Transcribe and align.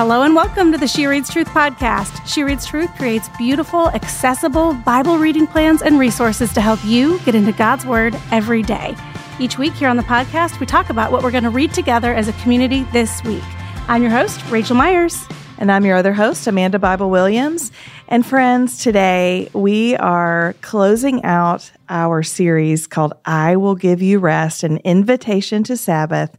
hello 0.00 0.22
and 0.22 0.34
welcome 0.34 0.72
to 0.72 0.78
the 0.78 0.88
She 0.88 1.04
Reads 1.04 1.30
Truth 1.30 1.48
podcast. 1.48 2.26
She 2.26 2.42
Reads 2.42 2.64
Truth 2.64 2.88
creates 2.94 3.28
beautiful, 3.36 3.90
accessible 3.90 4.72
Bible 4.72 5.18
reading 5.18 5.46
plans 5.46 5.82
and 5.82 5.98
resources 5.98 6.54
to 6.54 6.62
help 6.62 6.82
you 6.86 7.18
get 7.18 7.34
into 7.34 7.52
God's 7.52 7.84
Word 7.84 8.18
every 8.32 8.62
day. 8.62 8.96
Each 9.38 9.58
week 9.58 9.74
here 9.74 9.90
on 9.90 9.98
the 9.98 10.02
podcast, 10.02 10.58
we 10.58 10.64
talk 10.64 10.88
about 10.88 11.12
what 11.12 11.22
we're 11.22 11.30
going 11.30 11.44
to 11.44 11.50
read 11.50 11.74
together 11.74 12.14
as 12.14 12.28
a 12.28 12.32
community 12.40 12.84
this 12.94 13.22
week. 13.24 13.44
I'm 13.88 14.00
your 14.00 14.10
host, 14.10 14.42
Rachel 14.50 14.74
Myers. 14.74 15.22
And 15.58 15.70
I'm 15.70 15.84
your 15.84 15.98
other 15.98 16.14
host, 16.14 16.46
Amanda 16.46 16.78
Bible 16.78 17.10
Williams. 17.10 17.70
And 18.08 18.24
friends, 18.24 18.82
today 18.82 19.50
we 19.52 19.96
are 19.96 20.54
closing 20.62 21.22
out 21.24 21.70
our 21.90 22.22
series 22.22 22.86
called 22.86 23.12
I 23.26 23.56
Will 23.56 23.74
Give 23.74 24.00
You 24.00 24.18
Rest, 24.18 24.62
an 24.62 24.78
invitation 24.78 25.62
to 25.64 25.76
Sabbath 25.76 26.34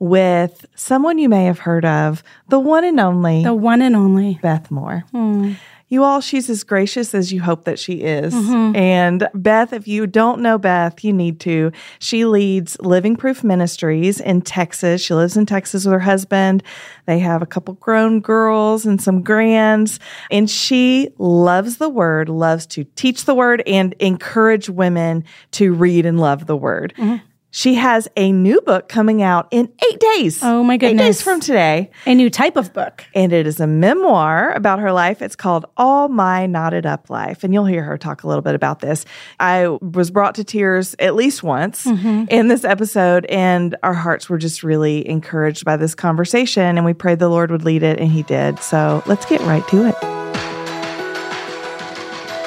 with 0.00 0.66
someone 0.74 1.18
you 1.18 1.28
may 1.28 1.44
have 1.44 1.60
heard 1.60 1.84
of, 1.84 2.24
the 2.48 2.58
one 2.58 2.84
and 2.84 2.98
only, 2.98 3.44
the 3.44 3.54
one 3.54 3.82
and 3.82 3.94
only 3.94 4.40
Beth 4.42 4.70
Moore. 4.70 5.04
Mm. 5.14 5.56
You 5.90 6.04
all, 6.04 6.20
she's 6.20 6.48
as 6.48 6.62
gracious 6.62 7.16
as 7.16 7.32
you 7.32 7.42
hope 7.42 7.64
that 7.64 7.76
she 7.76 7.94
is. 7.94 8.32
Mm-hmm. 8.32 8.76
And 8.76 9.28
Beth, 9.34 9.72
if 9.72 9.88
you 9.88 10.06
don't 10.06 10.40
know 10.40 10.56
Beth, 10.56 11.02
you 11.02 11.12
need 11.12 11.40
to. 11.40 11.72
She 11.98 12.24
leads 12.24 12.78
Living 12.78 13.16
Proof 13.16 13.42
Ministries 13.42 14.20
in 14.20 14.42
Texas. 14.42 15.02
She 15.02 15.14
lives 15.14 15.36
in 15.36 15.46
Texas 15.46 15.84
with 15.84 15.92
her 15.92 15.98
husband. 15.98 16.62
They 17.06 17.18
have 17.18 17.42
a 17.42 17.46
couple 17.46 17.74
grown 17.74 18.20
girls 18.20 18.86
and 18.86 19.02
some 19.02 19.22
grands. 19.22 19.98
And 20.30 20.48
she 20.48 21.08
loves 21.18 21.78
the 21.78 21.88
word, 21.88 22.28
loves 22.28 22.66
to 22.68 22.84
teach 22.94 23.24
the 23.24 23.34
word 23.34 23.60
and 23.66 23.92
encourage 23.94 24.70
women 24.70 25.24
to 25.52 25.74
read 25.74 26.06
and 26.06 26.20
love 26.20 26.46
the 26.46 26.56
word. 26.56 26.94
Mm-hmm. 26.98 27.26
She 27.52 27.74
has 27.74 28.08
a 28.16 28.30
new 28.30 28.60
book 28.60 28.88
coming 28.88 29.22
out 29.22 29.48
in 29.50 29.72
eight 29.90 30.00
days. 30.00 30.40
Oh 30.42 30.62
my 30.62 30.76
goodness. 30.76 31.02
Eight 31.02 31.06
days 31.06 31.22
from 31.22 31.40
today. 31.40 31.90
A 32.06 32.14
new 32.14 32.30
type 32.30 32.56
of 32.56 32.72
book. 32.72 33.04
And 33.12 33.32
it 33.32 33.44
is 33.44 33.58
a 33.58 33.66
memoir 33.66 34.52
about 34.52 34.78
her 34.78 34.92
life. 34.92 35.20
It's 35.20 35.34
called 35.34 35.66
All 35.76 36.08
My 36.08 36.46
Knotted 36.46 36.86
Up 36.86 37.10
Life. 37.10 37.42
And 37.42 37.52
you'll 37.52 37.64
hear 37.64 37.82
her 37.82 37.98
talk 37.98 38.22
a 38.22 38.28
little 38.28 38.42
bit 38.42 38.54
about 38.54 38.78
this. 38.78 39.04
I 39.40 39.66
was 39.66 40.12
brought 40.12 40.36
to 40.36 40.44
tears 40.44 40.94
at 41.00 41.16
least 41.16 41.42
once 41.42 41.86
mm-hmm. 41.86 42.26
in 42.28 42.46
this 42.46 42.64
episode, 42.64 43.26
and 43.26 43.76
our 43.82 43.94
hearts 43.94 44.28
were 44.28 44.38
just 44.38 44.62
really 44.62 45.08
encouraged 45.08 45.64
by 45.64 45.76
this 45.76 45.96
conversation. 45.96 46.76
And 46.76 46.84
we 46.84 46.94
prayed 46.94 47.18
the 47.18 47.28
Lord 47.28 47.50
would 47.50 47.64
lead 47.64 47.82
it, 47.82 47.98
and 47.98 48.12
He 48.12 48.22
did. 48.22 48.60
So 48.60 49.02
let's 49.06 49.26
get 49.26 49.40
right 49.40 49.66
to 49.68 49.88
it. 49.88 50.00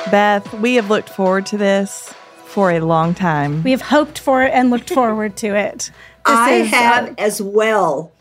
Beth, 0.10 0.54
we 0.60 0.76
have 0.76 0.90
looked 0.90 1.10
forward 1.10 1.46
to 1.48 1.58
this 1.58 2.14
for 2.54 2.70
a 2.72 2.80
long 2.80 3.16
time. 3.16 3.64
We 3.64 3.72
have 3.72 3.82
hoped 3.82 4.20
for 4.20 4.44
it 4.44 4.52
and 4.54 4.70
looked 4.70 4.92
forward 4.92 5.36
to 5.38 5.56
it. 5.56 5.78
This 5.80 5.92
I 6.26 6.52
is, 6.52 6.70
have 6.70 7.10
uh, 7.10 7.14
as 7.18 7.42
well. 7.42 8.13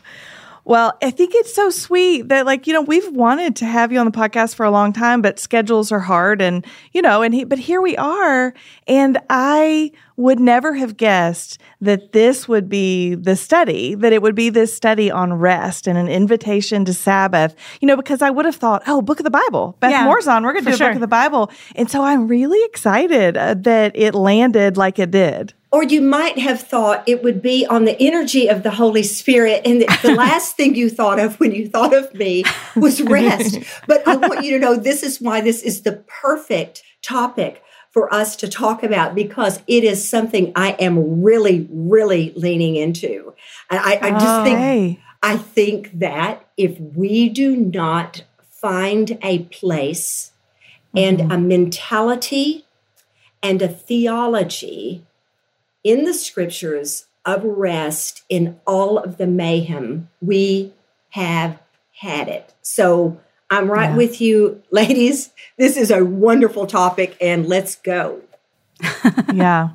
Well, 0.65 0.97
I 1.01 1.11
think 1.11 1.33
it's 1.35 1.53
so 1.53 1.69
sweet 1.69 2.29
that 2.29 2.45
like, 2.45 2.67
you 2.67 2.73
know, 2.73 2.81
we've 2.81 3.11
wanted 3.11 3.57
to 3.57 3.65
have 3.65 3.91
you 3.91 3.99
on 3.99 4.05
the 4.05 4.11
podcast 4.11 4.55
for 4.55 4.65
a 4.65 4.71
long 4.71 4.93
time, 4.93 5.21
but 5.21 5.37
schedules 5.37 5.91
are 5.91 5.99
hard 5.99 6.41
and, 6.41 6.65
you 6.93 7.01
know, 7.01 7.21
and 7.21 7.33
he, 7.33 7.43
but 7.43 7.59
here 7.59 7.81
we 7.81 7.97
are. 7.97 8.53
And 8.87 9.19
I 9.29 9.91
would 10.15 10.39
never 10.39 10.73
have 10.75 10.95
guessed 10.95 11.59
that 11.81 12.13
this 12.13 12.47
would 12.47 12.69
be 12.69 13.15
the 13.15 13.35
study, 13.35 13.93
that 13.95 14.13
it 14.13 14.21
would 14.21 14.35
be 14.35 14.49
this 14.49 14.73
study 14.73 15.11
on 15.11 15.33
rest 15.33 15.85
and 15.85 15.97
an 15.97 16.07
invitation 16.07 16.85
to 16.85 16.93
Sabbath, 16.93 17.55
you 17.81 17.87
know, 17.87 17.97
because 17.97 18.21
I 18.21 18.29
would 18.29 18.45
have 18.45 18.55
thought, 18.55 18.83
oh, 18.87 19.01
book 19.01 19.19
of 19.19 19.25
the 19.25 19.31
Bible, 19.31 19.75
Beth 19.81 19.91
yeah, 19.91 20.05
Moore's 20.05 20.27
on, 20.27 20.43
we're 20.43 20.53
going 20.53 20.63
to 20.63 20.71
do 20.71 20.75
a 20.75 20.77
sure. 20.77 20.87
book 20.87 20.95
of 20.95 21.01
the 21.01 21.07
Bible. 21.07 21.51
And 21.75 21.89
so 21.89 22.03
I'm 22.03 22.27
really 22.27 22.63
excited 22.65 23.35
uh, 23.35 23.55
that 23.55 23.91
it 23.95 24.15
landed 24.15 24.77
like 24.77 24.97
it 24.97 25.11
did. 25.11 25.53
Or 25.73 25.81
you 25.81 26.01
might 26.01 26.37
have 26.37 26.61
thought 26.61 27.03
it 27.07 27.23
would 27.23 27.41
be 27.41 27.65
on 27.65 27.85
the 27.85 27.99
energy 27.99 28.47
of 28.47 28.61
the 28.61 28.69
Holy 28.69 29.01
Spirit. 29.01 29.63
And 29.65 29.81
the, 29.81 30.13
last 30.17 30.55
thing 30.55 30.75
you 30.75 30.87
thought 30.87 31.17
of 31.17 31.39
when 31.39 31.51
you 31.51 31.67
thought 31.67 31.95
of 31.95 32.13
me 32.13 32.43
was 32.75 33.01
rest. 33.17 33.57
but 33.87 34.07
I 34.07 34.15
want 34.15 34.45
you 34.45 34.51
to 34.51 34.59
know 34.59 34.75
this 34.75 35.01
is 35.01 35.19
why 35.19 35.41
this 35.41 35.63
is 35.63 35.81
the 35.81 36.03
perfect 36.05 36.83
topic 37.01 37.63
for 37.89 38.13
us 38.13 38.35
to 38.35 38.47
talk 38.47 38.83
about 38.83 39.15
because 39.15 39.61
it 39.65 39.83
is 39.83 40.07
something 40.07 40.51
I 40.55 40.73
am 40.73 41.23
really, 41.23 41.67
really 41.71 42.33
leaning 42.35 42.75
into. 42.75 43.33
And 43.71 43.79
I, 43.79 43.97
I 43.99 44.11
just 44.11 44.25
oh, 44.27 44.43
think 44.43 44.59
hey. 44.59 44.99
I 45.23 45.37
think 45.37 45.97
that 45.99 46.47
if 46.55 46.79
we 46.79 47.29
do 47.29 47.55
not 47.55 48.25
find 48.43 49.17
a 49.23 49.39
place 49.45 50.33
mm-hmm. 50.95 51.21
and 51.21 51.31
a 51.31 51.37
mentality 51.39 52.67
and 53.41 53.59
a 53.63 53.67
theology 53.67 55.03
in 55.83 56.05
the 56.05 56.13
scriptures 56.13 57.05
of 57.25 57.43
rest 57.43 58.23
in 58.29 58.59
all 58.65 58.97
of 58.97 59.17
the 59.17 59.27
mayhem, 59.27 60.09
we 60.21 60.73
have 61.11 61.59
had 61.99 62.27
it. 62.27 62.53
So 62.61 63.19
I'm 63.49 63.69
right 63.69 63.91
yeah. 63.91 63.97
with 63.97 64.19
you, 64.19 64.61
ladies. 64.71 65.31
This 65.57 65.77
is 65.77 65.91
a 65.91 66.03
wonderful 66.03 66.65
topic, 66.65 67.15
and 67.21 67.47
let's 67.47 67.75
go. 67.75 68.21
yeah. 69.33 69.69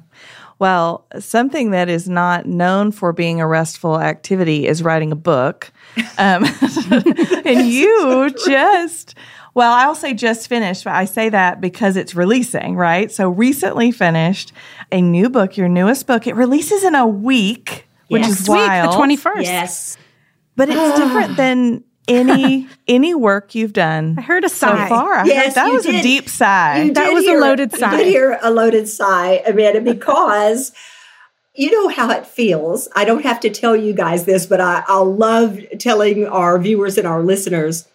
Well, 0.58 1.06
something 1.20 1.70
that 1.70 1.88
is 1.88 2.08
not 2.08 2.46
known 2.46 2.90
for 2.90 3.12
being 3.12 3.40
a 3.40 3.46
restful 3.46 4.00
activity 4.00 4.66
is 4.66 4.82
writing 4.82 5.12
a 5.12 5.16
book. 5.16 5.70
Um, 6.19 6.44
and 7.44 7.69
you 7.69 8.34
just 8.44 9.14
well, 9.54 9.72
I'll 9.72 9.94
say 9.94 10.14
just 10.14 10.48
finished, 10.48 10.84
but 10.84 10.94
I 10.94 11.04
say 11.04 11.28
that 11.31 11.60
because 11.60 11.97
it's 11.97 12.14
releasing, 12.14 12.76
right? 12.76 13.10
So 13.10 13.28
recently 13.28 13.91
finished 13.91 14.53
a 14.92 15.00
new 15.00 15.28
book, 15.28 15.56
your 15.56 15.69
newest 15.69 16.06
book. 16.06 16.26
It 16.26 16.34
releases 16.34 16.84
in 16.84 16.94
a 16.94 17.06
week, 17.06 17.88
which 18.08 18.22
yes. 18.22 18.41
is 18.41 18.48
wild. 18.48 19.08
Week, 19.08 19.20
the 19.20 19.31
21st. 19.31 19.42
Yes. 19.42 19.97
But 20.56 20.69
it's 20.70 20.98
different 20.98 21.37
than 21.37 21.84
any 22.08 22.66
any 22.87 23.14
work 23.14 23.54
you've 23.54 23.72
done. 23.72 24.16
I 24.19 24.22
heard 24.22 24.44
a 24.44 24.48
sigh. 24.48 24.88
So 24.88 24.94
far. 24.94 25.14
I 25.14 25.25
yes, 25.25 25.54
that 25.54 25.69
was 25.69 25.84
did. 25.84 25.97
a 25.97 26.03
deep 26.03 26.28
sigh. 26.28 26.84
You 26.84 26.94
that 26.94 27.12
was 27.12 27.25
hear, 27.25 27.38
a 27.38 27.41
loaded 27.41 27.72
sigh. 27.72 27.92
You 27.92 27.98
did 27.98 28.06
hear 28.06 28.38
a 28.42 28.50
loaded 28.50 28.88
sigh, 28.88 29.42
Amanda, 29.47 29.81
because 29.81 30.72
you 31.54 31.70
know 31.70 31.88
how 31.88 32.10
it 32.10 32.26
feels. 32.26 32.88
I 32.97 33.04
don't 33.04 33.22
have 33.22 33.41
to 33.41 33.50
tell 33.50 33.76
you 33.76 33.92
guys 33.92 34.25
this, 34.25 34.47
but 34.47 34.60
I, 34.60 34.84
I'll 34.88 35.12
love 35.12 35.60
telling 35.78 36.26
our 36.26 36.58
viewers 36.58 36.97
and 36.97 37.06
our 37.06 37.22
listeners 37.22 37.87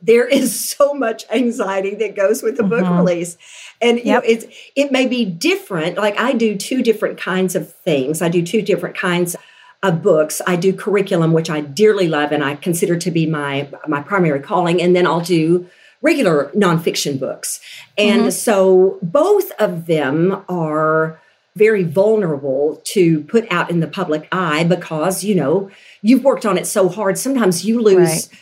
there 0.00 0.26
is 0.26 0.68
so 0.68 0.94
much 0.94 1.24
anxiety 1.30 1.94
that 1.96 2.16
goes 2.16 2.42
with 2.42 2.56
the 2.56 2.62
mm-hmm. 2.62 2.84
book 2.84 2.98
release. 2.98 3.36
And 3.80 3.98
you 3.98 4.04
yep. 4.06 4.22
know 4.22 4.28
it's 4.28 4.46
it 4.74 4.92
may 4.92 5.06
be 5.06 5.24
different. 5.24 5.96
Like 5.96 6.18
i 6.18 6.32
do 6.32 6.56
two 6.56 6.82
different 6.82 7.18
kinds 7.18 7.54
of 7.54 7.72
things. 7.72 8.22
I 8.22 8.28
do 8.28 8.44
two 8.44 8.62
different 8.62 8.96
kinds 8.96 9.36
of 9.82 10.02
books. 10.02 10.40
I 10.46 10.56
do 10.56 10.72
curriculum 10.72 11.32
which 11.32 11.50
i 11.50 11.60
dearly 11.60 12.08
love 12.08 12.32
and 12.32 12.42
i 12.42 12.56
consider 12.56 12.96
to 12.96 13.10
be 13.10 13.26
my 13.26 13.68
my 13.86 14.02
primary 14.02 14.40
calling. 14.40 14.80
And 14.80 14.94
then 14.94 15.06
i'll 15.06 15.20
do 15.20 15.68
regular 16.02 16.50
nonfiction 16.54 17.18
books. 17.18 17.60
And 17.96 18.22
mm-hmm. 18.22 18.30
so 18.30 18.98
both 19.02 19.50
of 19.52 19.86
them 19.86 20.44
are 20.48 21.20
very 21.56 21.84
vulnerable 21.84 22.82
to 22.84 23.22
put 23.22 23.50
out 23.50 23.70
in 23.70 23.80
the 23.80 23.86
public 23.86 24.28
eye 24.30 24.62
because 24.62 25.24
you 25.24 25.34
know 25.34 25.70
you've 26.02 26.22
worked 26.22 26.46
on 26.46 26.58
it 26.58 26.66
so 26.66 26.88
hard. 26.88 27.18
Sometimes 27.18 27.64
you 27.64 27.80
lose 27.80 28.28
right 28.28 28.40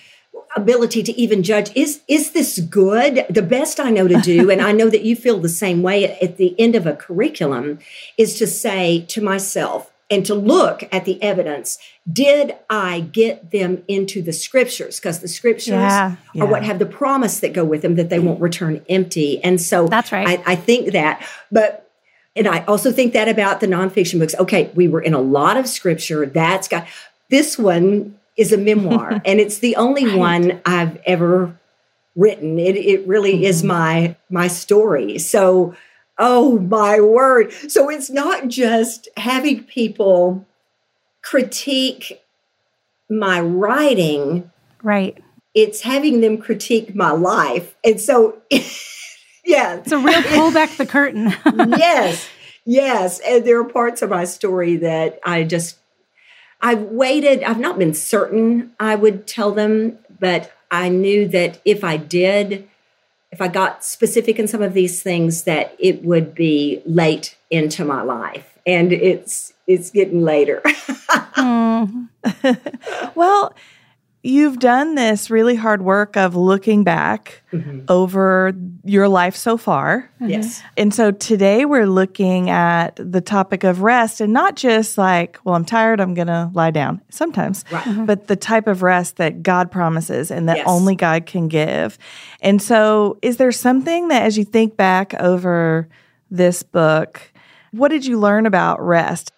ability 0.56 1.02
to 1.02 1.12
even 1.12 1.42
judge 1.42 1.70
is 1.74 2.00
is 2.08 2.30
this 2.30 2.58
good 2.60 3.26
the 3.28 3.42
best 3.42 3.80
i 3.80 3.90
know 3.90 4.06
to 4.06 4.20
do 4.20 4.50
and 4.50 4.60
i 4.60 4.72
know 4.72 4.88
that 4.88 5.02
you 5.02 5.16
feel 5.16 5.38
the 5.38 5.48
same 5.48 5.82
way 5.82 6.04
at, 6.04 6.22
at, 6.22 6.36
the 6.36 6.58
end 6.58 6.74
of 6.74 6.86
a 6.86 6.94
curriculum 6.94 7.78
is 8.16 8.38
to 8.38 8.46
say 8.46 9.00
to 9.08 9.20
myself 9.20 9.90
and 10.10 10.24
to 10.24 10.34
look 10.34 10.84
at 10.92 11.04
the 11.04 11.20
evidence 11.22 11.78
did 12.10 12.54
i 12.70 13.00
get 13.00 13.50
them 13.50 13.82
into 13.88 14.22
the 14.22 14.32
scriptures 14.32 15.00
because 15.00 15.20
the 15.20 15.28
scriptures 15.28 15.68
yeah, 15.68 16.16
yeah. 16.34 16.44
are 16.44 16.46
what 16.46 16.62
have 16.62 16.78
the 16.78 16.86
promise 16.86 17.40
that 17.40 17.52
go 17.52 17.64
with 17.64 17.82
them 17.82 17.96
that 17.96 18.08
they 18.08 18.18
won't 18.18 18.40
return 18.40 18.84
empty 18.88 19.42
and 19.42 19.60
so 19.60 19.88
that's 19.88 20.12
right 20.12 20.40
I, 20.46 20.52
I 20.52 20.56
think 20.56 20.92
that 20.92 21.26
but 21.50 21.84
and 22.36 22.48
I 22.48 22.64
also 22.64 22.90
think 22.90 23.12
that 23.12 23.28
about 23.28 23.60
the 23.60 23.66
nonfiction 23.68 24.18
books. 24.18 24.34
Okay, 24.34 24.70
we 24.74 24.88
were 24.88 25.00
in 25.00 25.14
a 25.14 25.20
lot 25.20 25.56
of 25.56 25.68
scripture. 25.68 26.26
That's 26.26 26.66
got 26.66 26.86
this 27.30 27.58
one 27.58 28.18
is 28.36 28.52
a 28.52 28.58
memoir, 28.58 29.20
and 29.24 29.40
it's 29.40 29.58
the 29.58 29.76
only 29.76 30.06
right. 30.06 30.18
one 30.18 30.62
I've 30.64 30.96
ever 31.06 31.58
written. 32.16 32.58
It 32.58 32.76
it 32.76 33.06
really 33.06 33.34
mm-hmm. 33.34 33.44
is 33.44 33.62
my 33.62 34.16
my 34.30 34.48
story. 34.48 35.18
So, 35.18 35.74
oh 36.18 36.58
my 36.58 37.00
word! 37.00 37.52
So 37.68 37.90
it's 37.90 38.10
not 38.10 38.48
just 38.48 39.08
having 39.16 39.64
people 39.64 40.46
critique 41.22 42.20
my 43.08 43.40
writing, 43.40 44.50
right? 44.82 45.22
It's 45.54 45.82
having 45.82 46.20
them 46.20 46.38
critique 46.38 46.94
my 46.94 47.10
life, 47.10 47.74
and 47.84 48.00
so. 48.00 48.38
yeah. 49.44 49.76
It's 49.76 49.92
a 49.92 49.98
real 49.98 50.22
pull 50.22 50.52
back 50.52 50.70
the 50.76 50.86
curtain. 50.86 51.34
yes. 51.76 52.28
Yes. 52.64 53.20
And 53.20 53.44
there 53.44 53.60
are 53.60 53.64
parts 53.64 54.02
of 54.02 54.10
my 54.10 54.24
story 54.24 54.76
that 54.76 55.20
I 55.24 55.44
just 55.44 55.76
I've 56.64 56.80
waited, 56.80 57.42
I've 57.42 57.60
not 57.60 57.78
been 57.78 57.92
certain 57.92 58.72
I 58.80 58.94
would 58.94 59.26
tell 59.26 59.52
them, 59.52 59.98
but 60.18 60.50
I 60.70 60.88
knew 60.88 61.28
that 61.28 61.60
if 61.66 61.84
I 61.84 61.98
did, 61.98 62.66
if 63.30 63.42
I 63.42 63.48
got 63.48 63.84
specific 63.84 64.38
in 64.38 64.48
some 64.48 64.62
of 64.62 64.72
these 64.72 65.02
things, 65.02 65.42
that 65.42 65.76
it 65.78 66.02
would 66.04 66.34
be 66.34 66.80
late 66.86 67.36
into 67.50 67.84
my 67.84 68.00
life. 68.00 68.58
And 68.66 68.94
it's 68.94 69.52
it's 69.66 69.90
getting 69.90 70.22
later. 70.22 70.62
mm. 70.64 72.08
well, 73.14 73.54
you've 74.24 74.58
done 74.58 74.94
this 74.94 75.28
really 75.28 75.54
hard 75.54 75.82
work 75.82 76.16
of 76.16 76.34
looking 76.34 76.82
back 76.82 77.42
mm-hmm. 77.52 77.80
over 77.88 78.54
your 78.82 79.06
life 79.06 79.36
so 79.36 79.58
far. 79.58 80.10
Mm-hmm. 80.14 80.30
Yes. 80.30 80.62
And 80.78 80.94
so 80.94 81.10
today 81.10 81.66
we're 81.66 81.86
looking 81.86 82.48
at 82.48 82.96
the 82.96 83.20
topic 83.20 83.64
of 83.64 83.82
rest 83.82 84.22
and 84.22 84.32
not 84.32 84.56
just 84.56 84.96
like, 84.96 85.38
well, 85.44 85.54
I'm 85.54 85.66
tired, 85.66 86.00
I'm 86.00 86.14
going 86.14 86.28
to 86.28 86.50
lie 86.54 86.70
down 86.70 87.02
sometimes, 87.10 87.66
right. 87.70 87.84
mm-hmm. 87.84 88.06
but 88.06 88.26
the 88.26 88.34
type 88.34 88.66
of 88.66 88.82
rest 88.82 89.16
that 89.16 89.42
God 89.42 89.70
promises 89.70 90.30
and 90.30 90.48
that 90.48 90.56
yes. 90.56 90.66
only 90.66 90.96
God 90.96 91.26
can 91.26 91.48
give. 91.48 91.98
And 92.40 92.62
so, 92.62 93.18
is 93.20 93.36
there 93.36 93.52
something 93.52 94.08
that 94.08 94.22
as 94.22 94.38
you 94.38 94.44
think 94.44 94.74
back 94.74 95.12
over 95.20 95.86
this 96.30 96.62
book, 96.62 97.20
what 97.72 97.88
did 97.88 98.06
you 98.06 98.18
learn 98.18 98.46
about 98.46 98.82
rest? 98.82 99.32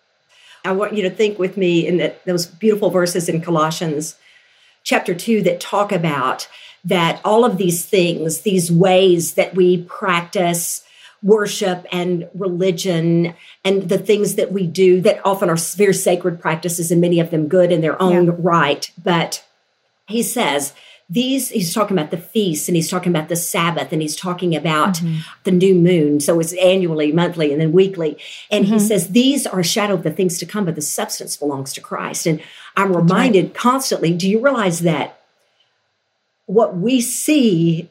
I 0.64 0.72
want 0.72 0.94
you 0.94 1.02
to 1.02 1.10
think 1.10 1.40
with 1.40 1.56
me 1.56 1.86
in 1.86 1.96
that 1.96 2.24
those 2.24 2.46
beautiful 2.46 2.90
verses 2.90 3.28
in 3.28 3.40
Colossians 3.40 4.16
chapter 4.86 5.14
2 5.14 5.42
that 5.42 5.60
talk 5.60 5.92
about 5.92 6.48
that 6.84 7.20
all 7.24 7.44
of 7.44 7.58
these 7.58 7.84
things, 7.84 8.40
these 8.42 8.70
ways 8.70 9.34
that 9.34 9.54
we 9.54 9.82
practice 9.82 10.84
worship 11.22 11.84
and 11.90 12.28
religion 12.34 13.34
and 13.64 13.88
the 13.88 13.98
things 13.98 14.36
that 14.36 14.52
we 14.52 14.64
do 14.64 15.00
that 15.00 15.20
often 15.26 15.50
are 15.50 15.56
very 15.56 15.92
sacred 15.92 16.40
practices 16.40 16.92
and 16.92 17.00
many 17.00 17.18
of 17.18 17.30
them 17.30 17.48
good 17.48 17.72
in 17.72 17.80
their 17.80 18.00
own 18.00 18.26
yeah. 18.26 18.32
right. 18.38 18.90
But 19.02 19.44
he 20.06 20.22
says, 20.22 20.72
these 21.08 21.50
he's 21.50 21.72
talking 21.72 21.96
about 21.96 22.10
the 22.10 22.16
feasts 22.16 22.68
and 22.68 22.74
he's 22.74 22.90
talking 22.90 23.12
about 23.12 23.28
the 23.28 23.36
sabbath 23.36 23.92
and 23.92 24.02
he's 24.02 24.16
talking 24.16 24.56
about 24.56 24.94
mm-hmm. 24.94 25.20
the 25.44 25.52
new 25.52 25.74
moon 25.74 26.18
so 26.18 26.40
it's 26.40 26.52
annually 26.54 27.12
monthly 27.12 27.52
and 27.52 27.60
then 27.60 27.70
weekly 27.70 28.18
and 28.50 28.64
mm-hmm. 28.64 28.74
he 28.74 28.78
says 28.80 29.10
these 29.10 29.46
are 29.46 29.60
a 29.60 29.64
shadow 29.64 29.94
of 29.94 30.02
the 30.02 30.10
things 30.10 30.36
to 30.36 30.44
come 30.44 30.64
but 30.64 30.74
the 30.74 30.82
substance 30.82 31.36
belongs 31.36 31.72
to 31.72 31.80
christ 31.80 32.26
and 32.26 32.42
I'm 32.76 32.94
reminded 32.94 33.46
right. 33.46 33.54
constantly 33.54 34.12
do 34.12 34.28
you 34.28 34.40
realize 34.40 34.80
that 34.80 35.20
what 36.44 36.76
we 36.76 37.00
see 37.00 37.90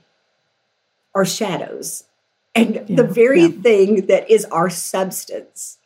are 1.13 1.25
shadows? 1.25 2.03
And 2.53 2.75
yeah, 2.75 2.95
the 2.95 3.03
very 3.03 3.43
yeah. 3.43 3.61
thing 3.61 4.05
that 4.05 4.29
is 4.29 4.45
our 4.45 4.69
substance 4.69 5.77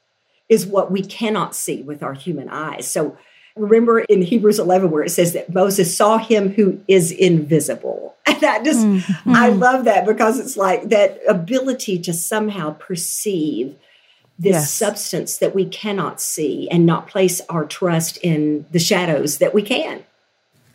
is 0.49 0.67
what 0.67 0.91
we 0.91 1.01
cannot 1.01 1.55
see 1.55 1.81
with 1.81 2.03
our 2.03 2.13
human 2.13 2.49
eyes. 2.49 2.89
So 2.89 3.17
remember 3.55 3.99
in 4.01 4.21
Hebrews 4.21 4.59
11 4.59 4.91
where 4.91 5.03
it 5.03 5.11
says 5.11 5.33
that 5.33 5.53
Moses 5.53 5.95
saw 5.95 6.17
him 6.17 6.49
who 6.49 6.81
is 6.87 7.11
invisible. 7.11 8.15
And 8.29 8.45
I 8.45 8.63
just, 8.63 8.85
mm-hmm. 8.85 9.35
I 9.35 9.49
love 9.49 9.83
that 9.85 10.05
because 10.05 10.39
it's 10.39 10.55
like 10.55 10.89
that 10.89 11.19
ability 11.27 11.99
to 11.99 12.13
somehow 12.13 12.73
perceive 12.73 13.75
this 14.39 14.53
yes. 14.53 14.71
substance 14.71 15.37
that 15.37 15.53
we 15.53 15.65
cannot 15.65 16.21
see 16.21 16.69
and 16.71 16.85
not 16.85 17.07
place 17.07 17.41
our 17.49 17.65
trust 17.65 18.17
in 18.17 18.65
the 18.71 18.79
shadows 18.79 19.37
that 19.39 19.53
we 19.53 19.61
can. 19.61 20.03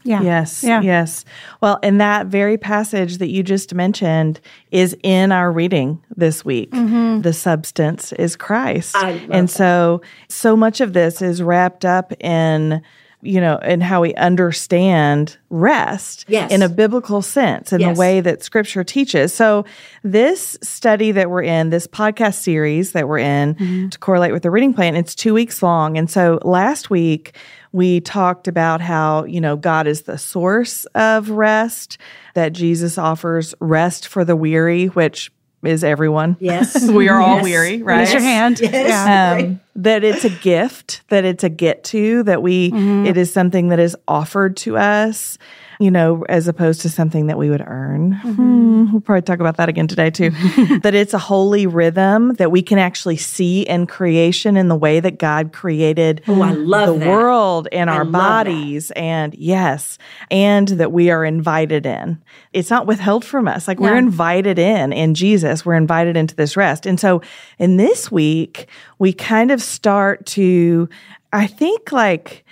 Yeah. 0.04 0.20
Yes. 0.20 0.62
Yeah. 0.62 0.82
Yes. 0.82 1.24
Well, 1.62 1.78
and 1.82 1.98
that 1.98 2.26
very 2.26 2.58
passage 2.58 3.18
that 3.18 3.28
you 3.28 3.42
just 3.42 3.72
mentioned 3.72 4.38
is 4.70 4.94
in 5.02 5.32
our 5.32 5.50
reading 5.50 6.02
this 6.14 6.44
week. 6.44 6.72
Mm-hmm. 6.72 7.22
The 7.22 7.32
substance 7.32 8.12
is 8.12 8.36
Christ. 8.36 8.94
and 8.96 9.30
that. 9.30 9.50
so, 9.50 10.02
so 10.28 10.56
much 10.56 10.82
of 10.82 10.92
this 10.92 11.22
is 11.22 11.42
wrapped 11.42 11.86
up 11.86 12.12
in 12.20 12.82
you 13.24 13.40
know, 13.40 13.58
and 13.62 13.82
how 13.82 14.02
we 14.02 14.14
understand 14.14 15.36
rest 15.50 16.24
yes. 16.28 16.52
in 16.52 16.62
a 16.62 16.68
biblical 16.68 17.22
sense, 17.22 17.72
in 17.72 17.80
yes. 17.80 17.94
the 17.94 17.98
way 17.98 18.20
that 18.20 18.42
scripture 18.42 18.84
teaches. 18.84 19.34
So, 19.34 19.64
this 20.02 20.56
study 20.62 21.12
that 21.12 21.30
we're 21.30 21.42
in, 21.42 21.70
this 21.70 21.86
podcast 21.86 22.34
series 22.34 22.92
that 22.92 23.08
we're 23.08 23.18
in 23.18 23.54
mm-hmm. 23.54 23.88
to 23.88 23.98
correlate 23.98 24.32
with 24.32 24.42
the 24.42 24.50
reading 24.50 24.74
plan, 24.74 24.94
it's 24.96 25.14
two 25.14 25.34
weeks 25.34 25.62
long. 25.62 25.96
And 25.96 26.10
so, 26.10 26.38
last 26.42 26.90
week, 26.90 27.36
we 27.72 28.00
talked 28.00 28.46
about 28.46 28.80
how, 28.80 29.24
you 29.24 29.40
know, 29.40 29.56
God 29.56 29.88
is 29.88 30.02
the 30.02 30.16
source 30.16 30.84
of 30.94 31.30
rest, 31.30 31.98
that 32.34 32.52
Jesus 32.52 32.98
offers 32.98 33.52
rest 33.58 34.06
for 34.06 34.24
the 34.24 34.36
weary, 34.36 34.86
which 34.86 35.32
is 35.66 35.84
everyone. 35.84 36.36
Yes. 36.40 36.88
we 36.90 37.08
are 37.08 37.20
yes. 37.20 37.28
all 37.28 37.42
weary, 37.42 37.82
right? 37.82 37.98
Raise 38.00 38.12
your 38.12 38.22
hand. 38.22 38.60
Yes. 38.60 38.88
Yeah. 38.88 39.46
Um, 39.46 39.60
that 39.76 40.04
it's 40.04 40.24
a 40.24 40.30
gift, 40.30 41.02
that 41.08 41.24
it's 41.24 41.42
a 41.42 41.48
get 41.48 41.84
to, 41.84 42.22
that 42.24 42.42
we, 42.42 42.70
mm-hmm. 42.70 43.06
it 43.06 43.16
is 43.16 43.32
something 43.32 43.68
that 43.68 43.80
is 43.80 43.96
offered 44.06 44.56
to 44.58 44.76
us 44.76 45.38
you 45.80 45.90
know, 45.90 46.24
as 46.28 46.48
opposed 46.48 46.80
to 46.82 46.88
something 46.88 47.26
that 47.26 47.38
we 47.38 47.50
would 47.50 47.62
earn. 47.66 48.14
Mm-hmm. 48.14 48.64
Hmm, 48.84 48.92
we'll 48.92 49.00
probably 49.00 49.22
talk 49.22 49.40
about 49.40 49.56
that 49.56 49.68
again 49.68 49.86
today 49.86 50.10
too. 50.10 50.30
that 50.82 50.94
it's 50.94 51.14
a 51.14 51.18
holy 51.18 51.66
rhythm 51.66 52.34
that 52.34 52.50
we 52.50 52.62
can 52.62 52.78
actually 52.78 53.16
see 53.16 53.62
in 53.62 53.86
creation 53.86 54.56
in 54.56 54.68
the 54.68 54.76
way 54.76 55.00
that 55.00 55.18
God 55.18 55.52
created 55.52 56.22
oh, 56.28 56.42
I 56.42 56.52
love 56.52 56.98
the 56.98 57.04
that. 57.04 57.08
world 57.08 57.68
and 57.72 57.90
our 57.90 58.04
bodies. 58.04 58.88
That. 58.88 58.98
And 58.98 59.34
yes, 59.34 59.98
and 60.30 60.68
that 60.68 60.92
we 60.92 61.10
are 61.10 61.24
invited 61.24 61.86
in. 61.86 62.22
It's 62.52 62.70
not 62.70 62.86
withheld 62.86 63.24
from 63.24 63.48
us. 63.48 63.66
Like 63.68 63.80
we're 63.80 63.96
invited 63.96 64.58
in 64.58 64.92
in 64.92 65.14
Jesus. 65.14 65.64
We're 65.64 65.74
invited 65.74 66.16
into 66.16 66.34
this 66.34 66.56
rest. 66.56 66.86
And 66.86 66.98
so 66.98 67.22
in 67.58 67.76
this 67.76 68.10
week, 68.10 68.68
we 68.98 69.12
kind 69.12 69.50
of 69.50 69.60
start 69.62 70.26
to, 70.26 70.88
I 71.32 71.46
think 71.46 71.92
like, 71.92 72.44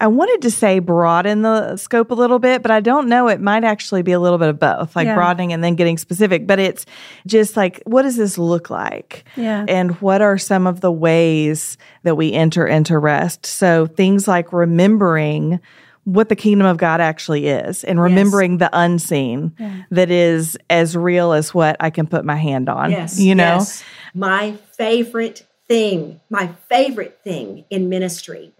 I 0.00 0.08
wanted 0.08 0.42
to 0.42 0.50
say 0.50 0.80
broaden 0.80 1.42
the 1.42 1.76
scope 1.76 2.10
a 2.10 2.14
little 2.14 2.38
bit, 2.38 2.62
but 2.62 2.70
I 2.70 2.80
don't 2.80 3.08
know. 3.08 3.28
It 3.28 3.40
might 3.40 3.64
actually 3.64 4.02
be 4.02 4.12
a 4.12 4.18
little 4.18 4.38
bit 4.38 4.48
of 4.48 4.58
both, 4.58 4.96
like 4.96 5.06
yeah. 5.06 5.14
broadening 5.14 5.52
and 5.52 5.62
then 5.62 5.76
getting 5.76 5.98
specific. 5.98 6.46
But 6.46 6.58
it's 6.58 6.84
just 7.26 7.56
like, 7.56 7.80
what 7.84 8.02
does 8.02 8.16
this 8.16 8.36
look 8.36 8.70
like? 8.70 9.24
Yeah. 9.36 9.64
And 9.68 9.92
what 10.00 10.20
are 10.20 10.36
some 10.36 10.66
of 10.66 10.80
the 10.80 10.90
ways 10.90 11.78
that 12.02 12.16
we 12.16 12.32
enter 12.32 12.66
into 12.66 12.98
rest? 12.98 13.46
So 13.46 13.86
things 13.86 14.26
like 14.26 14.52
remembering 14.52 15.60
what 16.02 16.28
the 16.28 16.36
kingdom 16.36 16.66
of 16.66 16.76
God 16.76 17.00
actually 17.00 17.46
is 17.46 17.82
and 17.84 18.00
remembering 18.00 18.52
yes. 18.52 18.58
the 18.60 18.70
unseen 18.72 19.54
yeah. 19.58 19.82
that 19.90 20.10
is 20.10 20.58
as 20.68 20.96
real 20.96 21.32
as 21.32 21.54
what 21.54 21.76
I 21.80 21.90
can 21.90 22.06
put 22.06 22.24
my 22.24 22.36
hand 22.36 22.68
on. 22.68 22.90
Yes. 22.90 23.18
You 23.18 23.34
know? 23.34 23.54
Yes. 23.54 23.82
My 24.12 24.52
favorite 24.72 25.46
thing, 25.66 26.20
my 26.28 26.48
favorite 26.68 27.20
thing 27.24 27.64
in 27.70 27.88
ministry 27.88 28.53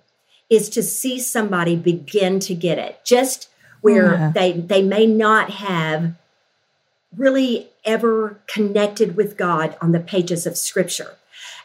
is 0.55 0.69
to 0.71 0.83
see 0.83 1.19
somebody 1.19 1.77
begin 1.77 2.41
to 2.41 2.55
get 2.55 2.79
it. 2.79 3.01
Just 3.05 3.49
where 3.81 4.15
yeah. 4.15 4.33
they 4.35 4.53
they 4.53 4.83
may 4.83 5.07
not 5.07 5.51
have 5.51 6.15
really 7.17 7.69
ever 7.85 8.41
connected 8.47 9.17
with 9.17 9.37
God 9.37 9.77
on 9.81 9.93
the 9.93 10.01
pages 10.01 10.47
of 10.47 10.57
scripture. 10.57 11.17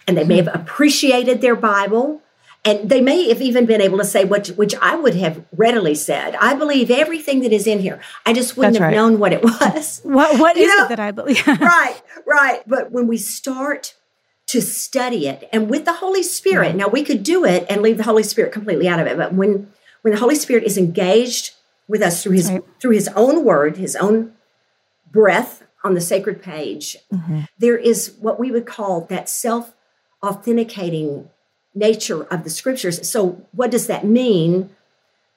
And 0.08 0.18
they 0.18 0.24
may 0.24 0.42
hmm. 0.42 0.48
have 0.48 0.56
appreciated 0.56 1.42
their 1.42 1.56
bible 1.56 2.22
and 2.66 2.90
they 2.90 3.00
may 3.00 3.30
have 3.30 3.42
even 3.42 3.66
been 3.66 3.80
able 3.80 3.98
to 4.00 4.04
say 4.04 4.26
which 4.26 4.50
which 4.50 4.76
I 4.82 4.96
would 4.96 5.16
have 5.16 5.46
readily 5.56 5.96
said 5.96 6.36
I 6.36 6.56
believe 6.56 6.92
everything 6.92 7.42
that 7.42 7.54
is 7.54 7.68
in 7.68 7.80
here. 7.80 8.02
I 8.26 8.34
just 8.34 8.58
wouldn't 8.58 8.74
That's 8.74 8.84
have 8.84 8.90
right. 8.90 8.96
known 8.96 9.20
what 9.20 9.34
it 9.34 9.44
was. 9.44 10.02
What 10.04 10.40
what 10.40 10.58
is 10.58 10.70
it 10.70 10.90
that 10.90 11.00
I 11.00 11.12
believe? 11.12 11.46
Right 11.48 12.02
right. 12.26 12.62
But 12.68 12.92
when 12.92 13.08
we 13.08 13.18
start 13.18 13.96
to 14.50 14.62
study 14.64 15.28
it 15.28 15.48
and 15.54 15.70
with 15.70 15.86
the 15.86 15.94
holy 15.94 16.24
spirit 16.24 16.76
now 16.76 16.88
we 16.88 17.04
could 17.04 17.22
do 17.22 17.46
it 17.46 17.66
and 17.70 17.84
leave 17.84 17.98
the 17.98 18.04
holy 18.04 18.24
spirit 18.24 18.52
completely 18.52 18.88
out 18.88 19.00
of 19.00 19.06
it 19.06 19.16
but 19.16 19.32
when 19.32 19.72
when 20.02 20.12
the 20.12 20.20
holy 20.20 20.34
spirit 20.34 20.64
is 20.64 20.76
engaged 20.76 21.54
with 21.88 22.02
us 22.02 22.24
through 22.24 22.32
his 22.32 22.50
right. 22.50 22.64
through 22.80 22.92
his 22.92 23.08
own 23.10 23.46
word 23.46 23.78
his 23.78 23.96
own 23.96 24.34
breath 25.12 25.64
on 25.84 25.94
the 25.94 26.02
sacred 26.02 26.42
page 26.42 26.98
mm-hmm. 27.14 27.42
there 27.60 27.78
is 27.78 28.16
what 28.20 28.40
we 28.40 28.50
would 28.50 28.66
call 28.66 29.02
that 29.02 29.30
self 29.30 29.74
authenticating 30.24 31.30
nature 31.76 32.24
of 32.24 32.44
the 32.44 32.50
scriptures 32.50 33.08
so 33.08 33.46
what 33.52 33.70
does 33.70 33.86
that 33.86 34.04
mean 34.04 34.72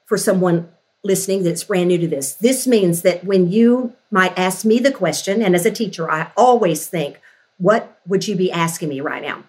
for 0.06 0.16
someone 0.16 0.66
listening 1.04 1.42
that's 1.42 1.64
brand 1.64 1.88
new 1.88 1.98
to 1.98 2.08
this 2.08 2.32
this 2.36 2.66
means 2.66 3.02
that 3.02 3.24
when 3.24 3.52
you 3.52 3.92
might 4.10 4.36
ask 4.38 4.64
me 4.64 4.78
the 4.78 4.90
question 4.90 5.42
and 5.42 5.54
as 5.54 5.66
a 5.66 5.70
teacher 5.70 6.10
i 6.10 6.32
always 6.34 6.86
think 6.86 7.20
what 7.62 8.00
would 8.08 8.26
you 8.26 8.34
be 8.34 8.50
asking 8.50 8.88
me 8.88 9.00
right 9.00 9.22
now? 9.22 9.44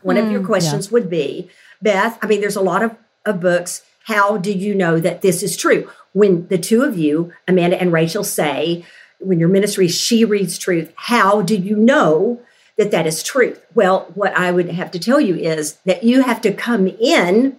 One 0.00 0.16
mm, 0.16 0.24
of 0.24 0.30
your 0.30 0.40
hmm, 0.40 0.46
questions 0.46 0.86
yeah. 0.86 0.92
would 0.92 1.10
be, 1.10 1.50
Beth, 1.82 2.18
I 2.22 2.26
mean, 2.26 2.40
there's 2.40 2.56
a 2.56 2.62
lot 2.62 2.82
of, 2.82 2.96
of 3.26 3.40
books. 3.40 3.84
How 4.04 4.38
do 4.38 4.50
you 4.50 4.74
know 4.74 4.98
that 4.98 5.20
this 5.20 5.42
is 5.42 5.54
true? 5.54 5.90
When 6.14 6.48
the 6.48 6.56
two 6.56 6.82
of 6.82 6.96
you, 6.96 7.34
Amanda 7.46 7.78
and 7.78 7.92
Rachel, 7.92 8.24
say, 8.24 8.86
when 9.18 9.38
your 9.38 9.50
ministry, 9.50 9.86
she 9.86 10.24
reads 10.24 10.56
truth, 10.56 10.92
how 10.96 11.42
do 11.42 11.54
you 11.54 11.76
know 11.76 12.40
that 12.78 12.90
that 12.90 13.06
is 13.06 13.22
truth? 13.22 13.62
Well, 13.74 14.10
what 14.14 14.34
I 14.34 14.50
would 14.50 14.70
have 14.70 14.90
to 14.92 14.98
tell 14.98 15.20
you 15.20 15.36
is 15.36 15.74
that 15.84 16.02
you 16.02 16.22
have 16.22 16.40
to 16.40 16.54
come 16.54 16.86
in, 16.86 17.58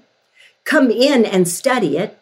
come 0.64 0.90
in 0.90 1.24
and 1.24 1.48
study 1.48 1.98
it, 1.98 2.18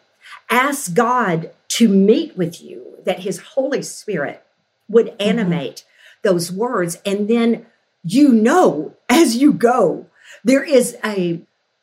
ask 0.50 0.92
God 0.92 1.50
to 1.68 1.88
meet 1.88 2.36
with 2.36 2.62
you, 2.62 2.98
that 3.04 3.20
His 3.20 3.38
Holy 3.38 3.82
Spirit 3.82 4.44
would 4.90 5.06
mm-hmm. 5.06 5.22
animate. 5.22 5.84
Those 6.22 6.52
words. 6.52 6.98
And 7.04 7.28
then 7.28 7.66
you 8.04 8.30
know 8.30 8.94
as 9.08 9.36
you 9.36 9.52
go, 9.52 10.06
there 10.44 10.64
is 10.64 10.96
a, 11.04 11.40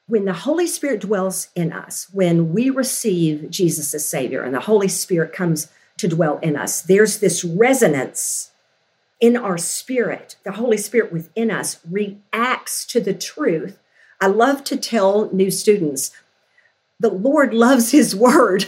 when 0.08 0.26
the 0.26 0.34
Holy 0.34 0.68
Spirit 0.68 1.02
dwells 1.02 1.50
in 1.56 1.72
us, 1.72 2.08
when 2.12 2.54
we 2.54 2.70
receive 2.70 3.50
Jesus 3.50 3.94
as 3.94 4.08
Savior 4.08 4.42
and 4.42 4.54
the 4.54 4.62
Holy 4.62 4.88
Spirit 4.88 5.34
comes 5.34 5.70
to 5.98 6.08
dwell 6.08 6.40
in 6.40 6.56
us, 6.56 6.82
there's 6.82 7.20
this 7.20 7.44
resonance 7.44 8.52
in 9.20 9.36
our 9.36 9.58
spirit. 9.58 10.38
The 10.44 10.54
Holy 10.54 10.78
Spirit 10.78 11.12
within 11.12 11.52
us 11.52 11.80
reacts 11.90 12.86
to 12.86 13.02
the 13.02 13.14
truth. 13.14 13.80
I 14.22 14.28
love 14.28 14.64
to 14.66 14.78
tell 14.78 15.30
new 15.32 15.52
students 15.52 16.12
the 17.02 17.10
Lord 17.10 17.54
loves 17.54 17.92
His 17.92 18.16
Word. 18.16 18.66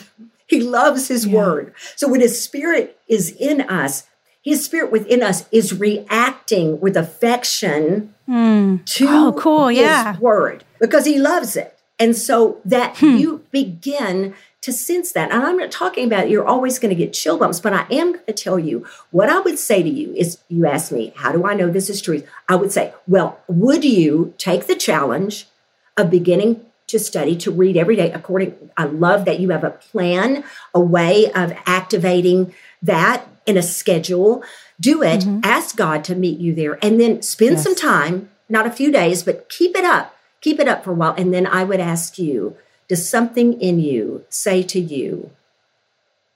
He 0.52 0.60
loves 0.60 1.08
his 1.08 1.26
yeah. 1.26 1.38
word. 1.38 1.74
So 1.96 2.10
when 2.10 2.20
his 2.20 2.44
spirit 2.44 3.00
is 3.08 3.32
in 3.40 3.62
us, 3.62 4.06
his 4.42 4.66
spirit 4.66 4.92
within 4.92 5.22
us 5.22 5.48
is 5.52 5.80
reacting 5.80 6.80
with 6.80 6.98
affection 6.98 8.14
mm. 8.28 8.84
to 8.86 9.06
oh, 9.08 9.34
cool. 9.38 9.68
his 9.68 9.80
yeah. 9.80 10.18
word 10.18 10.64
because 10.80 11.06
he 11.06 11.20
loves 11.20 11.56
it. 11.56 11.78
And 12.00 12.16
so 12.16 12.60
that 12.66 12.98
hmm. 12.98 13.18
you 13.18 13.46
begin 13.52 14.34
to 14.62 14.74
sense 14.74 15.12
that. 15.12 15.32
And 15.32 15.44
I'm 15.44 15.58
not 15.58 15.70
talking 15.70 16.06
about 16.06 16.32
you're 16.32 16.48
always 16.48 16.80
going 16.80 16.90
to 16.90 16.96
get 16.96 17.14
chill 17.14 17.38
bumps, 17.38 17.60
but 17.60 17.74
I 17.74 17.86
am 17.92 18.14
going 18.14 18.26
to 18.26 18.34
tell 18.34 18.58
you 18.58 18.88
what 19.12 19.30
I 19.30 19.40
would 19.40 19.60
say 19.60 19.84
to 19.84 19.90
you 19.90 20.12
is 20.16 20.40
you 20.50 20.66
ask 20.66 20.92
me, 20.92 21.14
how 21.16 21.32
do 21.32 21.46
I 21.46 21.54
know 21.54 21.70
this 21.70 21.92
is 21.92 22.02
truth? 22.02 22.28
I 22.50 22.56
would 22.56 22.72
say, 22.72 22.92
well, 23.08 23.40
would 23.48 23.86
you 23.86 24.34
take 24.40 24.66
the 24.66 24.76
challenge 24.76 25.48
of 25.96 26.10
beginning 26.10 26.66
to 26.88 27.00
study, 27.00 27.36
to 27.38 27.52
read 27.52 27.78
every 27.78 27.96
day 27.96 28.12
according 28.12 28.56
I 28.78 28.86
love 28.86 29.26
that 29.26 29.40
you 29.40 29.50
have 29.50 29.64
a 29.64 29.72
plan, 29.72 30.44
a 30.74 30.80
way 30.80 31.32
of 31.32 31.54
activating 31.66 32.54
that 32.82 33.28
in 33.46 33.58
a 33.58 33.62
schedule. 33.62 34.44
Do 34.80 35.04
it, 35.04 35.22
mm-hmm. 35.22 35.42
ask 35.44 35.76
God 35.76 36.04
to 36.06 36.16
meet 36.16 36.40
you 36.40 36.56
there, 36.56 36.80
and 36.84 37.00
then 37.00 37.22
spend 37.22 37.52
yes. 37.52 37.64
some 37.64 37.76
time, 37.76 38.30
not 38.50 38.66
a 38.66 38.72
few 38.72 38.92
days, 38.92 39.24
but 39.24 39.48
keep 39.50 39.76
it 39.76 39.86
up. 39.86 40.16
Keep 40.42 40.60
it 40.60 40.68
up 40.68 40.84
for 40.84 40.92
a 40.92 40.96
while. 40.96 41.14
And 41.18 41.34
then 41.34 41.46
I 41.46 41.64
would 41.64 41.80
ask 41.80 42.18
you, 42.18 42.58
does 42.88 43.08
something 43.08 43.62
in 43.62 43.80
you 43.80 44.26
say 44.30 44.64
to 44.64 44.80
you, 44.80 45.32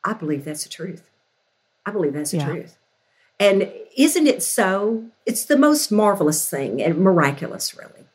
I 0.04 0.14
believe 0.14 0.46
that's 0.46 0.64
the 0.64 0.70
truth? 0.70 1.10
I 1.86 1.92
believe 1.92 2.14
that's 2.14 2.32
the 2.32 2.38
yeah. 2.38 2.46
truth. 2.46 2.78
And 3.40 3.72
isn't 3.98 4.28
it 4.28 4.44
so? 4.44 5.06
It's 5.26 5.46
the 5.46 5.58
most 5.58 5.92
marvelous 5.92 6.50
thing 6.50 6.82
and 6.82 6.98
miraculous, 7.00 7.76
really. 7.76 8.06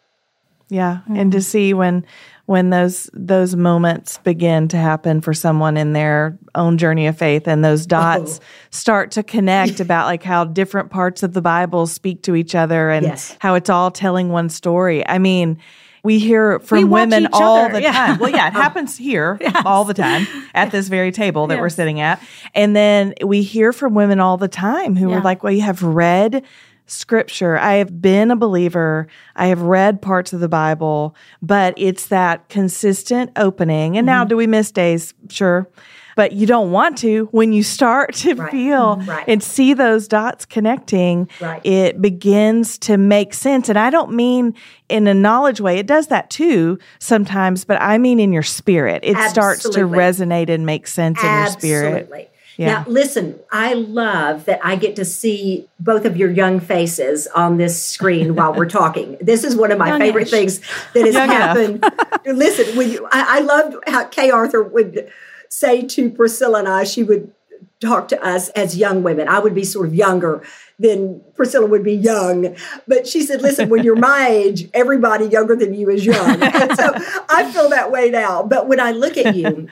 Yeah, 0.69 1.01
mm-hmm. 1.03 1.17
and 1.17 1.33
to 1.33 1.43
see 1.43 1.75
when 1.75 2.07
when 2.51 2.71
those 2.71 3.09
those 3.13 3.55
moments 3.55 4.19
begin 4.25 4.67
to 4.67 4.77
happen 4.77 5.21
for 5.21 5.33
someone 5.33 5.77
in 5.77 5.93
their 5.93 6.37
own 6.57 6.79
journey 6.79 7.07
of 7.07 7.17
faith 7.17 7.47
and 7.47 7.65
those 7.65 7.85
oh. 7.85 7.91
dots 7.91 8.41
oh. 8.43 8.45
start 8.71 9.13
to 9.13 9.23
connect 9.23 9.79
about 9.87 10.07
like 10.07 10.25
how 10.25 10.43
different 10.43 10.91
parts 10.91 11.23
of 11.23 11.33
the 11.33 11.41
Bible 11.41 11.87
speak 11.87 12.25
to 12.25 12.35
each 12.35 12.57
other 12.57 12.91
and 12.91 13.07
yes. 13.07 13.37
how 13.39 13.55
it's 13.55 13.71
all 13.71 13.93
telling 13.93 14.31
one 14.31 14.49
story. 14.49 15.07
I 15.07 15.19
mean, 15.19 15.59
we 16.03 16.19
hear 16.19 16.59
from 16.59 16.79
we 16.79 16.85
women 16.85 17.29
all 17.33 17.67
other. 17.67 17.75
the 17.75 17.83
yeah. 17.83 17.93
time. 17.93 18.19
Well, 18.19 18.31
yeah, 18.31 18.49
it 18.49 18.55
oh. 18.57 18.61
happens 18.61 18.97
here 18.97 19.39
yes. 19.41 19.63
all 19.65 19.85
the 19.85 19.95
time 19.95 20.27
at 20.53 20.73
this 20.73 20.89
very 20.89 21.13
table 21.13 21.47
that 21.47 21.55
yes. 21.55 21.61
we're 21.61 21.69
sitting 21.69 22.01
at. 22.01 22.21
And 22.53 22.75
then 22.75 23.15
we 23.25 23.43
hear 23.43 23.73
from 23.73 23.95
women 23.95 24.19
all 24.19 24.39
the 24.39 24.49
time 24.49 24.97
who 24.97 25.11
yeah. 25.11 25.19
are 25.19 25.21
like, 25.21 25.45
well, 25.45 25.53
you 25.53 25.63
have 25.63 25.85
read 25.85 26.43
scripture. 26.91 27.59
I 27.59 27.75
have 27.75 28.01
been 28.01 28.31
a 28.31 28.37
believer. 28.37 29.07
I 29.37 29.47
have 29.47 29.63
read 29.63 30.03
parts 30.03 30.33
of 30.33 30.41
the 30.41 30.49
Bible, 30.49 31.15
but 31.41 31.75
it's 31.77 32.07
that 32.07 32.49
consistent 32.49 33.31
opening. 33.37 33.97
And 33.97 34.07
mm-hmm. 34.07 34.19
now, 34.19 34.25
do 34.25 34.37
we 34.37 34.47
miss 34.47 34.71
days? 34.71 35.15
Sure 35.29 35.69
but 36.17 36.33
you 36.33 36.47
don't 36.47 36.71
want 36.71 36.99
to 36.99 37.29
when 37.33 37.53
you 37.53 37.63
start 37.63 38.13
to 38.15 38.35
right. 38.35 38.51
feel 38.51 38.97
right. 39.07 39.25
and 39.27 39.43
see 39.43 39.73
those 39.73 40.07
dots 40.07 40.45
connecting 40.45 41.27
right. 41.41 41.65
it 41.65 42.03
begins 42.03 42.77
to 42.77 42.99
make 42.99 43.33
sense 43.33 43.69
and 43.69 43.79
i 43.79 43.89
don't 43.89 44.13
mean 44.13 44.55
in 44.91 45.07
a 45.07 45.15
knowledge 45.15 45.61
way 45.61 45.79
it 45.79 45.87
does 45.87 46.09
that 46.09 46.29
too 46.29 46.79
sometimes 46.99 47.65
but 47.65 47.81
i 47.81 47.97
mean 47.97 48.21
in 48.21 48.33
your 48.33 48.43
spirit 48.43 49.03
it 49.03 49.17
Absolutely. 49.17 49.31
starts 49.31 49.63
to 49.63 49.81
resonate 49.87 50.51
and 50.51 50.67
make 50.67 50.87
sense 50.87 51.19
Absolutely. 51.23 51.69
in 51.69 51.83
your 51.83 52.05
spirit 52.05 52.31
yeah. 52.57 52.67
Now, 52.67 52.85
listen, 52.87 53.39
I 53.51 53.75
love 53.75 54.45
that 54.45 54.61
I 54.63 54.77
get 54.77 54.97
to 54.97 55.05
see 55.05 55.69
both 55.79 56.05
of 56.05 56.17
your 56.17 56.31
young 56.31 56.61
faces 56.61 57.27
on 57.29 57.57
this 57.57 57.83
screen 57.83 58.35
while 58.37 58.53
we're 58.53 58.69
talking. 58.69 59.17
This 59.21 59.45
is 59.45 59.57
one 59.57 59.73
of 59.73 59.79
my 59.79 59.89
Youngish. 59.89 60.07
favorite 60.07 60.29
things 60.29 60.61
that 60.95 61.07
has 61.07 61.15
happened. 61.15 61.85
listen, 62.27 62.77
when 62.77 62.91
you, 62.91 63.07
I, 63.11 63.39
I 63.39 63.41
loved 63.41 63.77
how 63.87 64.05
Kay 64.05 64.31
Arthur 64.31 64.63
would 64.63 65.11
say 65.49 65.83
to 65.83 66.11
Priscilla 66.11 66.61
and 66.61 66.69
I, 66.69 66.85
she 66.85 67.03
would 67.03 67.33
talk 67.81 68.09
to 68.09 68.23
us 68.23 68.51
as 68.51 68.77
young 68.77 69.03
women. 69.03 69.27
I 69.27 69.39
would 69.39 69.55
be 69.55 69.65
sort 69.65 69.87
of 69.87 69.95
younger 69.95 70.43
than 70.79 71.21
Priscilla 71.35 71.67
would 71.67 71.83
be 71.83 71.95
young. 71.95 72.57
But 72.87 73.07
she 73.07 73.23
said, 73.23 73.43
listen, 73.43 73.69
when 73.69 73.85
you're 73.85 73.97
my 73.97 74.29
age, 74.31 74.69
everybody 74.75 75.27
younger 75.27 75.57
than 75.57 75.75
you 75.75 75.89
is 75.91 76.05
young. 76.05 76.43
And 76.43 76.77
so 76.77 76.93
I 77.29 77.51
feel 77.53 77.71
that 77.71 77.91
way 77.91 78.11
now. 78.11 78.43
But 78.43 78.69
when 78.69 78.81
I 78.81 78.93
look 78.93 79.17
at 79.17 79.35
you, 79.35 79.69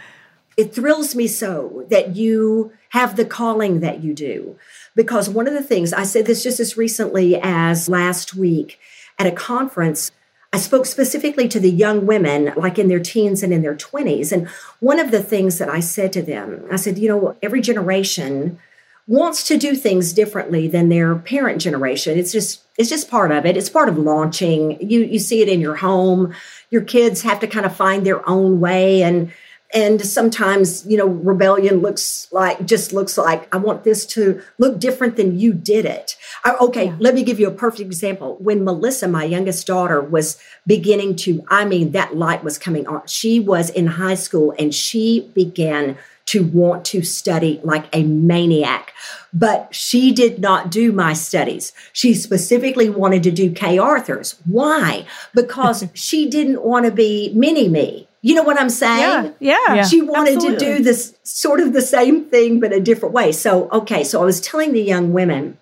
it 0.58 0.74
thrills 0.74 1.14
me 1.14 1.26
so 1.26 1.86
that 1.88 2.16
you 2.16 2.72
have 2.90 3.16
the 3.16 3.24
calling 3.24 3.80
that 3.80 4.02
you 4.02 4.12
do. 4.12 4.58
Because 4.94 5.30
one 5.30 5.46
of 5.46 5.54
the 5.54 5.62
things 5.62 5.92
I 5.92 6.02
said 6.02 6.26
this 6.26 6.42
just 6.42 6.60
as 6.60 6.76
recently 6.76 7.40
as 7.40 7.88
last 7.88 8.34
week 8.34 8.78
at 9.18 9.26
a 9.26 9.32
conference 9.32 10.10
I 10.50 10.56
spoke 10.56 10.86
specifically 10.86 11.46
to 11.48 11.60
the 11.60 11.70
young 11.70 12.06
women, 12.06 12.54
like 12.56 12.78
in 12.78 12.88
their 12.88 13.00
teens 13.00 13.42
and 13.42 13.52
in 13.52 13.60
their 13.60 13.74
20s. 13.74 14.32
And 14.32 14.48
one 14.80 14.98
of 14.98 15.10
the 15.10 15.22
things 15.22 15.58
that 15.58 15.68
I 15.68 15.80
said 15.80 16.10
to 16.14 16.22
them, 16.22 16.64
I 16.70 16.76
said, 16.76 16.96
you 16.96 17.06
know, 17.06 17.36
every 17.42 17.60
generation 17.60 18.58
wants 19.06 19.46
to 19.48 19.58
do 19.58 19.74
things 19.74 20.14
differently 20.14 20.66
than 20.66 20.88
their 20.88 21.16
parent 21.16 21.60
generation. 21.60 22.18
It's 22.18 22.32
just 22.32 22.62
it's 22.78 22.88
just 22.88 23.10
part 23.10 23.30
of 23.30 23.44
it. 23.44 23.58
It's 23.58 23.68
part 23.68 23.90
of 23.90 23.98
launching. 23.98 24.80
You 24.80 25.00
you 25.00 25.18
see 25.18 25.42
it 25.42 25.50
in 25.50 25.60
your 25.60 25.76
home. 25.76 26.34
Your 26.70 26.82
kids 26.82 27.22
have 27.22 27.40
to 27.40 27.46
kind 27.46 27.66
of 27.66 27.76
find 27.76 28.06
their 28.06 28.26
own 28.28 28.58
way 28.58 29.02
and 29.02 29.30
and 29.74 30.00
sometimes 30.00 30.86
you 30.86 30.96
know 30.96 31.06
rebellion 31.06 31.80
looks 31.80 32.28
like 32.32 32.64
just 32.64 32.92
looks 32.92 33.18
like 33.18 33.52
i 33.54 33.58
want 33.58 33.84
this 33.84 34.06
to 34.06 34.42
look 34.58 34.78
different 34.78 35.16
than 35.16 35.38
you 35.38 35.52
did 35.52 35.84
it 35.84 36.16
I, 36.44 36.54
okay 36.56 36.86
yeah. 36.86 36.96
let 36.98 37.14
me 37.14 37.22
give 37.22 37.38
you 37.38 37.48
a 37.48 37.52
perfect 37.52 37.82
example 37.82 38.36
when 38.40 38.64
melissa 38.64 39.08
my 39.08 39.24
youngest 39.24 39.66
daughter 39.66 40.00
was 40.00 40.38
beginning 40.66 41.16
to 41.16 41.44
i 41.48 41.64
mean 41.64 41.92
that 41.92 42.16
light 42.16 42.42
was 42.42 42.58
coming 42.58 42.86
on 42.86 43.06
she 43.06 43.40
was 43.40 43.70
in 43.70 43.86
high 43.86 44.14
school 44.14 44.54
and 44.58 44.74
she 44.74 45.30
began 45.34 45.98
to 46.26 46.46
want 46.46 46.84
to 46.84 47.02
study 47.02 47.60
like 47.62 47.86
a 47.92 48.02
maniac 48.04 48.94
but 49.32 49.74
she 49.74 50.12
did 50.12 50.38
not 50.38 50.70
do 50.70 50.90
my 50.90 51.12
studies. 51.12 51.72
She 51.92 52.14
specifically 52.14 52.88
wanted 52.88 53.22
to 53.24 53.30
do 53.30 53.52
Kay 53.52 53.76
Arthur's. 53.78 54.36
Why? 54.46 55.06
Because 55.34 55.84
she 55.94 56.28
didn't 56.28 56.62
want 56.62 56.86
to 56.86 56.92
be 56.92 57.32
mini 57.34 57.68
me. 57.68 58.07
You 58.28 58.34
know 58.34 58.42
what 58.42 58.60
I'm 58.60 58.68
saying? 58.68 59.34
Yeah. 59.40 59.74
Yeah. 59.74 59.84
She 59.86 60.02
wanted 60.02 60.34
Absolutely. 60.34 60.66
to 60.66 60.76
do 60.76 60.84
this 60.84 61.16
sort 61.22 61.60
of 61.60 61.72
the 61.72 61.80
same 61.80 62.26
thing, 62.26 62.60
but 62.60 62.74
a 62.74 62.80
different 62.80 63.14
way. 63.14 63.32
So, 63.32 63.70
okay. 63.70 64.04
So 64.04 64.20
I 64.20 64.26
was 64.26 64.38
telling 64.38 64.74
the 64.74 64.82
young 64.82 65.14
women, 65.14 65.56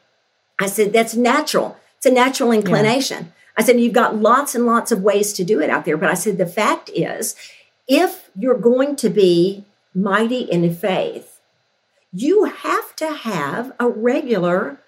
I 0.60 0.66
said, 0.66 0.92
that's 0.92 1.14
natural. 1.14 1.76
It's 1.98 2.06
a 2.06 2.10
natural 2.10 2.50
inclination. 2.50 3.26
Yeah. 3.26 3.30
I 3.58 3.62
said, 3.62 3.78
you've 3.78 3.92
got 3.92 4.16
lots 4.16 4.56
and 4.56 4.66
lots 4.66 4.90
of 4.90 5.00
ways 5.00 5.32
to 5.34 5.44
do 5.44 5.60
it 5.60 5.70
out 5.70 5.84
there. 5.84 5.96
But 5.96 6.10
I 6.10 6.14
said, 6.14 6.38
the 6.38 6.46
fact 6.46 6.90
is, 6.92 7.36
if 7.86 8.30
you're 8.36 8.58
going 8.58 8.96
to 8.96 9.10
be 9.10 9.64
mighty 9.94 10.40
in 10.40 10.74
faith, 10.74 11.40
you 12.12 12.46
have 12.46 12.96
to 12.96 13.12
have 13.12 13.74
a 13.78 13.88
regular 13.88 14.80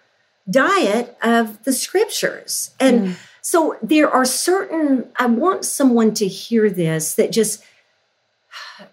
diet 0.51 1.17
of 1.23 1.63
the 1.63 1.73
scriptures. 1.73 2.75
And 2.81 3.01
mm. 3.11 3.17
So 3.51 3.79
there 3.83 4.11
are 4.11 4.27
certain, 4.27 5.09
I 5.17 5.25
want 5.25 5.65
someone 5.65 6.13
to 6.17 6.29
hear 6.29 6.69
this 6.69 7.15
that 7.15 7.33
just, 7.33 7.65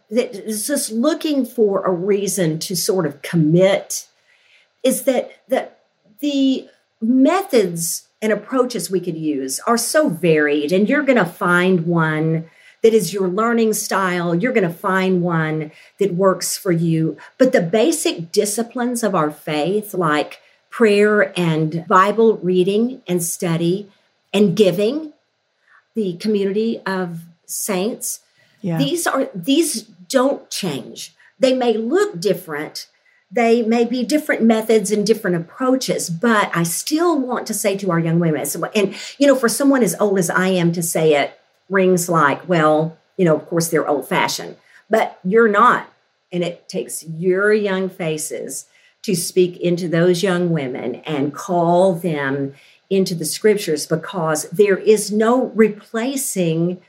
that 0.09 0.33
is 0.33 0.65
just 0.65 0.93
looking 0.93 1.45
for 1.45 1.83
a 1.83 1.91
reason 1.91 2.59
to 2.59 2.73
sort 2.73 3.05
of 3.05 3.21
commit 3.21 4.07
is 4.81 5.03
that, 5.03 5.29
that 5.49 5.79
the 6.21 6.69
methods 7.01 8.07
and 8.21 8.31
approaches 8.31 8.89
we 8.89 9.01
could 9.01 9.17
use 9.17 9.59
are 9.67 9.77
so 9.77 10.07
varied 10.07 10.71
and 10.71 10.87
you're 10.87 11.03
going 11.03 11.17
to 11.17 11.25
find 11.25 11.85
one 11.85 12.49
that 12.81 12.93
is 12.93 13.11
your 13.11 13.27
learning 13.27 13.73
style. 13.73 14.33
You're 14.33 14.53
going 14.53 14.63
to 14.63 14.73
find 14.73 15.21
one 15.21 15.73
that 15.99 16.13
works 16.13 16.57
for 16.57 16.71
you. 16.71 17.17
But 17.37 17.51
the 17.51 17.59
basic 17.59 18.31
disciplines 18.31 19.03
of 19.03 19.15
our 19.15 19.31
faith, 19.31 19.93
like 19.93 20.39
prayer 20.69 21.37
and 21.37 21.85
Bible 21.89 22.37
reading 22.37 23.01
and 23.05 23.21
study, 23.21 23.91
and 24.35 24.55
giving, 24.55 25.13
the 25.95 26.17
community 26.17 26.81
of 26.85 27.21
saints. 27.45 28.19
Yeah. 28.61 28.77
These 28.77 29.07
are 29.07 29.29
these 29.33 29.83
don't 29.83 30.49
change. 30.49 31.15
They 31.39 31.53
may 31.53 31.73
look 31.77 32.19
different. 32.19 32.87
They 33.31 33.63
may 33.63 33.85
be 33.85 34.03
different 34.03 34.43
methods 34.43 34.91
and 34.91 35.07
different 35.07 35.37
approaches, 35.37 36.09
but 36.09 36.51
I 36.53 36.63
still 36.63 37.17
want 37.19 37.47
to 37.47 37.53
say 37.53 37.77
to 37.77 37.91
our 37.91 37.99
young 37.99 38.19
women, 38.19 38.45
and 38.75 38.95
you 39.17 39.27
know, 39.27 39.35
for 39.35 39.49
someone 39.49 39.83
as 39.83 39.95
old 39.99 40.19
as 40.19 40.29
I 40.29 40.49
am 40.49 40.73
to 40.73 40.83
say 40.83 41.15
it 41.15 41.39
rings 41.69 42.09
like, 42.09 42.47
well, 42.47 42.97
you 43.17 43.25
know, 43.25 43.35
of 43.35 43.47
course 43.47 43.69
they're 43.69 43.87
old 43.87 44.07
fashioned, 44.07 44.57
but 44.89 45.17
you're 45.23 45.47
not. 45.47 45.91
And 46.31 46.43
it 46.43 46.67
takes 46.67 47.03
your 47.03 47.53
young 47.53 47.89
faces 47.89 48.65
to 49.03 49.15
speak 49.15 49.57
into 49.57 49.87
those 49.87 50.23
young 50.23 50.49
women 50.49 50.95
and 50.95 51.33
call 51.33 51.93
them 51.93 52.53
into 52.89 53.15
the 53.15 53.25
scriptures 53.25 53.85
because 53.87 54.49
there 54.49 54.77
is 54.77 55.11
no 55.11 55.47
replacing 55.47 56.81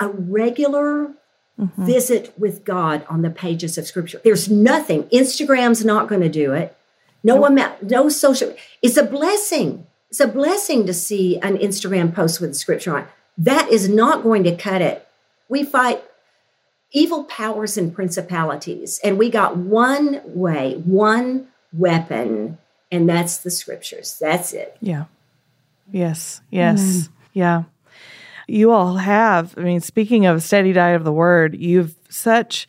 a 0.00 0.08
regular 0.08 1.12
mm-hmm. 1.58 1.86
visit 1.86 2.32
with 2.38 2.64
God 2.64 3.04
on 3.08 3.22
the 3.22 3.30
pages 3.30 3.78
of 3.78 3.86
scripture. 3.86 4.20
There's 4.24 4.50
nothing. 4.50 5.04
Instagram's 5.04 5.84
not 5.84 6.08
going 6.08 6.22
to 6.22 6.28
do 6.28 6.52
it. 6.52 6.76
No 7.22 7.36
nope. 7.36 7.50
amount, 7.50 7.82
no 7.90 8.08
social. 8.08 8.54
It's 8.80 8.96
a 8.96 9.04
blessing. 9.04 9.86
It's 10.10 10.20
a 10.20 10.26
blessing 10.26 10.86
to 10.86 10.94
see 10.94 11.38
an 11.38 11.56
Instagram 11.56 12.14
post 12.14 12.40
with 12.40 12.56
scripture 12.56 12.96
on. 12.96 13.06
That 13.38 13.70
is 13.70 13.88
not 13.88 14.22
going 14.22 14.44
to 14.44 14.56
cut 14.56 14.82
it. 14.82 15.06
We 15.48 15.62
fight 15.62 16.02
evil 16.92 17.24
powers 17.24 17.76
and 17.76 17.94
principalities. 17.94 19.00
And 19.02 19.18
we 19.18 19.30
got 19.30 19.56
one 19.56 20.20
way, 20.24 20.74
one 20.84 21.48
weapon, 21.72 22.58
and 22.90 23.08
that's 23.08 23.38
the 23.38 23.50
scriptures. 23.50 24.16
That's 24.20 24.52
it. 24.52 24.76
Yeah. 24.80 25.04
Yes. 25.92 26.40
Yes. 26.50 26.82
Mm. 26.82 27.08
Yeah. 27.34 27.62
You 28.48 28.72
all 28.72 28.96
have, 28.96 29.54
I 29.56 29.60
mean, 29.60 29.80
speaking 29.80 30.26
of 30.26 30.42
steady 30.42 30.72
diet 30.72 30.96
of 30.96 31.04
the 31.04 31.12
word, 31.12 31.54
you've 31.54 31.94
such 32.08 32.66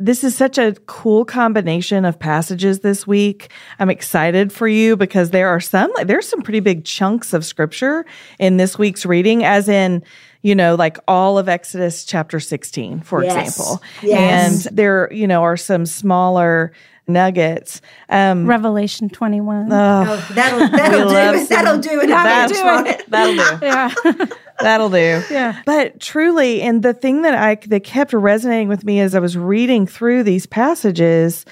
this 0.00 0.22
is 0.22 0.36
such 0.36 0.58
a 0.58 0.74
cool 0.86 1.24
combination 1.24 2.04
of 2.04 2.18
passages 2.18 2.80
this 2.80 3.06
week. 3.06 3.50
I'm 3.80 3.90
excited 3.90 4.52
for 4.52 4.68
you 4.68 4.96
because 4.96 5.30
there 5.30 5.48
are 5.48 5.58
some, 5.60 5.92
like, 5.94 6.06
there's 6.06 6.28
some 6.28 6.42
pretty 6.42 6.60
big 6.60 6.84
chunks 6.84 7.32
of 7.32 7.44
scripture 7.44 8.06
in 8.38 8.58
this 8.58 8.78
week's 8.78 9.04
reading, 9.04 9.44
as 9.44 9.68
in, 9.68 10.04
you 10.42 10.54
know, 10.54 10.74
like 10.74 10.98
all 11.08 11.38
of 11.38 11.48
Exodus 11.48 12.04
chapter 12.04 12.40
16, 12.40 13.00
for 13.00 13.24
yes. 13.24 13.48
example. 13.48 13.82
Yes. 14.02 14.66
And 14.66 14.76
there, 14.76 15.12
you 15.12 15.26
know, 15.26 15.42
are 15.42 15.56
some 15.56 15.86
smaller 15.86 16.72
nuggets. 17.08 17.80
Um, 18.08 18.46
Revelation 18.46 19.08
21. 19.08 19.72
Oh, 19.72 20.26
that'll, 20.34 20.68
that'll 20.70 21.08
do 21.08 21.40
it. 21.40 21.48
That'll 21.48 21.78
do 21.78 22.00
it. 22.00 22.06
That'll, 22.08 22.54
that'll 22.54 22.84
do 22.84 22.90
it. 22.90 23.10
That'll 23.10 23.58
do. 23.58 23.66
Yeah. 23.66 24.26
That'll 24.60 24.90
do. 24.90 25.22
Yeah. 25.30 25.62
But 25.64 26.00
truly, 26.00 26.62
and 26.62 26.82
the 26.82 26.92
thing 26.92 27.22
that 27.22 27.34
I 27.34 27.54
that 27.66 27.84
kept 27.84 28.12
resonating 28.12 28.66
with 28.66 28.84
me 28.84 28.98
as 28.98 29.14
I 29.14 29.20
was 29.20 29.38
reading 29.38 29.86
through 29.86 30.24
these 30.24 30.46
passages 30.46 31.46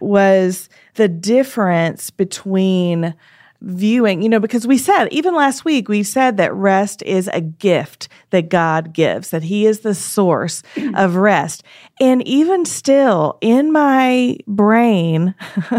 was 0.00 0.68
the 0.94 1.08
difference 1.08 2.10
between 2.10 3.14
viewing, 3.62 4.22
you 4.22 4.28
know, 4.28 4.40
because 4.40 4.66
we 4.66 4.76
said, 4.76 5.08
even 5.12 5.34
last 5.34 5.64
week, 5.64 5.88
we 5.88 6.02
said 6.02 6.36
that 6.36 6.52
rest 6.52 7.02
is 7.04 7.30
a 7.32 7.40
gift 7.40 8.08
that 8.30 8.48
God 8.48 8.92
gives, 8.92 9.30
that 9.30 9.44
He 9.44 9.66
is 9.66 9.80
the 9.80 9.94
source 9.94 10.62
mm. 10.74 10.96
of 10.96 11.16
rest. 11.16 11.62
And 12.00 12.26
even 12.26 12.64
still, 12.64 13.38
in 13.40 13.72
my 13.72 14.36
brain, 14.46 15.34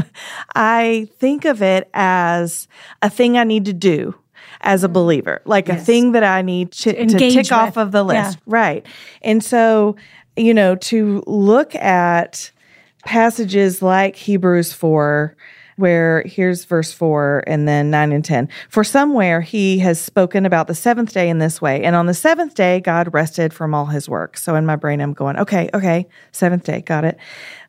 I 0.56 1.10
think 1.18 1.46
of 1.46 1.62
it 1.62 1.90
as 1.94 2.68
a 3.02 3.10
thing 3.10 3.38
I 3.38 3.44
need 3.44 3.66
to 3.66 3.74
do 3.74 4.16
as 4.62 4.84
a 4.84 4.90
mm. 4.90 4.94
believer, 4.94 5.42
like 5.46 5.68
yes. 5.68 5.82
a 5.82 5.86
thing 5.86 6.14
that 6.14 6.24
I 6.24 6.42
need 6.42 6.72
to, 6.72 6.94
to, 6.94 7.06
to 7.06 7.18
tick 7.18 7.36
with. 7.36 7.52
off 7.52 7.78
of 7.78 7.92
the 7.92 8.04
list. 8.04 8.38
Yeah. 8.38 8.44
Right. 8.46 8.86
And 9.22 9.44
so, 9.44 9.98
you 10.38 10.54
know, 10.54 10.76
to 10.76 11.22
look 11.28 11.76
at 11.76 12.50
passages 13.06 13.82
like 13.82 14.16
Hebrews 14.16 14.72
4, 14.72 15.36
where 15.78 16.24
here's 16.26 16.66
verse 16.66 16.92
4 16.92 17.44
and 17.48 17.68
then 17.68 17.90
9 17.90 18.12
and 18.12 18.24
10. 18.24 18.50
For 18.70 18.84
somewhere 18.84 19.42
he 19.42 19.80
has 19.80 20.00
spoken 20.00 20.46
about 20.46 20.68
the 20.68 20.76
seventh 20.76 21.14
day 21.14 21.30
in 21.30 21.40
this 21.40 21.62
way. 21.62 21.84
And 21.84 21.96
on 21.96 22.06
the 22.06 22.14
seventh 22.14 22.56
day, 22.56 22.80
God 22.80 23.14
rested 23.14 23.54
from 23.54 23.74
all 23.74 23.88
his 23.88 24.08
work. 24.08 24.38
So 24.38 24.56
in 24.56 24.66
my 24.66 24.76
brain, 24.76 25.02
I'm 25.02 25.14
going, 25.14 25.38
okay, 25.38 25.70
okay, 25.74 26.08
seventh 26.32 26.64
day, 26.64 26.82
got 26.82 27.06
it. 27.06 27.18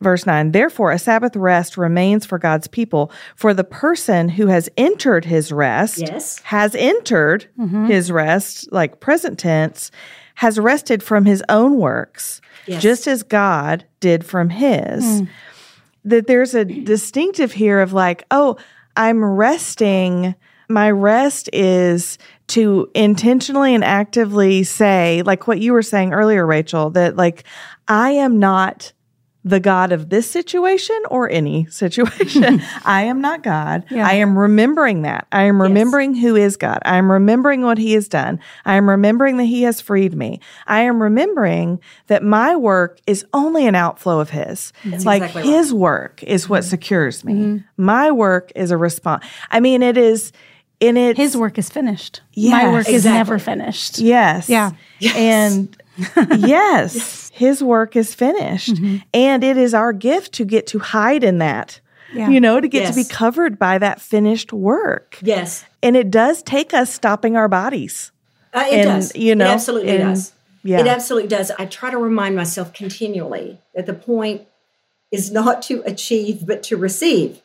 Verse 0.01 0.25
9, 0.25 0.51
therefore 0.51 0.91
a 0.91 0.99
Sabbath 0.99 1.35
rest 1.35 1.77
remains 1.77 2.25
for 2.25 2.37
God's 2.37 2.67
people. 2.67 3.11
For 3.35 3.53
the 3.53 3.63
person 3.63 4.29
who 4.29 4.47
has 4.47 4.69
entered 4.77 5.25
his 5.25 5.51
rest, 5.51 5.99
yes. 5.99 6.39
has 6.39 6.75
entered 6.75 7.47
mm-hmm. 7.57 7.85
his 7.85 8.11
rest, 8.11 8.71
like 8.71 8.99
present 8.99 9.39
tense, 9.39 9.91
has 10.35 10.59
rested 10.59 11.01
from 11.01 11.25
his 11.25 11.43
own 11.47 11.77
works, 11.77 12.41
yes. 12.67 12.81
just 12.81 13.07
as 13.07 13.23
God 13.23 13.85
did 13.99 14.25
from 14.25 14.49
his. 14.49 15.03
Mm 15.03 15.27
that 16.05 16.27
there's 16.27 16.55
a 16.55 16.65
distinctive 16.85 17.51
here 17.51 17.79
of 17.81 17.93
like, 17.93 18.25
oh, 18.31 18.57
I'm 18.95 19.23
resting. 19.23 20.35
My 20.69 20.89
rest 20.89 21.49
is 21.53 22.17
to 22.47 22.89
intentionally 22.95 23.75
and 23.75 23.83
actively 23.83 24.63
say, 24.63 25.21
like 25.23 25.47
what 25.47 25.59
you 25.59 25.73
were 25.73 25.81
saying 25.81 26.13
earlier, 26.13 26.45
Rachel, 26.45 26.89
that 26.91 27.15
like, 27.15 27.43
I 27.87 28.11
am 28.11 28.39
not 28.39 28.93
the 29.45 29.59
God 29.59 29.91
of 29.91 30.09
this 30.09 30.29
situation 30.29 30.99
or 31.11 31.29
any 31.29 31.67
situation. 31.67 32.63
I 32.85 33.03
am 33.03 33.21
not 33.21 33.43
God. 33.43 33.85
Yeah. 33.91 34.07
I 34.07 34.13
am 34.13 34.37
remembering 34.37 35.03
that. 35.03 35.27
I 35.31 35.43
am 35.43 35.61
remembering 35.61 36.15
yes. 36.15 36.23
who 36.23 36.35
is 36.35 36.57
God. 36.57 36.79
I 36.83 36.97
am 36.97 37.11
remembering 37.11 37.61
what 37.61 37.77
he 37.77 37.93
has 37.93 38.07
done. 38.07 38.39
I 38.65 38.73
am 38.73 38.89
remembering 38.89 39.37
that 39.37 39.45
he 39.45 39.61
has 39.61 39.79
freed 39.79 40.15
me. 40.15 40.39
I 40.65 40.81
am 40.81 41.01
remembering 41.01 41.79
that 42.07 42.23
my 42.23 42.55
work 42.55 42.99
is 43.05 43.23
only 43.33 43.67
an 43.67 43.75
outflow 43.75 44.19
of 44.19 44.31
his. 44.31 44.73
That's 44.83 45.05
like 45.05 45.21
exactly 45.21 45.43
his 45.43 45.71
right. 45.71 45.79
work 45.79 46.23
is 46.23 46.49
what 46.49 46.63
mm-hmm. 46.63 46.69
secures 46.71 47.23
me. 47.23 47.33
Mm-hmm. 47.33 47.57
My 47.77 48.09
work 48.09 48.51
is 48.55 48.71
a 48.71 48.77
response. 48.77 49.23
I 49.51 49.59
mean, 49.59 49.83
it 49.83 49.95
is 49.95 50.31
in 50.79 50.97
it. 50.97 51.17
His 51.17 51.37
work 51.37 51.59
is 51.59 51.69
finished. 51.69 52.21
Yes. 52.33 52.51
My 52.51 52.71
work 52.71 52.87
exactly. 52.87 52.95
is 52.95 53.05
never 53.05 53.37
finished. 53.37 53.99
Yes. 53.99 54.49
Yeah. 54.49 54.71
Yes. 54.97 55.15
And 55.15 55.77
yes, 56.37 57.29
his 57.33 57.63
work 57.63 57.95
is 57.95 58.13
finished. 58.13 58.75
Mm-hmm. 58.75 58.97
And 59.13 59.43
it 59.43 59.57
is 59.57 59.73
our 59.73 59.93
gift 59.93 60.33
to 60.33 60.45
get 60.45 60.67
to 60.67 60.79
hide 60.79 61.23
in 61.23 61.39
that. 61.39 61.79
Yeah. 62.13 62.29
You 62.29 62.39
know, 62.39 62.61
to 62.61 62.67
get 62.67 62.83
yes. 62.83 62.95
to 62.95 63.03
be 63.03 63.07
covered 63.07 63.59
by 63.59 63.77
that 63.77 63.99
finished 63.99 64.53
work. 64.53 65.17
Yes. 65.21 65.65
And 65.83 65.97
it 65.97 66.09
does 66.09 66.41
take 66.43 66.73
us 66.73 66.93
stopping 66.93 67.35
our 67.35 67.49
bodies. 67.49 68.11
Uh, 68.53 68.63
it 68.67 68.79
and, 68.79 68.83
does. 68.83 69.15
You 69.15 69.35
know, 69.35 69.45
it 69.45 69.49
absolutely 69.49 69.89
and, 69.89 70.15
does. 70.15 70.33
Yeah. 70.63 70.79
It 70.79 70.87
absolutely 70.87 71.27
does. 71.29 71.51
I 71.51 71.65
try 71.65 71.91
to 71.91 71.97
remind 71.97 72.35
myself 72.35 72.73
continually 72.73 73.59
that 73.75 73.85
the 73.85 73.93
point 73.93 74.47
is 75.11 75.31
not 75.31 75.61
to 75.63 75.83
achieve, 75.85 76.45
but 76.45 76.63
to 76.63 76.77
receive. 76.77 77.41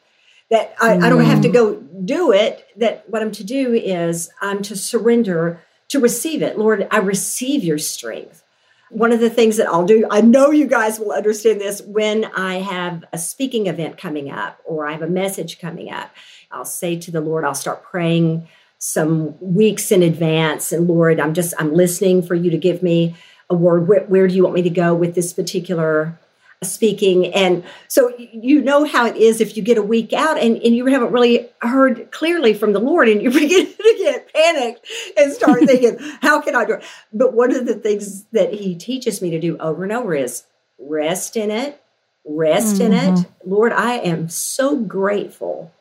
That 0.51 0.75
I, 0.81 0.97
mm. 0.97 1.03
I 1.03 1.09
don't 1.09 1.25
have 1.25 1.43
to 1.43 1.49
mm. 1.49 1.53
go 1.53 1.75
do 1.77 2.33
it. 2.33 2.67
That 2.77 3.05
what 3.09 3.23
I'm 3.23 3.33
to 3.33 3.45
do 3.45 3.75
is 3.75 4.31
I'm 4.41 4.63
to 4.63 4.77
surrender 4.77 5.61
to 5.91 6.01
receive 6.01 6.43
it. 6.43 6.59
Lord, 6.59 6.89
I 6.91 6.99
receive 6.99 7.63
your 7.63 7.79
strength. 7.79 8.43
One 8.91 9.13
of 9.13 9.21
the 9.21 9.31
things 9.31 9.57
that 9.59 9.69
I'll 9.69 9.87
do, 9.87 10.07
I 10.11 10.21
know 10.21 10.51
you 10.51 10.67
guys 10.67 10.99
will 10.99 11.13
understand 11.13 11.61
this 11.61 11.81
when 11.83 12.25
I 12.25 12.57
have 12.57 13.05
a 13.13 13.19
speaking 13.19 13.67
event 13.67 13.99
coming 13.99 14.31
up 14.31 14.61
or 14.65 14.87
I 14.87 14.93
have 14.93 15.03
a 15.03 15.09
message 15.09 15.61
coming 15.61 15.93
up. 15.93 16.11
I'll 16.51 16.65
say 16.65 16.99
to 16.99 17.11
the 17.11 17.21
Lord, 17.21 17.45
I'll 17.45 17.55
start 17.55 17.85
praying 17.85 18.49
some 18.79 19.39
weeks 19.41 19.93
in 19.93 20.03
advance. 20.03 20.73
And 20.73 20.89
Lord, 20.89 21.21
I'm 21.21 21.35
just, 21.35 21.55
I'm 21.59 21.75
listening 21.75 22.23
for 22.23 22.35
you 22.35 22.51
to 22.51 22.59
give 22.59 22.83
me 22.83 23.15
a 23.49 23.55
word. 23.55 23.87
Where, 23.87 24.05
where 24.05 24.27
do 24.27 24.35
you 24.35 24.43
want 24.43 24.55
me 24.55 24.63
to 24.63 24.71
go 24.71 24.95
with 24.95 25.15
this 25.15 25.33
particular 25.33 26.19
speaking. 26.63 27.33
And 27.33 27.65
so 27.89 28.13
you 28.19 28.61
know 28.61 28.85
how 28.85 29.07
it 29.07 29.17
is 29.17 29.41
if 29.41 29.57
you 29.57 29.63
get 29.63 29.79
a 29.79 29.83
week 29.83 30.13
out 30.13 30.39
and, 30.39 30.57
and 30.59 30.77
you 30.77 30.87
haven't 30.87 31.13
really 31.13 31.49
heard 31.63 32.11
clearly 32.11 32.53
from 32.53 32.75
the 32.75 32.79
Lord 32.79 33.09
and 33.09 33.23
you 33.23 33.31
begin 33.33 33.67
to 33.67 33.95
get 33.99 34.33
panicked 34.33 34.87
and 35.17 35.33
start 35.33 35.65
thinking, 35.65 35.97
how 36.21 36.41
can 36.41 36.55
I 36.55 36.65
do 36.67 36.75
it? 36.75 36.85
But 37.13 37.33
one 37.33 37.55
of 37.55 37.67
the 37.67 37.75
things 37.75 38.25
that 38.33 38.53
he 38.53 38.75
teaches 38.75 39.23
me 39.23 39.31
to 39.31 39.41
do 39.41 39.57
over 39.59 39.85
and 39.85 39.93
over 39.93 40.15
is 40.15 40.45
rest 40.79 41.37
in 41.37 41.51
it, 41.51 41.83
rest 42.27 42.77
mm-hmm. 42.77 42.93
in 42.93 42.93
it. 42.93 43.15
Mm-hmm. 43.15 43.51
Lord, 43.51 43.73
I 43.73 43.95
am 43.95 44.29
so 44.29 44.77
grateful 44.77 45.73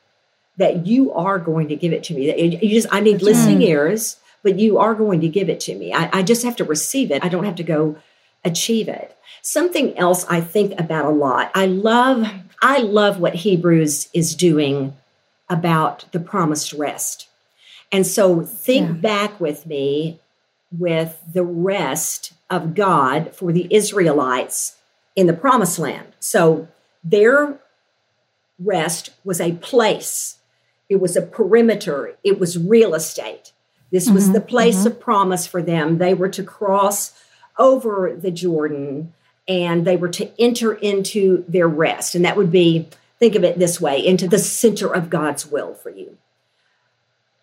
that 0.55 0.85
you 0.87 1.11
are 1.11 1.39
going 1.39 1.67
to 1.69 1.75
give 1.75 1.91
it 1.91 2.03
to 2.03 2.13
me. 2.13 2.33
You 2.61 2.69
just 2.69 2.87
I 2.91 3.01
need 3.01 3.15
That's 3.15 3.23
listening 3.23 3.59
right. 3.59 3.69
ears, 3.69 4.17
but 4.43 4.57
you 4.57 4.77
are 4.77 4.93
going 4.93 5.19
to 5.21 5.27
give 5.27 5.49
it 5.49 5.59
to 5.61 5.75
me. 5.75 5.93
I, 5.93 6.19
I 6.19 6.23
just 6.23 6.43
have 6.43 6.55
to 6.57 6.63
receive 6.63 7.11
it. 7.11 7.23
I 7.23 7.29
don't 7.29 7.45
have 7.45 7.55
to 7.55 7.63
go 7.63 7.97
achieve 8.43 8.87
it. 8.87 9.15
Something 9.41 9.97
else 9.97 10.25
I 10.29 10.41
think 10.41 10.79
about 10.79 11.05
a 11.05 11.09
lot. 11.09 11.51
I 11.55 11.65
love 11.65 12.27
I 12.61 12.79
love 12.79 13.19
what 13.19 13.35
Hebrews 13.35 14.09
is 14.13 14.35
doing 14.35 14.95
about 15.49 16.05
the 16.11 16.19
promised 16.19 16.73
rest. 16.73 17.29
And 17.91 18.05
so 18.05 18.41
think 18.41 18.87
yeah. 18.87 18.93
back 18.93 19.39
with 19.39 19.65
me 19.65 20.19
with 20.77 21.19
the 21.31 21.43
rest 21.43 22.33
of 22.49 22.75
God 22.75 23.33
for 23.33 23.51
the 23.51 23.73
Israelites 23.73 24.75
in 25.15 25.27
the 25.27 25.33
promised 25.33 25.79
land. 25.79 26.07
So 26.19 26.67
their 27.03 27.59
rest 28.59 29.11
was 29.23 29.41
a 29.41 29.53
place. 29.53 30.37
It 30.89 30.97
was 30.97 31.15
a 31.15 31.21
perimeter. 31.21 32.15
It 32.23 32.39
was 32.39 32.57
real 32.57 32.93
estate. 32.93 33.53
This 33.91 34.05
mm-hmm, 34.05 34.15
was 34.15 34.31
the 34.31 34.41
place 34.41 34.79
mm-hmm. 34.79 34.87
of 34.87 34.99
promise 34.99 35.47
for 35.47 35.61
them. 35.61 35.97
They 35.97 36.13
were 36.13 36.29
to 36.29 36.43
cross 36.43 37.13
over 37.59 38.15
the 38.15 38.31
Jordan 38.31 39.13
and 39.47 39.85
they 39.85 39.97
were 39.97 40.09
to 40.09 40.31
enter 40.39 40.73
into 40.73 41.43
their 41.47 41.67
rest. 41.67 42.15
And 42.15 42.23
that 42.23 42.37
would 42.37 42.51
be, 42.51 42.87
think 43.19 43.35
of 43.35 43.43
it 43.43 43.59
this 43.59 43.81
way, 43.81 44.05
into 44.05 44.27
the 44.27 44.39
center 44.39 44.93
of 44.93 45.09
God's 45.09 45.45
will 45.45 45.73
for 45.73 45.89
you. 45.89 46.17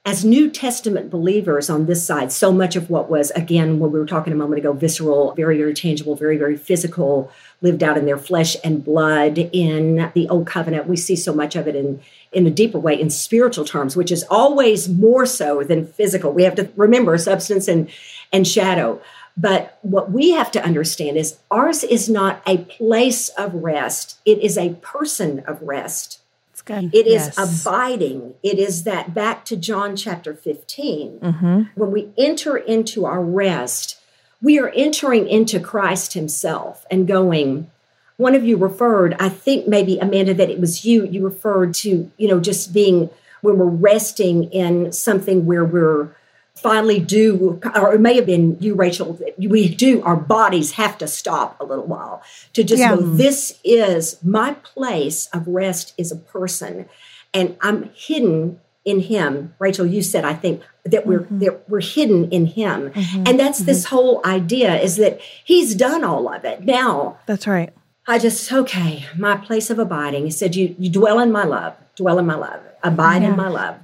As 0.04 0.24
New 0.24 0.48
Testament 0.50 1.10
believers 1.10 1.68
on 1.68 1.86
this 1.86 2.06
side, 2.06 2.30
so 2.30 2.52
much 2.52 2.76
of 2.76 2.88
what 2.88 3.10
was, 3.10 3.32
again, 3.32 3.80
when 3.80 3.90
we 3.90 3.98
were 3.98 4.06
talking 4.06 4.32
a 4.32 4.36
moment 4.36 4.60
ago, 4.60 4.72
visceral, 4.72 5.34
very, 5.34 5.58
very 5.58 5.74
tangible, 5.74 6.14
very, 6.14 6.36
very 6.36 6.56
physical, 6.56 7.32
lived 7.60 7.82
out 7.82 7.98
in 7.98 8.06
their 8.06 8.16
flesh 8.16 8.56
and 8.62 8.84
blood 8.84 9.36
in 9.36 10.12
the 10.14 10.28
Old 10.28 10.46
Covenant. 10.46 10.86
We 10.86 10.96
see 10.96 11.16
so 11.16 11.34
much 11.34 11.56
of 11.56 11.66
it 11.66 11.74
in, 11.74 12.00
in 12.30 12.46
a 12.46 12.52
deeper 12.52 12.78
way 12.78 13.00
in 13.00 13.10
spiritual 13.10 13.64
terms, 13.64 13.96
which 13.96 14.12
is 14.12 14.24
always 14.30 14.88
more 14.88 15.26
so 15.26 15.64
than 15.64 15.88
physical. 15.88 16.32
We 16.32 16.44
have 16.44 16.54
to 16.54 16.70
remember 16.76 17.18
substance 17.18 17.66
and, 17.66 17.90
and 18.32 18.46
shadow. 18.46 19.02
But 19.36 19.78
what 19.82 20.10
we 20.10 20.30
have 20.30 20.50
to 20.52 20.64
understand 20.64 21.16
is 21.16 21.38
ours 21.50 21.84
is 21.84 22.08
not 22.08 22.42
a 22.46 22.58
place 22.58 23.28
of 23.30 23.54
rest, 23.54 24.18
it 24.24 24.38
is 24.38 24.56
a 24.56 24.74
person 24.74 25.40
of 25.46 25.60
rest. 25.62 26.20
It's 26.52 26.62
good. 26.62 26.94
It 26.94 27.06
is 27.06 27.36
yes. 27.36 27.66
abiding. 27.66 28.34
It 28.42 28.58
is 28.58 28.84
that 28.84 29.12
back 29.12 29.44
to 29.46 29.56
John 29.58 29.94
chapter 29.94 30.32
15. 30.32 31.20
Mm-hmm. 31.20 31.62
When 31.74 31.90
we 31.90 32.08
enter 32.16 32.56
into 32.56 33.04
our 33.04 33.22
rest, 33.22 34.00
we 34.40 34.58
are 34.58 34.70
entering 34.70 35.28
into 35.28 35.60
Christ 35.60 36.14
Himself 36.14 36.86
and 36.90 37.06
going. 37.06 37.70
One 38.16 38.34
of 38.34 38.42
you 38.42 38.56
referred, 38.56 39.14
I 39.20 39.28
think 39.28 39.68
maybe 39.68 39.98
Amanda, 39.98 40.32
that 40.32 40.48
it 40.48 40.58
was 40.58 40.86
you. 40.86 41.04
You 41.04 41.22
referred 41.22 41.74
to, 41.74 42.10
you 42.16 42.28
know, 42.28 42.40
just 42.40 42.72
being 42.72 43.10
when 43.42 43.58
we're 43.58 43.66
resting 43.66 44.44
in 44.44 44.92
something 44.92 45.44
where 45.44 45.64
we're 45.64 46.08
finally 46.56 46.98
do, 46.98 47.60
or 47.74 47.94
it 47.94 48.00
may 48.00 48.16
have 48.16 48.26
been 48.26 48.56
you, 48.60 48.74
Rachel, 48.74 49.18
we 49.38 49.74
do, 49.74 50.02
our 50.02 50.16
bodies 50.16 50.72
have 50.72 50.98
to 50.98 51.06
stop 51.06 51.60
a 51.60 51.64
little 51.64 51.86
while 51.86 52.22
to 52.54 52.64
just 52.64 52.80
yeah. 52.80 52.96
go, 52.96 53.02
this 53.02 53.60
is 53.62 54.22
my 54.24 54.54
place 54.54 55.28
of 55.32 55.46
rest 55.46 55.94
is 55.98 56.10
a 56.10 56.16
person. 56.16 56.88
And 57.34 57.56
I'm 57.60 57.90
hidden 57.94 58.60
in 58.84 59.00
him. 59.00 59.54
Rachel, 59.58 59.84
you 59.84 60.00
said, 60.00 60.24
I 60.24 60.32
think 60.32 60.62
that 60.84 61.06
we're 61.06 61.20
mm-hmm. 61.20 61.40
that 61.40 61.68
we're 61.68 61.80
hidden 61.80 62.30
in 62.30 62.46
him. 62.46 62.90
Mm-hmm. 62.90 63.24
And 63.26 63.38
that's 63.38 63.58
mm-hmm. 63.58 63.66
this 63.66 63.86
whole 63.86 64.24
idea 64.24 64.80
is 64.80 64.96
that 64.96 65.20
he's 65.44 65.74
done 65.74 66.04
all 66.04 66.32
of 66.32 66.44
it. 66.44 66.64
Now 66.64 67.18
That's 67.26 67.46
right. 67.46 67.72
I 68.08 68.20
just, 68.20 68.52
okay, 68.52 69.04
my 69.16 69.36
place 69.36 69.68
of 69.68 69.80
abiding. 69.80 70.24
He 70.24 70.30
said, 70.30 70.56
You 70.56 70.74
you 70.78 70.88
dwell 70.88 71.18
in 71.18 71.32
my 71.32 71.44
love, 71.44 71.76
dwell 71.96 72.18
in 72.18 72.26
my 72.26 72.36
love, 72.36 72.60
abide 72.82 73.22
yeah. 73.22 73.30
in 73.30 73.36
my 73.36 73.48
love 73.48 73.76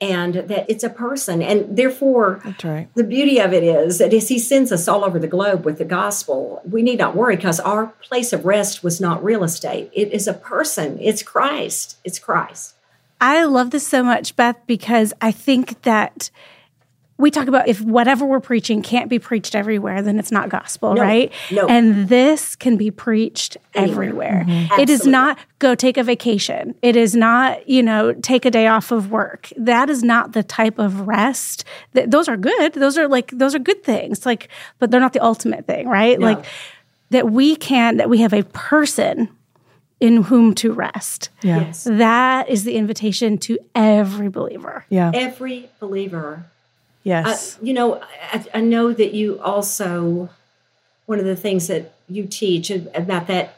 and 0.00 0.34
that 0.34 0.66
it's 0.68 0.84
a 0.84 0.90
person. 0.90 1.42
And 1.42 1.76
therefore, 1.76 2.40
That's 2.44 2.64
right. 2.64 2.88
the 2.94 3.04
beauty 3.04 3.40
of 3.40 3.52
it 3.52 3.62
is 3.62 3.98
that 3.98 4.14
as 4.14 4.28
he 4.28 4.38
sends 4.38 4.70
us 4.70 4.86
all 4.86 5.04
over 5.04 5.18
the 5.18 5.26
globe 5.26 5.64
with 5.64 5.78
the 5.78 5.84
gospel, 5.84 6.62
we 6.68 6.82
need 6.82 6.98
not 6.98 7.16
worry 7.16 7.36
because 7.36 7.58
our 7.60 7.88
place 8.02 8.32
of 8.32 8.44
rest 8.44 8.84
was 8.84 9.00
not 9.00 9.22
real 9.22 9.42
estate. 9.42 9.90
It 9.92 10.12
is 10.12 10.28
a 10.28 10.34
person. 10.34 10.98
It's 11.00 11.22
Christ. 11.22 11.98
It's 12.04 12.18
Christ. 12.18 12.74
I 13.20 13.44
love 13.44 13.70
this 13.70 13.86
so 13.86 14.04
much, 14.04 14.36
Beth, 14.36 14.58
because 14.66 15.12
I 15.20 15.32
think 15.32 15.82
that 15.82 16.30
we 17.18 17.32
talk 17.32 17.48
about 17.48 17.66
if 17.66 17.80
whatever 17.80 18.24
we're 18.24 18.40
preaching 18.40 18.80
can't 18.80 19.10
be 19.10 19.18
preached 19.18 19.56
everywhere, 19.56 20.02
then 20.02 20.20
it's 20.20 20.30
not 20.30 20.48
gospel, 20.48 20.94
no, 20.94 21.02
right? 21.02 21.32
No. 21.50 21.66
And 21.66 22.08
this 22.08 22.54
can 22.54 22.76
be 22.76 22.92
preached 22.92 23.56
everywhere. 23.74 24.44
Mm-hmm. 24.46 24.80
It 24.80 24.88
is 24.88 25.04
not 25.04 25.36
go 25.58 25.74
take 25.74 25.96
a 25.96 26.04
vacation. 26.04 26.76
It 26.80 26.94
is 26.94 27.16
not, 27.16 27.68
you 27.68 27.82
know, 27.82 28.12
take 28.12 28.44
a 28.44 28.50
day 28.52 28.68
off 28.68 28.92
of 28.92 29.10
work. 29.10 29.52
That 29.56 29.90
is 29.90 30.04
not 30.04 30.32
the 30.32 30.44
type 30.44 30.78
of 30.78 31.08
rest 31.08 31.64
that 31.92 32.12
those 32.12 32.28
are 32.28 32.36
good. 32.36 32.74
Those 32.74 32.96
are 32.96 33.08
like 33.08 33.32
those 33.32 33.54
are 33.54 33.58
good 33.58 33.82
things. 33.82 34.24
Like, 34.24 34.48
but 34.78 34.92
they're 34.92 35.00
not 35.00 35.12
the 35.12 35.22
ultimate 35.22 35.66
thing, 35.66 35.88
right? 35.88 36.20
No. 36.20 36.26
Like 36.26 36.46
that 37.10 37.30
we 37.30 37.56
can 37.56 37.96
that 37.96 38.08
we 38.08 38.18
have 38.18 38.32
a 38.32 38.44
person 38.44 39.28
in 39.98 40.22
whom 40.22 40.54
to 40.54 40.72
rest. 40.72 41.30
Yeah. 41.42 41.62
Yes. 41.62 41.82
That 41.82 42.48
is 42.48 42.62
the 42.62 42.76
invitation 42.76 43.38
to 43.38 43.58
every 43.74 44.28
believer. 44.28 44.84
Yeah. 44.88 45.10
Every 45.12 45.68
believer 45.80 46.44
Yes. 47.08 47.56
Uh, 47.56 47.64
you 47.64 47.72
know, 47.72 48.02
I, 48.32 48.44
I, 48.52 48.60
know 48.60 48.92
that 48.92 49.14
you 49.14 49.40
also, 49.40 50.28
one 51.06 51.18
of 51.18 51.24
the 51.24 51.36
things 51.36 51.66
that 51.68 51.94
you 52.06 52.26
teach 52.26 52.68
about 52.70 53.28
that, 53.28 53.56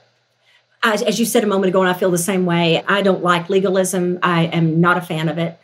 as, 0.85 1.03
as 1.03 1.19
you 1.19 1.27
said 1.27 1.43
a 1.43 1.49
moment 1.49 1.71
ago, 1.71 1.81
and 1.81 1.91
I 1.91 1.95
feel 1.95 2.13
the 2.13 2.17
same 2.17 2.47
way, 2.47 2.81
I 2.87 3.03
don't 3.03 3.25
like 3.25 3.51
legalism. 3.51 4.21
I 4.23 4.45
am 4.45 4.81
not 4.81 4.99
a 4.99 5.01
fan 5.01 5.29
of 5.29 5.37
it. 5.37 5.59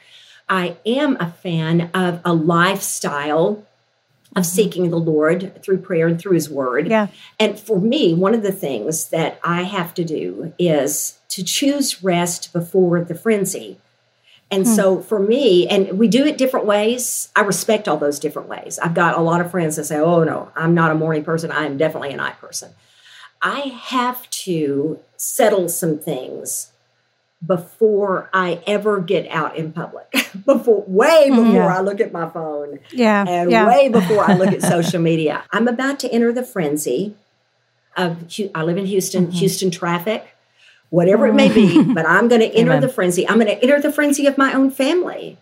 I 0.49 0.77
am 0.85 1.17
a 1.21 1.31
fan 1.31 1.91
of 1.95 2.21
a 2.25 2.35
lifestyle 2.35 3.65
of 4.35 4.45
seeking 4.45 4.91
the 4.91 4.99
Lord 4.99 5.63
through 5.63 5.79
prayer 5.79 6.09
and 6.09 6.21
through 6.21 6.35
His 6.35 6.51
Word. 6.51 6.89
Yeah. 6.89 7.07
And 7.39 7.57
for 7.57 7.81
me, 7.81 8.15
one 8.15 8.35
of 8.35 8.43
the 8.43 8.51
things 8.51 9.11
that 9.11 9.39
I 9.45 9.63
have 9.63 9.95
to 9.95 10.05
do 10.05 10.53
is 10.59 11.21
to 11.29 11.45
choose 11.45 12.03
rest 12.03 12.53
before 12.53 13.05
the 13.05 13.15
frenzy. 13.15 13.79
And 14.51 14.65
hmm. 14.65 14.73
so 14.73 15.01
for 15.01 15.19
me, 15.19 15.67
and 15.69 15.99
we 15.99 16.09
do 16.09 16.25
it 16.25 16.39
different 16.39 16.67
ways. 16.67 17.31
I 17.35 17.41
respect 17.41 17.89
all 17.89 17.97
those 17.97 18.19
different 18.19 18.49
ways. 18.49 18.79
I've 18.79 18.95
got 18.95 19.19
a 19.19 19.21
lot 19.21 19.41
of 19.41 19.51
friends 19.51 19.77
that 19.77 19.85
say, 19.85 19.99
oh, 19.99 20.25
no, 20.25 20.51
I'm 20.55 20.75
not 20.75 20.91
a 20.91 20.95
morning 20.95 21.25
person. 21.25 21.51
I 21.51 21.67
am 21.67 21.77
definitely 21.77 22.13
a 22.13 22.17
night 22.17 22.39
person. 22.41 22.73
I 23.43 23.61
have 23.61 24.29
to 24.31 25.01
settle 25.17 25.69
some 25.69 25.99
things 25.99 26.73
before 27.45 28.31
I 28.33 28.63
ever 28.67 29.01
get 29.01 29.29
out 29.31 29.57
in 29.57 29.73
public, 29.73 30.11
before 30.47 30.85
way 30.87 31.29
hmm. 31.29 31.37
before 31.37 31.55
yeah. 31.55 31.77
I 31.77 31.81
look 31.81 32.01
at 32.01 32.13
my 32.13 32.29
phone, 32.31 32.79
yeah, 32.93 33.25
and 33.29 33.51
yeah. 33.51 33.67
way 33.67 33.89
before 33.89 34.25
I 34.29 34.35
look 34.35 34.53
at 34.53 34.63
social 34.75 35.01
media. 35.01 35.45
I'm 35.53 35.69
about 35.69 36.01
to 36.01 36.13
enter 36.13 36.33
the 36.33 36.43
frenzy 36.45 37.15
of. 37.97 38.25
I 38.55 38.63
live 38.63 38.79
in 38.79 38.87
Houston. 38.87 39.27
Mm-hmm. 39.27 39.37
Houston 39.37 39.71
traffic 39.71 40.36
whatever 40.91 41.27
it 41.27 41.35
may 41.35 41.53
be, 41.53 41.83
but 41.95 42.07
I'm 42.07 42.29
going 42.29 42.41
to 42.41 42.49
enter 42.49 42.73
Amen. 42.73 42.83
the 42.83 42.89
frenzy. 42.89 43.29
I'm 43.29 43.37
going 43.37 43.47
to 43.47 43.63
enter 43.63 43.81
the 43.81 43.93
frenzy 43.93 44.27
of 44.27 44.39
my 44.39 44.53
own 44.53 44.71
family. 44.71 45.39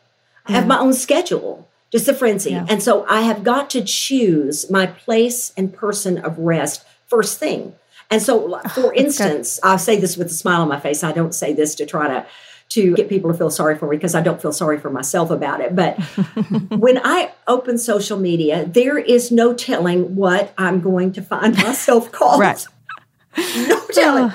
I 0.46 0.52
have 0.52 0.66
my 0.66 0.78
own 0.78 0.92
schedule, 0.92 1.68
just 1.90 2.06
the 2.06 2.12
frenzy. 2.12 2.50
Yeah. 2.50 2.66
And 2.68 2.82
so 2.82 3.06
I 3.08 3.22
have 3.22 3.42
got 3.42 3.70
to 3.70 3.82
choose 3.82 4.70
my 4.70 4.86
place 4.86 5.54
and 5.56 5.72
person 5.72 6.18
of 6.18 6.38
rest 6.38 6.84
first 7.06 7.38
thing. 7.38 7.74
And 8.10 8.20
so, 8.20 8.60
for 8.74 8.92
instance, 8.92 9.58
I'll 9.62 9.78
say 9.78 9.98
this 9.98 10.16
with 10.16 10.26
a 10.26 10.34
smile 10.34 10.60
on 10.60 10.68
my 10.68 10.78
face. 10.78 11.02
I 11.02 11.12
don't 11.12 11.34
say 11.34 11.52
this 11.54 11.74
to 11.76 11.86
try 11.86 12.08
to 12.08 12.26
to 12.70 12.94
get 12.94 13.08
people 13.08 13.30
to 13.30 13.36
feel 13.36 13.50
sorry 13.50 13.76
for 13.76 13.88
me 13.88 13.96
because 13.96 14.14
I 14.14 14.22
don't 14.22 14.40
feel 14.40 14.52
sorry 14.52 14.78
for 14.78 14.90
myself 14.90 15.30
about 15.30 15.60
it. 15.60 15.76
But 15.76 16.00
when 16.70 16.98
I 17.04 17.32
open 17.46 17.78
social 17.78 18.18
media, 18.18 18.64
there 18.66 18.98
is 18.98 19.30
no 19.30 19.54
telling 19.54 20.16
what 20.16 20.52
I'm 20.58 20.80
going 20.80 21.12
to 21.12 21.22
find 21.22 21.56
myself 21.56 22.10
called. 22.12 22.40
right. 22.40 22.66
No 23.36 23.80
telling 23.92 24.32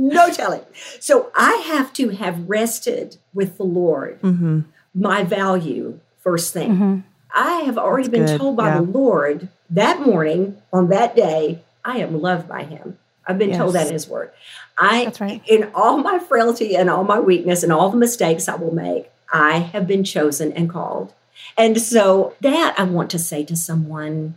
no 0.00 0.30
telling. 0.30 0.64
So 0.98 1.30
I 1.34 1.56
have 1.66 1.92
to 1.94 2.10
have 2.10 2.48
rested 2.48 3.18
with 3.34 3.56
the 3.56 3.64
Lord, 3.64 4.20
mm-hmm. 4.22 4.60
my 4.94 5.22
value 5.24 6.00
first 6.18 6.52
thing. 6.52 6.72
Mm-hmm. 6.72 6.98
I 7.34 7.60
have 7.62 7.78
already 7.78 8.08
That's 8.08 8.18
been 8.18 8.26
good. 8.26 8.38
told 8.38 8.56
by 8.56 8.68
yeah. 8.68 8.76
the 8.76 8.82
Lord 8.82 9.48
that 9.70 10.00
morning 10.00 10.60
on 10.72 10.88
that 10.88 11.14
day, 11.14 11.62
I 11.84 11.98
am 11.98 12.20
loved 12.20 12.48
by 12.48 12.64
Him. 12.64 12.98
I've 13.26 13.38
been 13.38 13.50
yes. 13.50 13.58
told 13.58 13.74
that 13.74 13.86
in 13.86 13.92
His 13.92 14.08
Word. 14.08 14.32
I, 14.76 15.04
That's 15.04 15.20
right. 15.20 15.42
in 15.46 15.70
all 15.74 15.98
my 15.98 16.18
frailty 16.18 16.76
and 16.76 16.90
all 16.90 17.04
my 17.04 17.20
weakness 17.20 17.62
and 17.62 17.72
all 17.72 17.90
the 17.90 17.96
mistakes 17.96 18.48
I 18.48 18.56
will 18.56 18.74
make, 18.74 19.10
I 19.32 19.58
have 19.58 19.86
been 19.86 20.04
chosen 20.04 20.52
and 20.52 20.68
called. 20.68 21.14
And 21.56 21.80
so 21.80 22.34
that 22.40 22.74
I 22.78 22.84
want 22.84 23.10
to 23.10 23.18
say 23.18 23.44
to 23.44 23.56
someone 23.56 24.34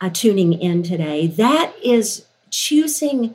uh, 0.00 0.10
tuning 0.12 0.52
in 0.52 0.82
today, 0.82 1.26
that 1.28 1.72
is 1.82 2.26
choosing 2.50 3.34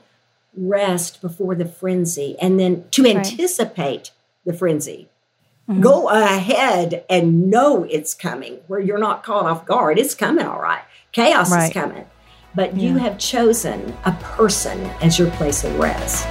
rest 0.57 1.21
before 1.21 1.55
the 1.55 1.65
frenzy 1.65 2.35
and 2.41 2.59
then 2.59 2.85
to 2.91 3.03
right. 3.03 3.17
anticipate 3.17 4.11
the 4.45 4.53
frenzy. 4.53 5.07
Mm-hmm. 5.69 5.81
Go 5.81 6.09
ahead 6.09 7.05
and 7.09 7.49
know 7.49 7.83
it's 7.83 8.13
coming 8.13 8.59
where 8.67 8.79
you're 8.79 8.97
not 8.97 9.23
caught 9.23 9.45
off 9.45 9.65
guard. 9.65 9.99
It's 9.99 10.15
coming, 10.15 10.45
all 10.45 10.61
right. 10.61 10.83
Chaos 11.11 11.51
right. 11.51 11.67
is 11.67 11.73
coming. 11.73 12.05
But 12.55 12.75
yeah. 12.75 12.89
you 12.89 12.97
have 12.97 13.17
chosen 13.17 13.95
a 14.05 14.13
person 14.13 14.79
as 15.01 15.19
your 15.19 15.29
place 15.31 15.63
of 15.63 15.77
rest. 15.77 16.25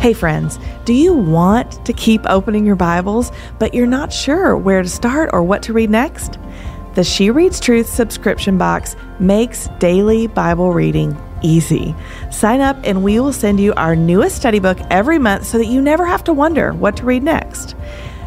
Hey, 0.00 0.12
friends, 0.12 0.58
do 0.84 0.92
you 0.92 1.14
want 1.14 1.82
to 1.86 1.94
keep 1.94 2.20
opening 2.28 2.66
your 2.66 2.76
Bibles, 2.76 3.32
but 3.58 3.72
you're 3.72 3.86
not 3.86 4.12
sure 4.12 4.54
where 4.54 4.82
to 4.82 4.88
start 4.88 5.30
or 5.32 5.42
what 5.42 5.62
to 5.62 5.72
read 5.72 5.88
next? 5.88 6.38
The 6.94 7.02
She 7.02 7.30
Reads 7.30 7.58
Truth 7.58 7.88
subscription 7.88 8.56
box 8.56 8.94
makes 9.18 9.68
daily 9.80 10.28
Bible 10.28 10.72
reading 10.72 11.20
easy. 11.42 11.94
Sign 12.30 12.60
up 12.60 12.76
and 12.84 13.02
we 13.02 13.18
will 13.18 13.32
send 13.32 13.58
you 13.58 13.74
our 13.74 13.96
newest 13.96 14.36
study 14.36 14.60
book 14.60 14.78
every 14.90 15.18
month 15.18 15.44
so 15.44 15.58
that 15.58 15.66
you 15.66 15.82
never 15.82 16.06
have 16.06 16.22
to 16.24 16.32
wonder 16.32 16.72
what 16.72 16.96
to 16.98 17.04
read 17.04 17.24
next. 17.24 17.74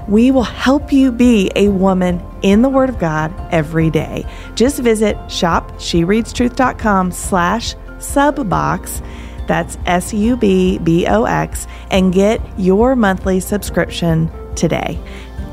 We 0.08 0.32
will 0.32 0.44
help 0.44 0.92
you 0.92 1.14
be 1.14 1.50
a 1.56 1.70
woman 1.70 2.22
in 2.42 2.62
the 2.62 2.70
Word 2.70 2.90
of 2.90 3.00
God 3.00 3.34
every 3.52 3.90
day. 3.90 4.26
Just 4.56 4.80
visit 4.80 5.16
shopshereadstruth.com 5.28 7.12
slash 7.12 7.76
subbox. 8.00 9.02
That's 9.48 9.78
S-U-B-B-O-X 9.86 11.68
and 11.90 12.14
get 12.14 12.42
your 12.60 12.96
monthly 12.98 13.40
subscription 13.40 14.30
today. 14.56 15.00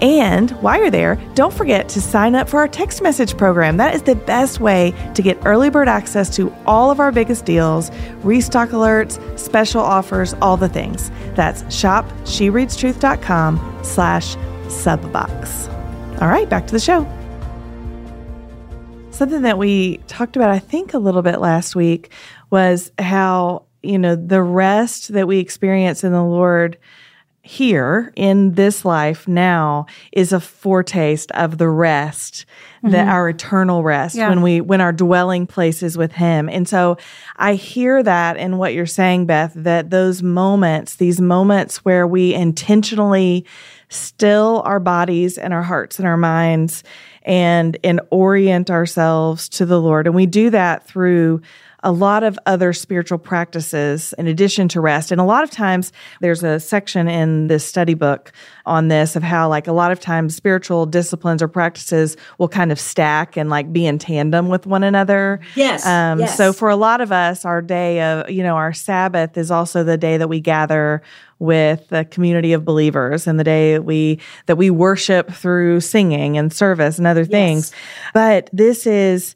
And 0.01 0.51
while 0.63 0.81
you're 0.81 0.91
there, 0.91 1.17
don't 1.35 1.53
forget 1.53 1.89
to 1.91 2.01
sign 2.01 2.35
up 2.35 2.49
for 2.49 2.59
our 2.59 2.67
text 2.69 3.03
message 3.03 3.37
program. 3.37 3.77
That 3.77 3.95
is 3.95 4.03
the 4.03 4.17
best 4.17 4.61
way 4.61 4.95
to 5.15 5.23
get 5.23 5.39
early 5.45 5.71
bird 5.71 5.89
access 5.89 6.35
to 6.37 6.53
all 6.67 6.91
of 6.91 7.01
our 7.01 7.13
biggest 7.13 7.45
deals, 7.45 7.91
restock 8.23 8.71
alerts, 8.71 9.21
special 9.39 9.81
offers, 9.81 10.35
all 10.35 10.57
the 10.57 10.69
things. 10.69 11.11
That's 11.35 11.63
shopshereadstruth.com 11.65 13.81
slash 13.83 14.37
subbox. 14.67 15.71
All 16.21 16.29
right, 16.29 16.49
back 16.49 16.67
to 16.67 16.73
the 16.73 16.81
show. 16.81 17.09
Something 19.11 19.43
that 19.43 19.59
we 19.59 19.99
talked 20.09 20.37
about, 20.37 20.51
I 20.51 20.59
think, 20.59 20.95
a 20.95 20.99
little 20.99 21.23
bit 21.23 21.41
last 21.41 21.77
week 21.77 22.11
was 22.51 22.91
how, 22.99 23.65
you 23.83 23.99
know, 23.99 24.17
the 24.17 24.43
rest 24.43 25.13
that 25.13 25.29
we 25.29 25.39
experience 25.39 26.03
in 26.03 26.13
the 26.13 26.25
Lord– 26.25 26.79
here 27.45 28.11
in 28.17 28.55
this 28.55 28.87
life 28.87 29.29
now 29.29 29.85
is 30.13 30.33
a 30.33 30.41
foretaste 30.41 31.31
of 31.33 31.59
the 31.59 31.69
rest 31.69 32.47
mm-hmm. 32.79 32.91
that 32.91 33.07
our 33.07 33.29
eternal 33.29 33.83
rest 33.83 34.17
yeah. 34.17 34.31
when 34.31 34.41
we 34.41 34.63
when 34.63 34.81
our 34.81 34.95
dwelling 34.95 35.47
place 35.47 35.83
is 35.83 35.99
with 35.99 36.13
him 36.13 36.49
and 36.49 36.67
so 36.67 36.97
i 37.37 37.53
hear 37.53 38.03
that 38.03 38.39
in 38.39 38.57
what 38.57 38.73
you're 38.73 38.87
saying 38.87 39.27
beth 39.27 39.53
that 39.55 39.91
those 39.91 40.23
moments 40.23 40.97
these 40.97 41.21
moments 41.21 41.85
where 41.85 42.07
we 42.07 42.33
intentionally 42.33 43.45
still 43.91 44.63
our 44.65 44.81
bodies 44.81 45.37
and 45.37 45.53
our 45.53 45.63
hearts 45.63 45.99
and 45.99 46.09
our 46.09 46.17
minds 46.17 46.83
and 47.25 47.77
and 47.85 48.01
orient 48.09 48.71
ourselves 48.71 49.51
to 49.51 49.67
the 49.67 49.79
lord 49.79 50.07
and 50.07 50.17
we 50.17 50.25
do 50.25 50.49
that 50.49 50.87
through 50.87 51.43
a 51.85 51.93
lot 51.93 52.25
of 52.25 52.39
other 52.47 52.73
spiritual 52.73 53.19
practices 53.19 54.15
in 54.19 54.27
addition 54.27 54.69
to 54.69 54.81
rest. 54.81 55.13
And 55.13 55.21
a 55.21 55.25
lot 55.25 55.45
of 55.45 55.51
times 55.51 55.93
there's 56.21 56.43
a 56.43 56.59
section 56.59 57.07
in 57.07 57.47
this 57.49 57.65
study 57.65 57.93
book 57.93 58.33
on 58.65 58.89
this 58.89 59.15
of 59.15 59.23
how 59.23 59.49
like 59.51 59.67
a 59.67 59.73
lot 59.73 59.93
of 59.93 60.01
times 60.01 60.35
spiritual 60.35 60.87
disciplines 60.87 61.43
or 61.43 61.49
practices 61.49 62.17
will 62.39 62.49
kind 62.49 62.73
of 62.73 62.81
stack 62.81 63.37
and 63.37 63.51
like 63.51 63.71
be 63.71 63.87
in 63.87 63.99
tandem 63.99 64.49
with 64.49 64.67
one 64.67 64.83
another. 64.83 65.41
Yes. 65.55 65.85
Um, 65.85 66.21
yes. 66.21 66.37
So 66.37 66.55
for 66.55 66.71
a 66.71 66.77
lot 66.77 67.03
of 67.03 67.13
us, 67.13 67.45
our 67.45 67.61
day 67.61 68.01
of, 68.01 68.31
you 68.31 68.43
know, 68.43 68.57
our 68.57 68.73
Sabbath 68.73 69.37
is 69.37 69.51
also 69.51 69.85
the 69.85 69.99
day 69.99 70.17
that 70.17 70.29
we 70.29 70.41
gather 70.41 71.03
with 71.39 71.89
the 71.89 72.07
community 72.07 72.55
of 72.55 72.65
believers 72.65 73.27
and 73.27 73.39
the 73.39 73.45
day 73.45 73.75
that 73.75 73.83
we 73.83 74.19
that 74.47 74.57
we 74.57 74.71
worship 74.71 75.31
through 75.31 75.81
singing 75.81 76.39
and 76.39 76.51
service 76.51 76.97
and 76.97 77.07
other 77.07 77.27
things. 77.27 77.73
Yes. 77.73 78.11
But 78.15 78.51
this 78.53 78.87
is 78.87 79.35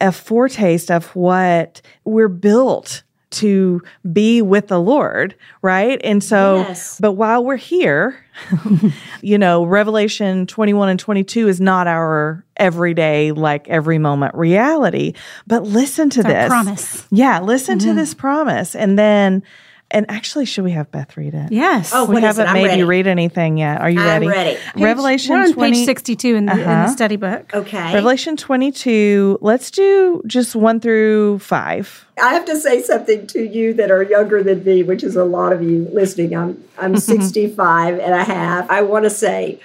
a 0.00 0.12
foretaste 0.12 0.90
of 0.90 1.14
what 1.14 1.80
we're 2.04 2.28
built 2.28 3.02
to 3.30 3.82
be 4.10 4.40
with 4.40 4.68
the 4.68 4.80
Lord, 4.80 5.34
right? 5.60 6.00
And 6.02 6.24
so, 6.24 6.58
yes. 6.58 6.98
but 6.98 7.12
while 7.12 7.44
we're 7.44 7.56
here, 7.56 8.24
you 9.22 9.36
know, 9.36 9.64
Revelation 9.64 10.46
21 10.46 10.88
and 10.88 11.00
22 11.00 11.48
is 11.48 11.60
not 11.60 11.86
our 11.86 12.44
everyday, 12.56 13.32
like 13.32 13.68
every 13.68 13.98
moment 13.98 14.34
reality. 14.34 15.12
But 15.46 15.64
listen 15.64 16.08
to 16.10 16.20
it's 16.20 16.28
this 16.28 16.48
promise. 16.48 17.06
Yeah, 17.10 17.40
listen 17.40 17.78
mm-hmm. 17.78 17.88
to 17.88 17.94
this 17.94 18.14
promise. 18.14 18.74
And 18.74 18.98
then 18.98 19.42
and 19.90 20.10
actually, 20.10 20.44
should 20.44 20.64
we 20.64 20.72
have 20.72 20.90
Beth 20.90 21.16
read 21.16 21.32
it? 21.32 21.50
Yes. 21.50 21.92
Oh, 21.94 22.04
we 22.04 22.20
haven't 22.20 22.52
made 22.52 22.66
ready. 22.66 22.80
you 22.80 22.86
read 22.86 23.06
anything 23.06 23.56
yet. 23.56 23.80
Are 23.80 23.88
you 23.88 24.00
ready? 24.00 24.26
I'm 24.26 24.32
ready. 24.32 24.56
Page, 24.56 24.82
Revelation 24.82 25.34
we're 25.34 25.44
on 25.44 25.52
20, 25.54 25.76
page 25.78 25.84
62 25.86 26.34
in 26.34 26.44
the, 26.44 26.52
uh-huh. 26.52 26.60
in 26.60 26.66
the 26.66 26.72
uh-huh. 26.72 26.88
study 26.88 27.16
book. 27.16 27.54
Okay. 27.54 27.94
Revelation 27.94 28.36
22. 28.36 29.38
Let's 29.40 29.70
do 29.70 30.22
just 30.26 30.54
one 30.54 30.80
through 30.80 31.38
five. 31.38 32.06
I 32.22 32.34
have 32.34 32.44
to 32.46 32.56
say 32.56 32.82
something 32.82 33.26
to 33.28 33.42
you 33.42 33.72
that 33.74 33.90
are 33.90 34.02
younger 34.02 34.42
than 34.42 34.62
me, 34.62 34.82
which 34.82 35.02
is 35.02 35.16
a 35.16 35.24
lot 35.24 35.54
of 35.54 35.62
you 35.62 35.88
listening. 35.90 36.36
I'm, 36.36 36.62
I'm 36.76 36.98
65 36.98 37.98
and 37.98 38.14
a 38.14 38.24
half. 38.24 38.68
I 38.68 38.82
want 38.82 39.04
to 39.04 39.10
say 39.10 39.58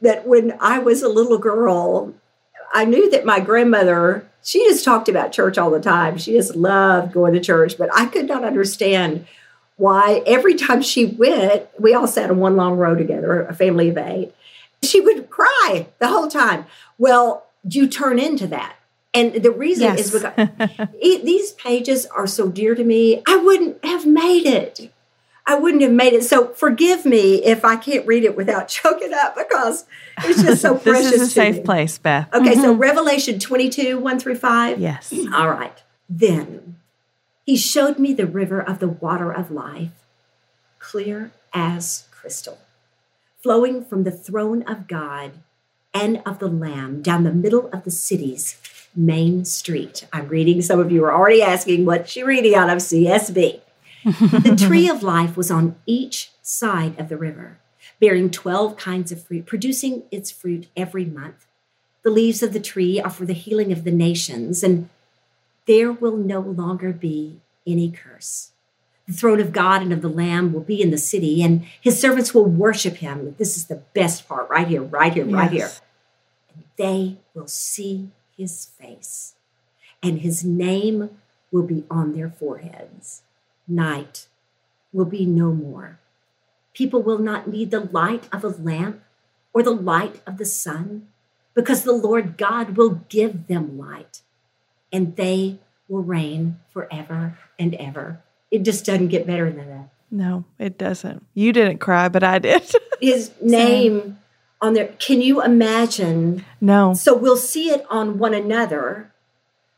that 0.00 0.26
when 0.26 0.56
I 0.60 0.80
was 0.80 1.02
a 1.02 1.08
little 1.08 1.38
girl, 1.38 2.12
I 2.74 2.84
knew 2.84 3.10
that 3.10 3.24
my 3.24 3.38
grandmother, 3.38 4.28
she 4.42 4.58
just 4.64 4.84
talked 4.84 5.08
about 5.08 5.30
church 5.30 5.56
all 5.56 5.70
the 5.70 5.80
time. 5.80 6.18
She 6.18 6.32
just 6.32 6.56
loved 6.56 7.12
going 7.12 7.34
to 7.34 7.40
church, 7.40 7.78
but 7.78 7.90
I 7.94 8.06
could 8.06 8.26
not 8.26 8.42
understand 8.42 9.26
why 9.78 10.22
every 10.26 10.54
time 10.54 10.82
she 10.82 11.06
went, 11.06 11.66
we 11.78 11.94
all 11.94 12.06
sat 12.06 12.30
on 12.30 12.38
one 12.38 12.56
long 12.56 12.76
row 12.76 12.94
together, 12.94 13.42
a 13.42 13.54
family 13.54 13.88
of 13.88 13.96
eight. 13.96 14.34
She 14.82 15.00
would 15.00 15.30
cry 15.30 15.88
the 15.98 16.08
whole 16.08 16.28
time. 16.28 16.66
Well, 16.98 17.46
you 17.68 17.86
turn 17.88 18.18
into 18.18 18.46
that. 18.48 18.76
And 19.14 19.34
the 19.34 19.50
reason 19.50 19.84
yes. 19.84 20.00
is 20.00 20.10
because 20.10 20.48
it, 21.00 21.24
these 21.24 21.52
pages 21.52 22.06
are 22.06 22.26
so 22.26 22.48
dear 22.48 22.74
to 22.74 22.84
me. 22.84 23.22
I 23.26 23.36
wouldn't 23.36 23.82
have 23.84 24.04
made 24.04 24.46
it. 24.46 24.92
I 25.46 25.54
wouldn't 25.54 25.82
have 25.82 25.92
made 25.92 26.12
it. 26.12 26.24
So 26.24 26.48
forgive 26.48 27.06
me 27.06 27.36
if 27.44 27.64
I 27.64 27.76
can't 27.76 28.06
read 28.06 28.24
it 28.24 28.36
without 28.36 28.68
choking 28.68 29.14
up 29.14 29.36
because 29.36 29.86
it's 30.18 30.42
just 30.42 30.60
so 30.60 30.76
precious. 30.76 31.10
this 31.10 31.22
is 31.22 31.28
a 31.28 31.30
safe 31.30 31.56
me. 31.56 31.62
place, 31.62 31.96
Beth. 31.98 32.28
Okay, 32.34 32.52
mm-hmm. 32.52 32.62
so 32.62 32.72
Revelation 32.74 33.38
22, 33.38 33.98
1 33.98 34.18
through 34.18 34.36
5. 34.36 34.80
Yes. 34.80 35.14
All 35.32 35.48
right. 35.48 35.82
Then 36.10 36.76
he 37.48 37.56
showed 37.56 37.98
me 37.98 38.12
the 38.12 38.26
river 38.26 38.60
of 38.60 38.78
the 38.78 38.88
water 38.88 39.32
of 39.32 39.50
life, 39.50 40.04
clear 40.78 41.32
as 41.54 42.06
crystal, 42.10 42.58
flowing 43.42 43.82
from 43.82 44.04
the 44.04 44.10
throne 44.10 44.62
of 44.64 44.86
God 44.86 45.30
and 45.94 46.20
of 46.26 46.40
the 46.40 46.46
Lamb 46.46 47.00
down 47.00 47.24
the 47.24 47.32
middle 47.32 47.70
of 47.72 47.84
the 47.84 47.90
city's 47.90 48.58
main 48.94 49.46
street. 49.46 50.06
I'm 50.12 50.28
reading, 50.28 50.60
some 50.60 50.78
of 50.78 50.92
you 50.92 51.02
are 51.06 51.14
already 51.14 51.40
asking, 51.40 51.86
what's 51.86 52.12
she 52.12 52.22
reading 52.22 52.54
out 52.54 52.68
of 52.68 52.80
CSB? 52.80 53.62
the 54.04 54.66
tree 54.68 54.86
of 54.86 55.02
life 55.02 55.34
was 55.34 55.50
on 55.50 55.76
each 55.86 56.32
side 56.42 57.00
of 57.00 57.08
the 57.08 57.16
river, 57.16 57.56
bearing 57.98 58.28
12 58.28 58.76
kinds 58.76 59.10
of 59.10 59.24
fruit, 59.24 59.46
producing 59.46 60.02
its 60.10 60.30
fruit 60.30 60.66
every 60.76 61.06
month. 61.06 61.46
The 62.02 62.10
leaves 62.10 62.42
of 62.42 62.52
the 62.52 62.60
tree 62.60 63.00
are 63.00 63.08
for 63.08 63.24
the 63.24 63.32
healing 63.32 63.72
of 63.72 63.84
the 63.84 63.90
nations, 63.90 64.62
and 64.62 64.90
there 65.68 65.92
will 65.92 66.16
no 66.16 66.40
longer 66.40 66.92
be 66.92 67.40
any 67.66 67.90
curse. 67.90 68.52
The 69.06 69.12
throne 69.12 69.38
of 69.38 69.52
God 69.52 69.82
and 69.82 69.92
of 69.92 70.02
the 70.02 70.08
Lamb 70.08 70.52
will 70.52 70.62
be 70.62 70.82
in 70.82 70.90
the 70.90 70.98
city, 70.98 71.42
and 71.42 71.64
his 71.80 72.00
servants 72.00 72.34
will 72.34 72.46
worship 72.46 72.96
him. 72.96 73.34
This 73.38 73.56
is 73.56 73.66
the 73.66 73.82
best 73.94 74.26
part 74.26 74.48
right 74.48 74.66
here, 74.66 74.82
right 74.82 75.12
here, 75.12 75.26
yes. 75.26 75.34
right 75.34 75.50
here. 75.50 75.70
And 76.54 76.64
they 76.76 77.18
will 77.34 77.46
see 77.46 78.10
his 78.36 78.64
face, 78.64 79.34
and 80.02 80.20
his 80.20 80.42
name 80.42 81.10
will 81.52 81.62
be 81.62 81.84
on 81.90 82.12
their 82.12 82.30
foreheads. 82.30 83.22
Night 83.66 84.26
will 84.92 85.04
be 85.04 85.26
no 85.26 85.52
more. 85.52 85.98
People 86.72 87.02
will 87.02 87.18
not 87.18 87.46
need 87.46 87.70
the 87.70 87.80
light 87.80 88.26
of 88.32 88.42
a 88.42 88.48
lamp 88.48 89.02
or 89.52 89.62
the 89.62 89.70
light 89.70 90.22
of 90.26 90.38
the 90.38 90.46
sun, 90.46 91.08
because 91.54 91.82
the 91.82 91.92
Lord 91.92 92.38
God 92.38 92.76
will 92.76 93.02
give 93.08 93.48
them 93.48 93.76
light 93.76 94.22
and 94.92 95.16
they 95.16 95.58
will 95.88 96.02
reign 96.02 96.58
forever 96.70 97.38
and 97.58 97.74
ever. 97.74 98.20
It 98.50 98.62
just 98.62 98.84
doesn't 98.84 99.08
get 99.08 99.26
better 99.26 99.50
than 99.50 99.68
that. 99.68 99.88
No, 100.10 100.44
it 100.58 100.78
doesn't. 100.78 101.26
You 101.34 101.52
didn't 101.52 101.78
cry, 101.78 102.08
but 102.08 102.22
I 102.22 102.38
did. 102.38 102.62
His 103.00 103.30
name 103.42 104.18
on 104.60 104.74
there. 104.74 104.88
Can 104.98 105.20
you 105.20 105.42
imagine? 105.42 106.44
No. 106.60 106.94
So 106.94 107.14
we'll 107.14 107.36
see 107.36 107.70
it 107.70 107.84
on 107.90 108.18
one 108.18 108.34
another. 108.34 109.12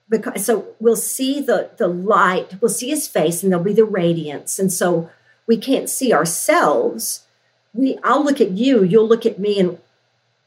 Because 0.08 0.44
so 0.44 0.74
we'll 0.80 0.96
see 0.96 1.40
the 1.40 1.70
the 1.76 1.86
light, 1.86 2.60
we'll 2.60 2.68
see 2.68 2.88
his 2.88 3.06
face, 3.06 3.44
and 3.44 3.52
there'll 3.52 3.64
be 3.64 3.72
the 3.72 3.84
radiance. 3.84 4.58
And 4.58 4.72
so 4.72 5.08
we 5.46 5.56
can't 5.56 5.88
see 5.88 6.12
ourselves. 6.12 7.26
We 7.72 7.96
I'll 8.02 8.24
look 8.24 8.40
at 8.40 8.50
you, 8.50 8.82
you'll 8.82 9.06
look 9.06 9.24
at 9.24 9.38
me 9.38 9.60
and 9.60 9.78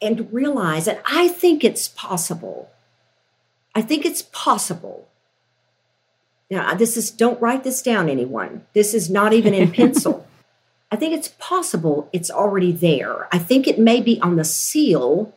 and 0.01 0.31
realize 0.33 0.83
that 0.83 1.01
I 1.05 1.29
think 1.29 1.63
it's 1.63 1.87
possible 1.87 2.69
I 3.75 3.81
think 3.81 4.05
it's 4.05 4.21
possible. 4.21 5.07
Now, 6.49 6.73
this 6.75 6.97
is, 6.97 7.09
don't 7.09 7.41
write 7.41 7.63
this 7.63 7.81
down, 7.81 8.09
anyone. 8.09 8.65
This 8.73 8.93
is 8.93 9.09
not 9.09 9.33
even 9.33 9.53
in 9.53 9.71
pencil. 9.71 10.27
I 10.91 10.95
think 10.95 11.15
it's 11.15 11.33
possible 11.39 12.07
it's 12.13 12.29
already 12.29 12.71
there. 12.71 13.27
I 13.31 13.39
think 13.39 13.67
it 13.67 13.79
may 13.79 13.99
be 13.99 14.21
on 14.21 14.35
the 14.35 14.43
seal 14.43 15.33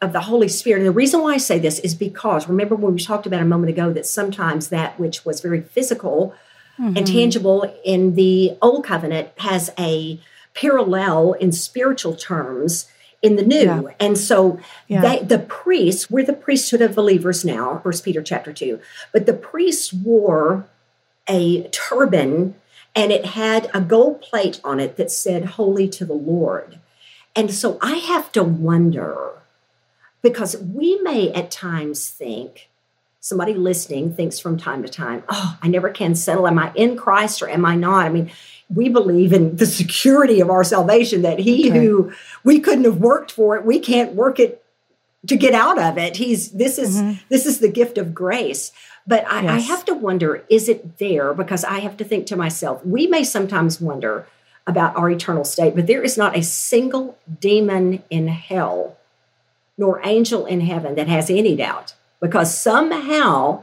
of 0.00 0.14
the 0.14 0.22
Holy 0.22 0.48
Spirit. 0.48 0.78
And 0.78 0.86
the 0.86 0.92
reason 0.92 1.20
why 1.20 1.34
I 1.34 1.36
say 1.36 1.58
this 1.58 1.78
is 1.80 1.94
because 1.94 2.48
remember 2.48 2.74
when 2.74 2.94
we 2.94 3.00
talked 3.02 3.26
about 3.26 3.42
a 3.42 3.46
moment 3.46 3.70
ago 3.70 3.92
that 3.92 4.06
sometimes 4.06 4.68
that 4.68 4.98
which 4.98 5.24
was 5.26 5.42
very 5.42 5.60
physical 5.60 6.34
mm-hmm. 6.78 6.96
and 6.96 7.06
tangible 7.06 7.78
in 7.84 8.14
the 8.14 8.56
old 8.62 8.84
covenant 8.84 9.28
has 9.38 9.70
a 9.78 10.18
parallel 10.54 11.34
in 11.34 11.52
spiritual 11.52 12.14
terms 12.14 12.88
in 13.22 13.36
the 13.36 13.42
new. 13.42 13.62
Yeah. 13.64 13.82
And 13.98 14.16
so 14.18 14.60
yeah. 14.88 15.00
they, 15.00 15.24
the 15.24 15.38
priests, 15.38 16.10
we're 16.10 16.24
the 16.24 16.32
priesthood 16.32 16.82
of 16.82 16.94
believers 16.94 17.44
now, 17.44 17.80
First 17.82 18.04
Peter 18.04 18.22
chapter 18.22 18.52
2, 18.52 18.80
but 19.12 19.26
the 19.26 19.32
priests 19.32 19.92
wore 19.92 20.68
a 21.28 21.64
turban 21.68 22.54
and 22.94 23.12
it 23.12 23.26
had 23.26 23.70
a 23.74 23.80
gold 23.80 24.22
plate 24.22 24.60
on 24.64 24.80
it 24.80 24.96
that 24.96 25.10
said 25.10 25.44
holy 25.44 25.88
to 25.88 26.04
the 26.04 26.14
Lord. 26.14 26.78
And 27.34 27.52
so 27.52 27.78
I 27.82 27.96
have 27.96 28.32
to 28.32 28.42
wonder 28.42 29.32
because 30.22 30.56
we 30.56 30.98
may 31.02 31.30
at 31.32 31.50
times 31.50 32.08
think 32.08 32.70
somebody 33.20 33.54
listening 33.54 34.14
thinks 34.14 34.38
from 34.38 34.56
time 34.56 34.82
to 34.82 34.88
time, 34.88 35.22
oh, 35.28 35.58
I 35.62 35.68
never 35.68 35.90
can 35.90 36.14
settle. 36.14 36.46
Am 36.46 36.58
I 36.58 36.72
in 36.74 36.96
Christ 36.96 37.42
or 37.42 37.48
am 37.48 37.64
I 37.64 37.74
not? 37.74 38.06
I 38.06 38.08
mean, 38.08 38.30
we 38.74 38.88
believe 38.88 39.32
in 39.32 39.56
the 39.56 39.66
security 39.66 40.40
of 40.40 40.50
our 40.50 40.64
salvation 40.64 41.22
that 41.22 41.38
he 41.38 41.70
okay. 41.70 41.78
who 41.78 42.12
we 42.42 42.58
couldn't 42.58 42.84
have 42.84 42.98
worked 42.98 43.30
for 43.30 43.56
it 43.56 43.64
we 43.64 43.78
can't 43.78 44.14
work 44.14 44.38
it 44.40 44.62
to 45.26 45.36
get 45.36 45.54
out 45.54 45.78
of 45.78 45.98
it 45.98 46.16
he's 46.16 46.52
this 46.52 46.78
is 46.78 46.96
mm-hmm. 46.96 47.18
this 47.28 47.46
is 47.46 47.60
the 47.60 47.68
gift 47.68 47.98
of 47.98 48.14
grace 48.14 48.72
but 49.06 49.24
I, 49.30 49.42
yes. 49.42 49.52
I 49.52 49.58
have 49.60 49.84
to 49.86 49.94
wonder 49.94 50.44
is 50.48 50.68
it 50.68 50.98
there 50.98 51.32
because 51.32 51.64
i 51.64 51.78
have 51.78 51.96
to 51.98 52.04
think 52.04 52.26
to 52.26 52.36
myself 52.36 52.84
we 52.84 53.06
may 53.06 53.24
sometimes 53.24 53.80
wonder 53.80 54.26
about 54.66 54.96
our 54.96 55.10
eternal 55.10 55.44
state 55.44 55.74
but 55.74 55.86
there 55.86 56.02
is 56.02 56.18
not 56.18 56.36
a 56.36 56.42
single 56.42 57.16
demon 57.40 58.02
in 58.10 58.28
hell 58.28 58.96
nor 59.78 60.00
angel 60.04 60.46
in 60.46 60.60
heaven 60.60 60.94
that 60.94 61.08
has 61.08 61.30
any 61.30 61.54
doubt 61.54 61.94
because 62.20 62.56
somehow 62.56 63.62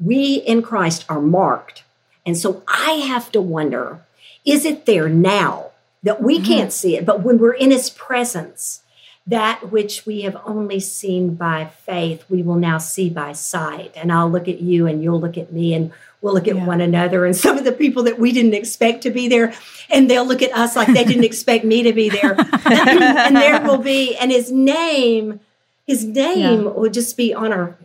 we 0.00 0.36
in 0.36 0.62
christ 0.62 1.04
are 1.08 1.20
marked 1.20 1.84
and 2.24 2.36
so 2.38 2.62
i 2.68 2.92
have 2.92 3.30
to 3.30 3.40
wonder 3.40 4.00
is 4.44 4.64
it 4.64 4.86
there 4.86 5.08
now? 5.08 5.70
that 6.04 6.22
we 6.22 6.36
mm-hmm. 6.36 6.46
can't 6.46 6.72
see 6.72 6.96
it, 6.96 7.04
but 7.04 7.22
when 7.22 7.38
we're 7.38 7.54
in 7.54 7.70
his 7.70 7.90
presence, 7.90 8.82
that 9.26 9.72
which 9.72 10.04
we 10.04 10.20
have 10.20 10.36
only 10.44 10.78
seen 10.78 11.34
by 11.34 11.64
faith, 11.64 12.24
we 12.28 12.42
will 12.42 12.56
now 12.56 12.76
see 12.76 13.08
by 13.08 13.32
sight. 13.32 13.90
And 13.96 14.12
I'll 14.12 14.30
look 14.30 14.46
at 14.46 14.60
you 14.60 14.86
and 14.86 15.02
you'll 15.02 15.18
look 15.18 15.38
at 15.38 15.50
me 15.50 15.72
and 15.72 15.90
we'll 16.20 16.34
look 16.34 16.46
at 16.46 16.56
yeah. 16.56 16.66
one 16.66 16.82
another 16.82 17.24
and 17.24 17.34
some 17.34 17.56
of 17.56 17.64
the 17.64 17.72
people 17.72 18.02
that 18.02 18.18
we 18.18 18.32
didn't 18.32 18.52
expect 18.52 19.02
to 19.02 19.10
be 19.10 19.28
there 19.28 19.54
and 19.90 20.10
they'll 20.10 20.26
look 20.26 20.42
at 20.42 20.52
us 20.52 20.76
like 20.76 20.88
they 20.88 21.04
didn't 21.04 21.24
expect 21.32 21.64
me 21.64 21.82
to 21.82 21.94
be 21.94 22.10
there. 22.10 22.36
and 22.66 23.34
there 23.34 23.62
will 23.62 23.78
be, 23.78 24.14
and 24.16 24.30
his 24.30 24.52
name, 24.52 25.40
his 25.86 26.04
name 26.04 26.64
yeah. 26.64 26.70
will 26.70 26.90
just 26.90 27.16
be 27.16 27.32
on 27.32 27.50
our, 27.50 27.78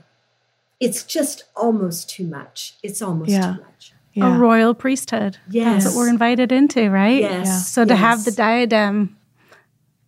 it's 0.81 1.03
just 1.03 1.45
almost 1.55 2.09
too 2.09 2.25
much. 2.25 2.75
It's 2.83 3.01
almost 3.01 3.31
yeah. 3.31 3.53
too 3.53 3.61
much. 3.61 3.93
A 4.23 4.37
royal 4.37 4.73
priesthood. 4.73 5.37
Yes. 5.49 5.83
That's 5.83 5.95
what 5.95 6.01
we're 6.01 6.09
invited 6.09 6.51
into, 6.51 6.89
right? 6.89 7.21
Yes. 7.21 7.69
So 7.69 7.83
to 7.83 7.93
yes. 7.93 7.99
have 7.99 8.25
the 8.25 8.31
diadem. 8.31 9.17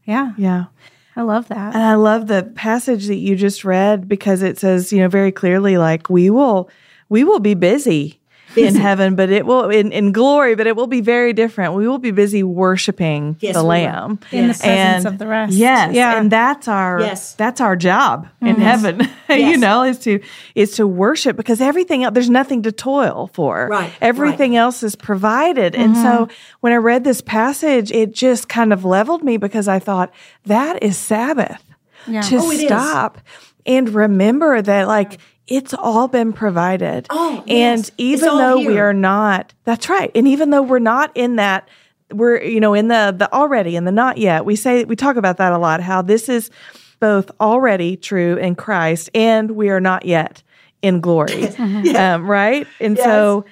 Yeah. 0.06 0.34
Yeah. 0.38 0.66
I 1.16 1.24
love 1.24 1.50
that. 1.50 1.76
And 1.76 1.84
I 1.84 1.96
love 1.96 2.28
the 2.28 2.44
passage 2.56 3.08
that 3.08 3.18
you 3.18 3.36
just 3.36 3.66
read 3.66 4.08
because 4.08 4.42
it 4.42 4.58
says, 4.58 4.94
you 4.94 5.00
know, 5.00 5.10
very 5.10 5.32
clearly 5.32 5.78
like 5.78 6.10
we 6.10 6.30
will 6.30 6.70
we 7.10 7.24
will 7.24 7.40
be 7.40 7.54
busy 7.54 8.21
in 8.56 8.76
heaven, 8.76 9.16
but 9.16 9.30
it 9.30 9.46
will 9.46 9.70
in, 9.70 9.92
in 9.92 10.12
glory, 10.12 10.56
but 10.56 10.68
it 10.68 10.76
will 10.76 10.88
be 10.88 11.02
very 11.02 11.34
different. 11.34 11.74
We 11.74 11.88
will 11.88 11.98
be 11.98 12.12
busy 12.12 12.44
worshiping 12.44 13.38
yes, 13.40 13.56
the 13.56 13.64
Lamb 13.64 14.20
in 14.32 14.48
yes. 14.48 14.58
the 14.58 14.64
presence 14.64 15.06
and, 15.06 15.14
of 15.14 15.20
the 15.20 15.28
rest. 15.28 15.54
Yes, 15.54 15.94
yeah, 15.94 16.20
and 16.20 16.32
that's 16.32 16.68
our 16.68 17.00
yes. 17.00 17.34
that's 17.36 17.62
our 17.62 17.76
job 17.76 18.26
mm-hmm. 18.26 18.48
in 18.48 18.56
heaven. 18.58 19.10
you 19.30 19.58
know, 19.58 19.84
is 19.84 20.00
to 20.00 20.20
is 20.56 20.76
to 20.76 20.88
worship 20.88 21.38
because 21.38 21.62
everything 21.62 22.04
else 22.04 22.14
there's 22.14 22.30
nothing 22.30 22.64
to 22.64 22.72
toil 22.72 23.30
for. 23.34 23.68
Right, 23.68 23.92
everything 24.02 24.52
right. 24.52 24.60
else 24.60 24.84
is 24.84 24.96
provided, 24.96 25.74
mm-hmm. 25.74 25.84
and 25.84 25.96
so 25.96 26.26
mm-hmm. 26.26 26.34
when 26.62 26.74
I 26.74 26.78
read 26.78 27.04
this 27.04 27.22
passage, 27.22 27.92
it 27.92 28.14
just 28.14 28.50
kind 28.50 28.74
of 28.74 28.86
leveled 28.86 29.24
me 29.24 29.38
because 29.38 29.68
I 29.68 29.80
thought 29.80 30.14
that 30.46 30.84
is 30.84 30.98
Sabbath 30.98 31.64
yeah. 32.08 32.22
to 32.22 32.38
oh, 32.38 32.52
stop 32.52 33.20
and 33.66 33.90
remember 33.90 34.62
that 34.62 34.88
like 34.88 35.20
it's 35.52 35.74
all 35.74 36.08
been 36.08 36.32
provided. 36.32 37.08
Oh, 37.10 37.44
and 37.46 37.80
yes. 37.80 37.92
even 37.98 38.38
though 38.38 38.58
here. 38.58 38.72
we 38.72 38.80
are 38.80 38.94
not, 38.94 39.54
that's 39.66 39.90
right. 39.90 40.10
And 40.16 40.26
even 40.28 40.50
though 40.50 40.62
we're 40.62 40.80
not 40.80 41.12
in 41.14 41.36
that, 41.36 41.68
we're, 42.10 42.42
you 42.42 42.62
know, 42.62 42.74
in 42.74 42.88
the, 42.88 43.14
the 43.18 43.32
already 43.34 43.76
and 43.76 43.86
the 43.86 43.92
not 43.92 44.18
yet, 44.18 44.46
we 44.46 44.56
say, 44.56 44.86
we 44.86 44.96
talk 44.96 45.18
about 45.18 45.38
that 45.38 45.52
a 45.52 45.58
lot, 45.58 45.82
how 45.82 46.02
this 46.02 46.30
is 46.30 46.50
both 47.02 47.30
already 47.42 47.98
true 47.98 48.38
in 48.38 48.56
Christ 48.56 49.10
and 49.14 49.52
we 49.52 49.70
are 49.70 49.82
not 49.82 50.06
yet 50.06 50.42
in 50.82 51.02
glory. 51.02 51.50
yeah. 51.60 52.16
um, 52.16 52.26
right. 52.30 52.66
And 52.80 52.96
yes. 52.96 53.06
so, 53.06 53.44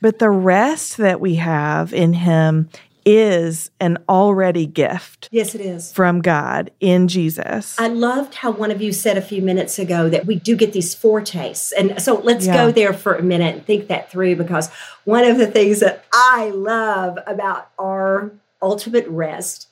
but 0.00 0.20
the 0.20 0.30
rest 0.30 0.98
that 0.98 1.20
we 1.20 1.34
have 1.36 1.92
in 1.92 2.12
Him 2.12 2.68
is 3.10 3.70
an 3.80 3.96
already 4.06 4.66
gift. 4.66 5.30
Yes, 5.32 5.54
it 5.54 5.62
is. 5.62 5.90
From 5.94 6.20
God 6.20 6.70
in 6.78 7.08
Jesus. 7.08 7.80
I 7.80 7.88
loved 7.88 8.34
how 8.34 8.50
one 8.50 8.70
of 8.70 8.82
you 8.82 8.92
said 8.92 9.16
a 9.16 9.22
few 9.22 9.40
minutes 9.40 9.78
ago 9.78 10.10
that 10.10 10.26
we 10.26 10.34
do 10.34 10.54
get 10.54 10.74
these 10.74 10.94
foretastes. 10.94 11.72
And 11.72 12.02
so 12.02 12.16
let's 12.16 12.46
yeah. 12.46 12.54
go 12.54 12.70
there 12.70 12.92
for 12.92 13.14
a 13.14 13.22
minute 13.22 13.54
and 13.54 13.64
think 13.64 13.88
that 13.88 14.10
through 14.10 14.36
because 14.36 14.68
one 15.04 15.24
of 15.24 15.38
the 15.38 15.46
things 15.46 15.80
that 15.80 16.04
I 16.12 16.50
love 16.50 17.18
about 17.26 17.70
our 17.78 18.30
ultimate 18.60 19.08
rest 19.08 19.68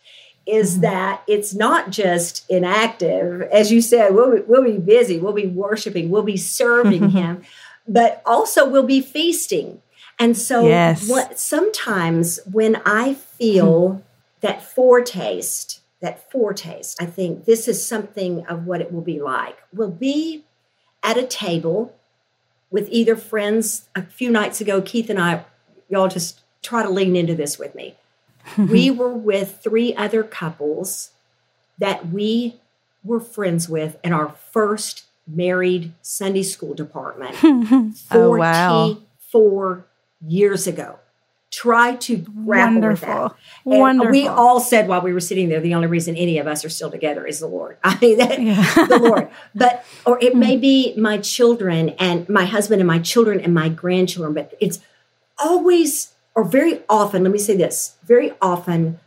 is 0.47 0.73
mm-hmm. 0.73 0.83
that 0.83 1.23
it's 1.29 1.55
not 1.55 1.91
just 1.91 2.49
inactive. 2.49 3.43
As 3.43 3.71
you 3.71 3.83
said, 3.83 4.15
we'll 4.15 4.35
be, 4.35 4.41
we'll 4.47 4.65
be 4.65 4.79
busy, 4.79 5.19
we'll 5.19 5.35
be 5.35 5.47
worshiping, 5.47 6.09
we'll 6.09 6.23
be 6.23 6.39
serving 6.39 7.11
Him, 7.11 7.43
but 7.87 8.23
also 8.25 8.67
we'll 8.67 8.83
be 8.83 9.03
feasting. 9.03 9.83
And 10.19 10.37
so 10.37 10.67
yes. 10.67 11.09
what 11.09 11.39
sometimes 11.39 12.41
when 12.51 12.81
I 12.87 13.15
feel 13.15 14.03
that 14.41 14.63
foretaste, 14.63 15.81
that 16.01 16.31
foretaste, 16.31 17.01
I 17.01 17.07
think 17.07 17.45
this 17.45 17.69
is 17.69 17.87
something 17.87 18.47
of 18.47 18.67
what 18.67 18.81
it 18.81 18.93
will 18.93 19.03
be 19.03 19.21
like. 19.21 19.59
We'll 19.73 19.91
be 19.91 20.45
at 21.03 21.17
a 21.17 21.27
table 21.27 21.95
with 22.71 22.89
either 22.91 23.17
friends. 23.17 23.89
A 23.95 24.03
few 24.03 24.31
nights 24.31 24.61
ago, 24.61 24.81
Keith 24.81 25.11
and 25.11 25.21
I, 25.21 25.45
y'all 25.89 26.09
just 26.09 26.41
try 26.63 26.83
to 26.83 26.91
lean 26.91 27.17
into 27.17 27.35
this 27.35 27.59
with 27.59 27.75
me. 27.75 27.97
we 28.59 28.91
were 28.91 29.15
with 29.15 29.61
three 29.63 29.95
other 29.95 30.23
couples 30.23 31.11
that 31.79 32.09
we 32.09 32.57
were 33.05 33.21
friends 33.21 33.69
with 33.69 33.99
in 34.03 34.13
our 34.13 34.35
first 34.51 35.05
married 35.27 35.93
Sunday 36.01 36.43
school 36.43 36.73
department. 36.73 37.35
44 37.37 37.93
oh, 38.13 38.37
wow 38.37 38.99
years 40.27 40.67
ago. 40.67 40.99
Try 41.53 41.95
to 41.97 42.17
grapple 42.17 42.75
Wonderful. 42.75 43.23
with 43.23 43.33
that. 43.33 43.37
And 43.65 43.81
Wonderful. 43.81 44.11
We 44.11 44.27
all 44.27 44.61
said 44.61 44.89
while 44.89 45.01
we 45.01 45.13
were 45.13 45.21
sitting 45.21 45.49
there, 45.49 45.61
the 45.61 45.75
only 45.75 45.87
reason 45.87 46.17
any 46.17 46.39
of 46.39 46.47
us 46.47 46.65
are 46.65 46.69
still 46.69 46.91
together 46.91 47.27
is 47.27 47.41
the 47.41 47.47
Lord. 47.47 47.79
I 47.85 47.99
mean, 47.99 48.19
that, 48.19 48.43
yeah. 48.43 48.87
the 48.87 48.99
Lord. 48.99 49.29
But, 49.55 49.85
or 50.05 50.19
it 50.21 50.35
may 50.35 50.57
hmm. 50.57 50.61
be 50.61 50.95
my 50.97 51.19
children 51.19 51.91
and 51.91 52.29
my 52.29 52.45
husband 52.45 52.81
and 52.81 52.89
my 52.89 52.99
children 52.99 53.41
and 53.41 53.55
my 53.55 53.69
grandchildren, 53.69 54.35
but 54.35 54.55
it's 54.61 54.81
always, 55.39 56.15
or 56.35 56.45
very 56.45 56.83
often, 56.89 57.23
let 57.23 57.33
me 57.33 57.39
say 57.39 57.57
this, 57.57 57.97
very 58.05 58.33
often, 58.43 58.99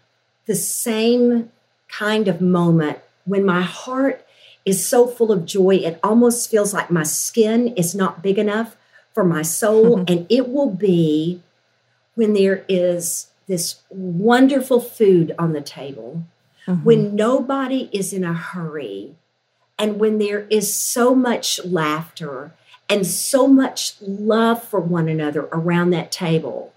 the 0.46 0.56
same 0.56 1.52
kind 1.88 2.28
of 2.28 2.42
moment 2.42 3.00
when 3.26 3.46
my 3.46 3.62
heart 3.62 4.26
is 4.66 4.86
so 4.86 5.08
full 5.08 5.32
of 5.32 5.46
joy, 5.46 5.76
it 5.76 6.00
almost 6.04 6.50
feels 6.50 6.74
like 6.74 6.90
my 6.90 7.04
skin 7.04 7.68
is 7.76 7.94
not 7.94 8.24
big 8.24 8.38
enough 8.38 8.76
for 9.20 9.26
my 9.26 9.42
soul. 9.42 10.00
And 10.08 10.26
it 10.30 10.48
will 10.48 10.70
be 10.70 11.42
when 12.16 12.32
there 12.32 12.64
is 12.70 13.28
this 13.48 13.82
wonderful 13.90 14.80
food 14.80 15.36
on 15.38 15.52
the 15.52 15.60
table, 15.60 16.24
mm-hmm. 16.66 16.86
when 16.86 17.16
nobody 17.18 17.90
is 17.92 18.14
in 18.14 18.24
a 18.24 18.34
hurry, 18.34 19.16
and 19.78 20.00
when 20.00 20.20
there 20.20 20.48
is 20.50 20.74
so 20.74 21.14
much 21.14 21.60
laughter 21.66 22.54
and 22.88 23.06
so 23.06 23.46
much 23.46 23.96
love 24.02 24.64
for 24.64 24.80
one 24.80 25.10
another 25.10 25.50
around 25.52 25.90
that 25.90 26.14
table. 26.14 26.72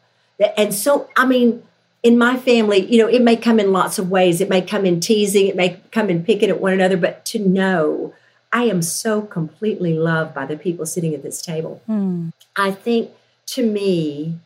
And 0.56 0.74
so, 0.74 1.08
I 1.16 1.24
mean, 1.26 1.62
in 2.02 2.18
my 2.18 2.36
family, 2.36 2.86
you 2.90 2.98
know, 2.98 3.08
it 3.08 3.22
may 3.22 3.36
come 3.36 3.60
in 3.60 3.70
lots 3.70 4.00
of 4.00 4.10
ways. 4.10 4.40
It 4.40 4.48
may 4.48 4.62
come 4.62 4.84
in 4.84 4.98
teasing, 4.98 5.46
it 5.46 5.54
may 5.54 5.80
come 5.92 6.10
in 6.10 6.24
picking 6.24 6.50
at 6.50 6.60
one 6.60 6.72
another, 6.72 6.96
but 6.96 7.24
to 7.26 7.38
know 7.38 8.14
I 8.52 8.64
am 8.64 8.82
so 8.82 9.22
completely 9.22 9.94
loved 9.94 10.34
by 10.34 10.44
the 10.44 10.56
people 10.56 10.84
sitting 10.84 11.14
at 11.14 11.22
this 11.22 11.40
table. 11.40 11.80
Mm. 11.88 12.32
I 12.54 12.70
think 12.70 13.10
to 13.46 13.66
me 13.66 14.38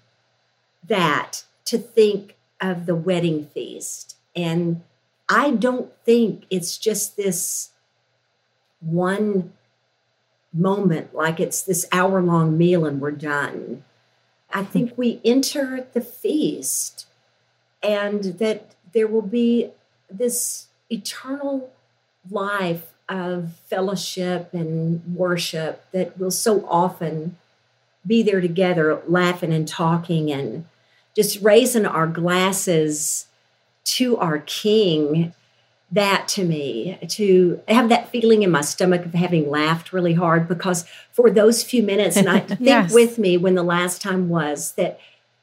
that 0.87 1.45
to 1.65 1.79
think 1.79 2.37
of 2.61 2.87
the 2.87 2.95
wedding 2.95 3.47
feast, 3.47 4.17
and 4.35 4.83
I 5.29 5.51
don't 5.51 5.93
think 6.05 6.45
it's 6.51 6.79
just 6.79 7.17
this 7.17 7.71
one 8.81 9.53
moment, 10.53 11.15
like 11.15 11.41
it's 11.41 11.63
this 11.63 11.87
hour 11.91 12.23
long 12.23 12.57
meal 12.57 12.87
and 12.87 13.01
we're 13.01 13.11
done. 13.11 13.83
I 14.53 14.63
think 14.63 14.97
we 14.97 15.21
enter 15.25 15.87
the 15.93 16.01
feast 16.01 17.07
and 17.83 18.25
that 18.39 18.75
there 18.93 19.09
will 19.09 19.23
be 19.23 19.71
this 20.09 20.69
eternal 20.89 21.71
life 22.31 22.93
of 23.09 23.53
fellowship 23.67 24.53
and 24.53 25.03
worship 25.15 25.85
that 25.93 26.19
will 26.19 26.31
so 26.31 26.67
often 26.69 27.37
be 28.07 28.23
there 28.23 28.41
together, 28.41 29.01
laughing 29.07 29.53
and 29.53 29.67
talking 29.67 30.31
and 30.31 30.65
just 31.15 31.41
raising 31.43 31.87
our 31.87 32.07
glasses 32.07 33.27
to 33.85 34.17
our 34.19 34.39
King. 34.41 35.33
That 35.93 36.27
to 36.31 36.45
me, 36.45 36.99
to 37.11 37.63
have 37.69 37.91
that 37.91 38.09
feeling 38.09 38.43
in 38.43 38.51
my 38.51 38.63
stomach 38.63 39.05
of 39.05 39.15
having 39.15 39.49
laughed 39.49 39.93
really 39.93 40.15
hard, 40.15 40.49
because 40.49 40.85
for 41.13 41.31
those 41.31 41.63
few 41.63 41.81
minutes, 41.81 42.17
and 42.17 42.29
I 42.29 42.41
think 42.41 42.61
yes. 42.61 42.93
with 42.93 43.19
me 43.19 43.37
when 43.37 43.55
the 43.55 43.63
last 43.63 44.03
time 44.03 44.29
was 44.29 44.73
that 44.73 44.99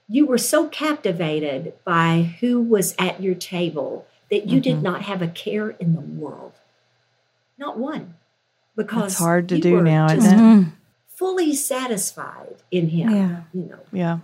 you 0.09 0.25
were 0.25 0.37
so 0.37 0.67
captivated 0.67 1.73
by 1.85 2.35
who 2.41 2.61
was 2.61 2.93
at 2.99 3.23
your 3.23 3.35
table 3.35 4.05
that 4.29 4.47
you 4.47 4.59
mm-hmm. 4.59 4.61
did 4.61 4.83
not 4.83 5.03
have 5.03 5.21
a 5.21 5.27
care 5.27 5.69
in 5.69 5.95
the 5.95 6.01
world 6.01 6.53
not 7.57 7.77
one. 7.77 8.15
Because 8.75 9.11
it's 9.11 9.19
hard 9.19 9.49
to 9.49 9.59
do 9.59 9.81
now, 9.81 10.07
isn't 10.09 10.39
it? 10.39 10.67
Fully 11.07 11.53
satisfied 11.55 12.55
in 12.71 12.89
him. 12.89 13.09
Yeah. 13.09 13.41
You 13.53 13.69
know. 13.69 13.79
Yeah. 13.91 14.19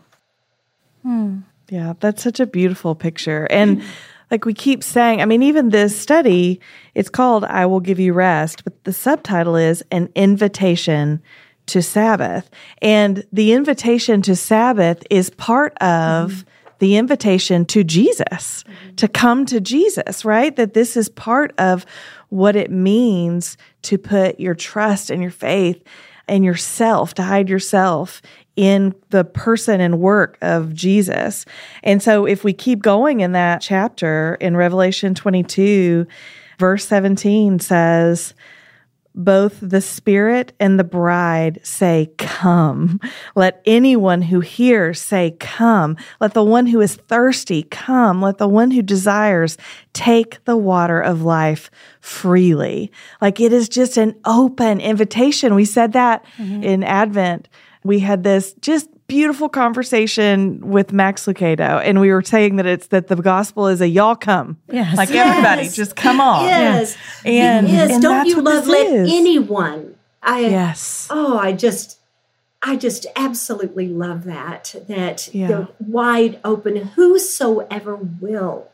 Hmm. 1.04 1.40
Yeah. 1.70 1.94
That's 2.00 2.24
such 2.24 2.40
a 2.40 2.48
beautiful 2.48 2.96
picture. 2.96 3.48
And 3.52 3.84
like 4.32 4.46
we 4.46 4.54
keep 4.54 4.84
saying, 4.84 5.22
I 5.22 5.26
mean, 5.26 5.44
even 5.44 5.70
this 5.70 5.98
study, 6.00 6.60
it's 6.96 7.10
called 7.10 7.46
I 7.46 7.66
Will 7.66 7.80
Give 7.80 8.00
You 8.00 8.14
Rest, 8.14 8.64
but 8.64 8.84
the 8.84 8.94
subtitle 8.94 9.56
is 9.56 9.84
An 9.92 10.10
Invitation 10.16 11.22
to 11.68 11.82
Sabbath. 11.82 12.50
And 12.82 13.26
the 13.32 13.54
invitation 13.54 14.22
to 14.24 14.36
Sabbath 14.36 15.04
is 15.10 15.30
part 15.30 15.74
of 15.78 16.32
mm-hmm. 16.32 16.50
the 16.80 16.98
invitation 16.98 17.66
to 17.66 17.84
Jesus, 17.84 18.64
mm-hmm. 18.64 18.96
to 18.96 19.08
come 19.08 19.46
to 19.46 19.60
Jesus, 19.60 20.26
right? 20.26 20.56
That 20.56 20.74
this 20.74 20.98
is 20.98 21.10
part 21.10 21.54
of 21.58 21.86
what 22.30 22.56
it 22.56 22.72
means 22.72 23.58
to 23.84 23.98
put 23.98 24.40
your 24.40 24.56
trust 24.56 25.10
and 25.10 25.22
your 25.22 25.32
faith 25.32 25.84
and 26.28 26.46
yourself, 26.46 27.14
to 27.16 27.24
hide 27.24 27.50
yourself 27.50 28.22
in 28.56 28.94
the 29.10 29.24
person 29.24 29.82
and 29.82 30.00
work 30.00 30.38
of 30.42 30.74
Jesus. 30.74 31.46
And 31.84 32.04
so 32.04 32.26
if 32.26 32.44
we 32.44 32.54
keep 32.54 32.82
going 32.82 33.22
in 33.22 33.32
that 33.32 33.62
chapter 33.62 34.38
in 34.40 34.56
Revelation 34.56 35.16
22, 35.16 36.06
verse 36.60 36.86
17 36.86 37.60
says, 37.60 38.34
both 39.16 39.58
the 39.62 39.82
Spirit 39.82 40.54
and 40.60 40.80
the 40.80 40.84
bride 40.84 41.60
say, 41.64 42.12
Come. 42.18 43.00
Let 43.36 43.62
anyone 43.66 44.22
who 44.22 44.40
hears 44.40 45.02
say, 45.02 45.36
Come. 45.40 45.98
Let 46.20 46.34
the 46.34 46.44
one 46.44 46.68
who 46.68 46.82
is 46.82 46.96
thirsty 46.96 47.64
come. 47.64 48.22
Let 48.22 48.38
the 48.38 48.48
one 48.48 48.72
who 48.72 48.82
desires 48.82 49.58
take 49.94 50.44
the 50.46 50.58
water 50.58 51.02
of 51.02 51.24
life 51.24 51.72
freely. 52.00 52.92
Like 53.22 53.40
it 53.40 53.52
is 53.52 53.68
just 53.70 53.98
an 53.98 54.16
open 54.26 54.80
invitation. 54.80 55.56
We 55.56 55.66
said 55.66 55.94
that 55.94 56.26
mm-hmm. 56.38 56.64
in 56.64 56.84
Advent. 56.84 57.50
We 57.84 58.00
had 58.00 58.24
this 58.24 58.54
just 58.62 58.90
beautiful 59.10 59.50
conversation 59.50 60.62
with 60.70 60.94
Max 60.94 61.26
Lucado, 61.26 61.82
and 61.84 62.00
we 62.00 62.12
were 62.14 62.22
saying 62.22 62.56
that 62.56 62.66
it's 62.66 62.88
that 62.88 63.08
the 63.08 63.18
gospel 63.18 63.68
is 63.68 63.82
a 63.82 63.90
y'all 63.90 64.16
come. 64.16 64.58
Yes. 64.72 64.96
Like 64.96 65.10
yes. 65.10 65.28
everybody, 65.28 65.68
just 65.68 65.98
come 65.98 66.22
on. 66.22 66.46
Yes. 66.46 66.96
And, 67.26 67.68
yes. 67.68 67.92
And 67.92 68.02
don't 68.02 68.26
you 68.28 68.42
love 68.42 68.68
let 68.68 68.88
is. 68.88 69.10
anyone. 69.12 69.96
I 70.24 70.42
yes. 70.42 71.08
Oh, 71.10 71.38
I 71.38 71.52
just 71.52 72.00
I 72.62 72.76
just 72.78 73.06
absolutely 73.16 73.90
love 73.90 74.24
that. 74.26 74.76
That 74.88 75.34
yeah. 75.34 75.48
the 75.48 75.68
wide 75.80 76.40
open, 76.46 76.78
whosoever 76.78 77.96
will. 77.96 78.70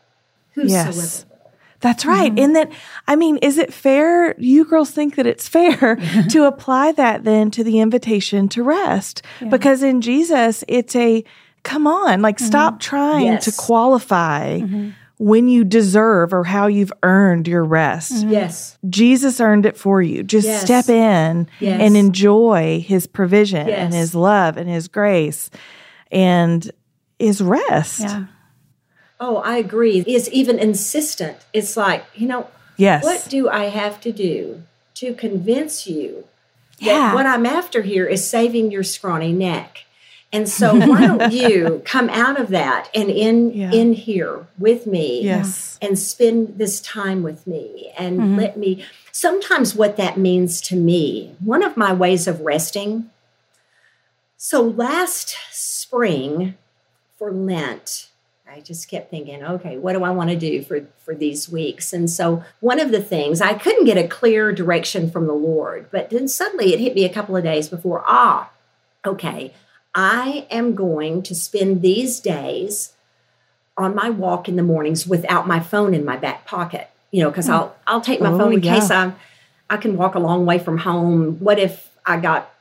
Whosoever 0.52 0.90
yes. 0.90 1.24
will. 1.28 1.35
That's 1.80 2.06
right. 2.06 2.30
Mm-hmm. 2.30 2.44
And 2.44 2.56
that, 2.56 2.72
I 3.06 3.16
mean, 3.16 3.38
is 3.38 3.58
it 3.58 3.72
fair? 3.72 4.34
You 4.38 4.64
girls 4.64 4.90
think 4.90 5.16
that 5.16 5.26
it's 5.26 5.48
fair 5.56 5.96
to 6.30 6.44
apply 6.44 6.92
that 6.92 7.24
then 7.24 7.50
to 7.52 7.64
the 7.64 7.80
invitation 7.80 8.48
to 8.50 8.62
rest? 8.62 9.22
Yeah. 9.40 9.48
Because 9.48 9.82
in 9.82 10.00
Jesus, 10.00 10.64
it's 10.68 10.96
a 10.96 11.24
come 11.62 11.86
on, 11.86 12.22
like 12.22 12.36
mm-hmm. 12.36 12.46
stop 12.46 12.80
trying 12.80 13.26
yes. 13.26 13.44
to 13.44 13.52
qualify. 13.52 14.60
Mm-hmm. 14.60 14.90
When 15.18 15.48
you 15.48 15.64
deserve 15.64 16.34
or 16.34 16.44
how 16.44 16.66
you've 16.66 16.92
earned 17.02 17.48
your 17.48 17.64
rest. 17.64 18.12
Mm-hmm. 18.12 18.32
Yes. 18.32 18.76
Jesus 18.90 19.40
earned 19.40 19.64
it 19.64 19.78
for 19.78 20.02
you. 20.02 20.22
Just 20.22 20.46
yes. 20.46 20.62
step 20.62 20.90
in 20.90 21.48
yes. 21.58 21.80
and 21.80 21.96
enjoy 21.96 22.84
his 22.86 23.06
provision 23.06 23.66
and 23.66 23.94
his 23.94 24.14
love 24.14 24.58
and 24.58 24.68
his 24.68 24.88
grace 24.88 25.48
and 26.12 26.70
his 27.18 27.40
rest. 27.40 28.00
Yeah. 28.00 28.26
Oh, 29.18 29.36
I 29.38 29.56
agree. 29.56 30.04
Is 30.06 30.30
even 30.30 30.58
insistent. 30.58 31.38
It's 31.52 31.76
like, 31.76 32.04
you 32.14 32.26
know, 32.26 32.48
yes. 32.76 33.02
what 33.02 33.26
do 33.28 33.48
I 33.48 33.64
have 33.64 34.00
to 34.02 34.12
do 34.12 34.62
to 34.94 35.14
convince 35.14 35.86
you 35.86 36.24
yeah. 36.78 36.92
that 36.92 37.14
what 37.14 37.26
I'm 37.26 37.46
after 37.46 37.82
here 37.82 38.06
is 38.06 38.28
saving 38.28 38.70
your 38.70 38.82
scrawny 38.82 39.32
neck? 39.32 39.86
And 40.32 40.48
so 40.48 40.74
why 40.74 41.06
don't 41.06 41.32
you 41.50 41.82
come 41.84 42.10
out 42.10 42.38
of 42.38 42.48
that 42.48 42.90
and 42.94 43.08
in 43.08 43.52
yeah. 43.52 43.72
in 43.72 43.94
here 43.94 44.46
with 44.58 44.86
me 44.86 45.22
yes. 45.22 45.78
and 45.80 45.98
spend 45.98 46.58
this 46.58 46.80
time 46.80 47.22
with 47.22 47.46
me 47.46 47.92
and 47.96 48.18
mm-hmm. 48.18 48.36
let 48.36 48.56
me 48.56 48.84
sometimes 49.12 49.74
what 49.74 49.96
that 49.96 50.18
means 50.18 50.60
to 50.62 50.76
me, 50.76 51.34
one 51.38 51.62
of 51.62 51.76
my 51.76 51.92
ways 51.92 52.26
of 52.26 52.40
resting. 52.40 53.10
So 54.36 54.60
last 54.60 55.36
spring 55.50 56.54
for 57.16 57.32
Lent, 57.32 58.08
I 58.48 58.60
just 58.60 58.88
kept 58.88 59.10
thinking, 59.10 59.42
okay, 59.42 59.76
what 59.76 59.94
do 59.94 60.04
I 60.04 60.10
want 60.10 60.30
to 60.30 60.36
do 60.36 60.62
for, 60.62 60.86
for 60.98 61.14
these 61.14 61.48
weeks? 61.48 61.92
And 61.92 62.08
so 62.08 62.44
one 62.60 62.78
of 62.78 62.90
the 62.90 63.02
things, 63.02 63.40
I 63.40 63.54
couldn't 63.54 63.86
get 63.86 63.98
a 63.98 64.06
clear 64.06 64.52
direction 64.52 65.10
from 65.10 65.26
the 65.26 65.34
Lord, 65.34 65.88
but 65.90 66.10
then 66.10 66.28
suddenly 66.28 66.72
it 66.72 66.80
hit 66.80 66.94
me 66.94 67.04
a 67.04 67.12
couple 67.12 67.36
of 67.36 67.42
days 67.42 67.68
before, 67.68 68.04
ah, 68.06 68.50
okay, 69.04 69.52
I 69.94 70.46
am 70.50 70.74
going 70.74 71.22
to 71.22 71.34
spend 71.34 71.82
these 71.82 72.20
days 72.20 72.92
on 73.76 73.94
my 73.94 74.10
walk 74.10 74.48
in 74.48 74.56
the 74.56 74.62
mornings 74.62 75.06
without 75.06 75.46
my 75.46 75.60
phone 75.60 75.94
in 75.94 76.04
my 76.04 76.16
back 76.16 76.46
pocket, 76.46 76.88
you 77.10 77.22
know, 77.22 77.30
because 77.30 77.48
I'll 77.48 77.76
I'll 77.86 78.00
take 78.00 78.20
my 78.20 78.30
oh, 78.30 78.38
phone 78.38 78.52
in 78.54 78.62
yeah. 78.62 78.74
case 78.74 78.90
I 78.90 79.12
I 79.68 79.76
can 79.76 79.96
walk 79.96 80.14
a 80.14 80.18
long 80.18 80.46
way 80.46 80.58
from 80.58 80.78
home. 80.78 81.38
What 81.40 81.58
if 81.58 81.90
I 82.04 82.18
got 82.18 82.52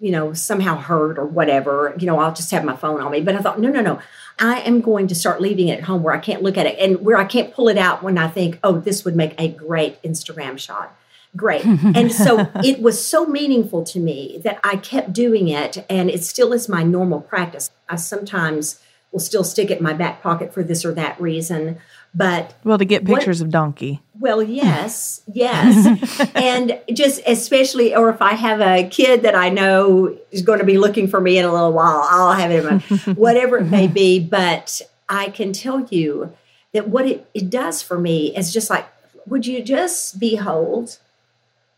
you 0.00 0.10
know, 0.10 0.32
somehow 0.32 0.76
hurt 0.76 1.18
or 1.18 1.26
whatever, 1.26 1.94
you 1.98 2.06
know, 2.06 2.18
I'll 2.18 2.34
just 2.34 2.50
have 2.50 2.64
my 2.64 2.74
phone 2.74 3.00
on 3.00 3.12
me. 3.12 3.20
But 3.20 3.36
I 3.36 3.40
thought, 3.40 3.60
no, 3.60 3.70
no, 3.70 3.82
no. 3.82 4.00
I 4.38 4.60
am 4.60 4.80
going 4.80 5.06
to 5.08 5.14
start 5.14 5.40
leaving 5.42 5.68
it 5.68 5.78
at 5.78 5.84
home 5.84 6.02
where 6.02 6.14
I 6.14 6.18
can't 6.18 6.42
look 6.42 6.56
at 6.56 6.66
it 6.66 6.78
and 6.78 7.04
where 7.04 7.18
I 7.18 7.24
can't 7.24 7.52
pull 7.52 7.68
it 7.68 7.76
out 7.76 8.02
when 8.02 8.16
I 8.16 8.28
think, 8.28 8.58
oh, 8.64 8.78
this 8.78 9.04
would 9.04 9.14
make 9.14 9.34
a 9.38 9.48
great 9.48 10.02
Instagram 10.02 10.58
shot. 10.58 10.96
Great. 11.36 11.64
and 11.66 12.10
so 12.10 12.50
it 12.64 12.80
was 12.80 13.04
so 13.04 13.26
meaningful 13.26 13.84
to 13.84 14.00
me 14.00 14.40
that 14.42 14.58
I 14.64 14.76
kept 14.76 15.12
doing 15.12 15.48
it. 15.48 15.84
And 15.90 16.08
it 16.08 16.24
still 16.24 16.54
is 16.54 16.68
my 16.68 16.82
normal 16.82 17.20
practice. 17.20 17.70
I 17.88 17.96
sometimes 17.96 18.80
will 19.12 19.20
still 19.20 19.44
stick 19.44 19.70
it 19.70 19.78
in 19.78 19.84
my 19.84 19.92
back 19.92 20.22
pocket 20.22 20.54
for 20.54 20.62
this 20.62 20.84
or 20.84 20.94
that 20.94 21.20
reason. 21.20 21.78
But 22.14 22.54
well, 22.64 22.78
to 22.78 22.84
get 22.84 23.04
pictures 23.04 23.40
what, 23.40 23.46
of 23.46 23.52
donkey. 23.52 24.00
Well, 24.18 24.42
yes, 24.42 25.22
yes, 25.32 26.20
and 26.34 26.80
just 26.92 27.22
especially, 27.26 27.94
or 27.94 28.10
if 28.10 28.20
I 28.20 28.32
have 28.32 28.60
a 28.60 28.88
kid 28.88 29.22
that 29.22 29.36
I 29.36 29.48
know 29.48 30.16
is 30.32 30.42
going 30.42 30.58
to 30.58 30.64
be 30.64 30.76
looking 30.76 31.06
for 31.06 31.20
me 31.20 31.38
in 31.38 31.44
a 31.44 31.52
little 31.52 31.72
while, 31.72 32.02
I'll 32.02 32.32
have 32.32 32.50
it 32.50 32.64
in 32.64 32.74
my 33.06 33.14
whatever 33.14 33.58
it 33.58 33.66
may 33.66 33.86
be. 33.86 34.18
But 34.18 34.82
I 35.08 35.30
can 35.30 35.52
tell 35.52 35.86
you 35.90 36.32
that 36.72 36.88
what 36.88 37.06
it, 37.06 37.28
it 37.32 37.48
does 37.48 37.80
for 37.80 37.98
me 37.98 38.36
is 38.36 38.52
just 38.52 38.70
like, 38.70 38.86
would 39.26 39.46
you 39.46 39.62
just 39.62 40.18
behold, 40.18 40.98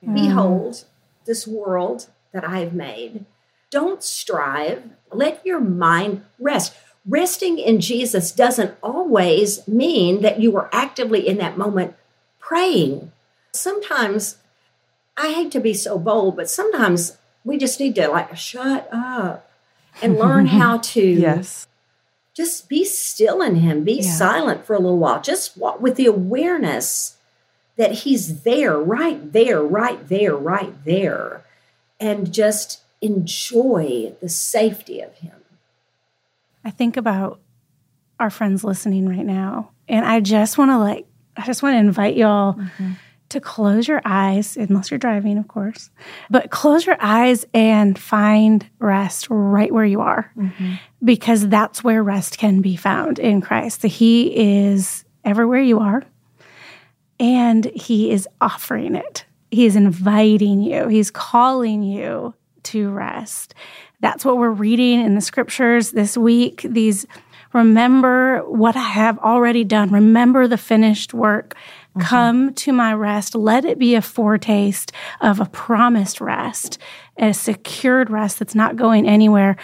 mm. 0.05 0.15
behold 0.15 0.85
this 1.27 1.47
world 1.47 2.09
that 2.33 2.45
I 2.45 2.61
have 2.61 2.73
made? 2.73 3.27
Don't 3.71 4.03
strive. 4.03 4.83
Let 5.11 5.45
your 5.45 5.61
mind 5.61 6.25
rest 6.39 6.75
resting 7.07 7.59
in 7.59 7.81
Jesus 7.81 8.33
doesn't 8.33 8.77
always 8.83 9.67
mean 9.67 10.23
that 10.23 10.41
you 10.41 10.57
are 10.57 10.69
actively 10.73 11.27
in 11.27 11.39
that 11.39 11.59
moment 11.59 11.95
praying. 12.39 13.13
Sometimes, 13.53 14.39
I 15.17 15.33
hate 15.33 15.51
to 15.53 15.61
be 15.61 15.75
so 15.75 15.99
bold, 15.99 16.37
but 16.37 16.49
sometimes 16.49 17.19
we 17.45 17.59
just 17.59 17.81
need 17.81 17.95
to 17.97 18.09
like 18.09 18.37
shut 18.37 18.89
up 18.93 19.51
and 20.01 20.17
learn 20.17 20.47
how 20.59 20.79
to 20.79 21.03
yes. 21.03 21.67
just 22.35 22.69
be 22.69 22.85
still 22.85 23.43
in 23.43 23.57
Him, 23.57 23.85
be 23.85 23.95
yeah. 23.95 24.11
silent 24.11 24.65
for 24.65 24.75
a 24.75 24.79
little 24.79 24.99
while, 24.99 25.21
just 25.21 25.57
walk 25.57 25.81
with 25.81 25.97
the 25.97 26.07
awareness 26.07 27.17
that 27.77 27.93
He's 27.93 28.43
there, 28.43 28.79
right 28.79 29.33
there, 29.33 29.63
right 29.63 30.09
there, 30.09 30.37
right 30.37 30.73
there, 30.85 31.43
and 31.99 32.33
just 32.33 32.81
enjoy 33.01 34.15
the 34.21 34.29
safety 34.29 35.01
of 35.01 35.15
Him. 35.15 35.42
I 36.65 36.71
think 36.71 36.97
about 36.97 37.41
our 38.21 38.31
friends 38.31 38.63
listening 38.63 39.09
right 39.09 39.27
now, 39.27 39.71
and 39.89 40.05
I 40.05 40.21
just 40.21 40.59
want 40.59 40.71
to 40.71 40.79
like, 40.79 41.07
I 41.37 41.45
just 41.45 41.63
want 41.63 41.75
to 41.75 41.79
invite 41.79 42.17
y'all 42.17 42.55
mm-hmm. 42.55 42.93
to 43.31 43.41
close 43.41 43.89
your 43.89 44.01
eyes, 44.05 44.57
unless 44.57 44.91
you're 44.91 44.99
driving, 44.99 45.39
of 45.39 45.49
course, 45.49 45.91
but 46.31 46.51
close 46.51 46.87
your 46.87 46.99
eyes 47.01 47.45
and 47.53 47.99
find 47.99 48.65
rest 48.79 49.27
right 49.29 49.73
where 49.73 49.85
you 49.85 50.01
are, 50.01 50.31
mm-hmm. 50.37 50.75
because 51.05 51.49
that's 51.49 51.83
where 51.83 52.03
rest 52.03 52.39
can 52.39 52.61
be 52.61 52.77
found 52.77 53.19
in 53.19 53.41
Christ. 53.41 53.83
He 53.83 54.63
is 54.69 55.05
everywhere 55.25 55.61
you 55.61 55.81
are, 55.81 56.05
and 57.19 57.65
He 57.65 58.13
is 58.13 58.29
offering 58.41 58.95
it. 58.95 59.25
He 59.51 59.67
is 59.67 59.75
inviting 59.75 60.61
you. 60.61 60.89
He's 60.89 61.11
calling 61.11 61.83
you 61.83 62.35
to 62.65 62.91
rest. 62.91 63.55
That's 64.03 64.25
what 64.25 64.37
we're 64.37 64.51
reading 64.51 65.01
in 65.01 65.15
the 65.15 65.21
scriptures 65.21 65.93
this 65.93 66.19
week. 66.19 66.67
These 66.69 67.07
remember 67.55 68.41
what 68.41 68.77
I 68.77 68.81
have 68.81 69.19
already 69.21 69.65
done, 69.65 69.91
remember 69.91 70.47
the 70.47 70.59
finished 70.59 71.15
work. 71.15 71.55
Mm-hmm. 71.97 72.01
Come 72.01 72.55
to 72.55 72.73
my 72.73 72.95
rest. 72.95 73.35
Let 73.35 73.65
it 73.65 73.79
be 73.79 73.95
a 73.95 74.03
foretaste 74.03 74.93
of 75.21 75.41
a 75.41 75.45
promised 75.47 76.21
rest, 76.21 76.79
a 77.19 77.33
secured 77.33 78.11
rest 78.11 78.39
that's 78.39 78.55
not 78.55 78.77
going 78.77 79.07
anywhere. 79.07 79.57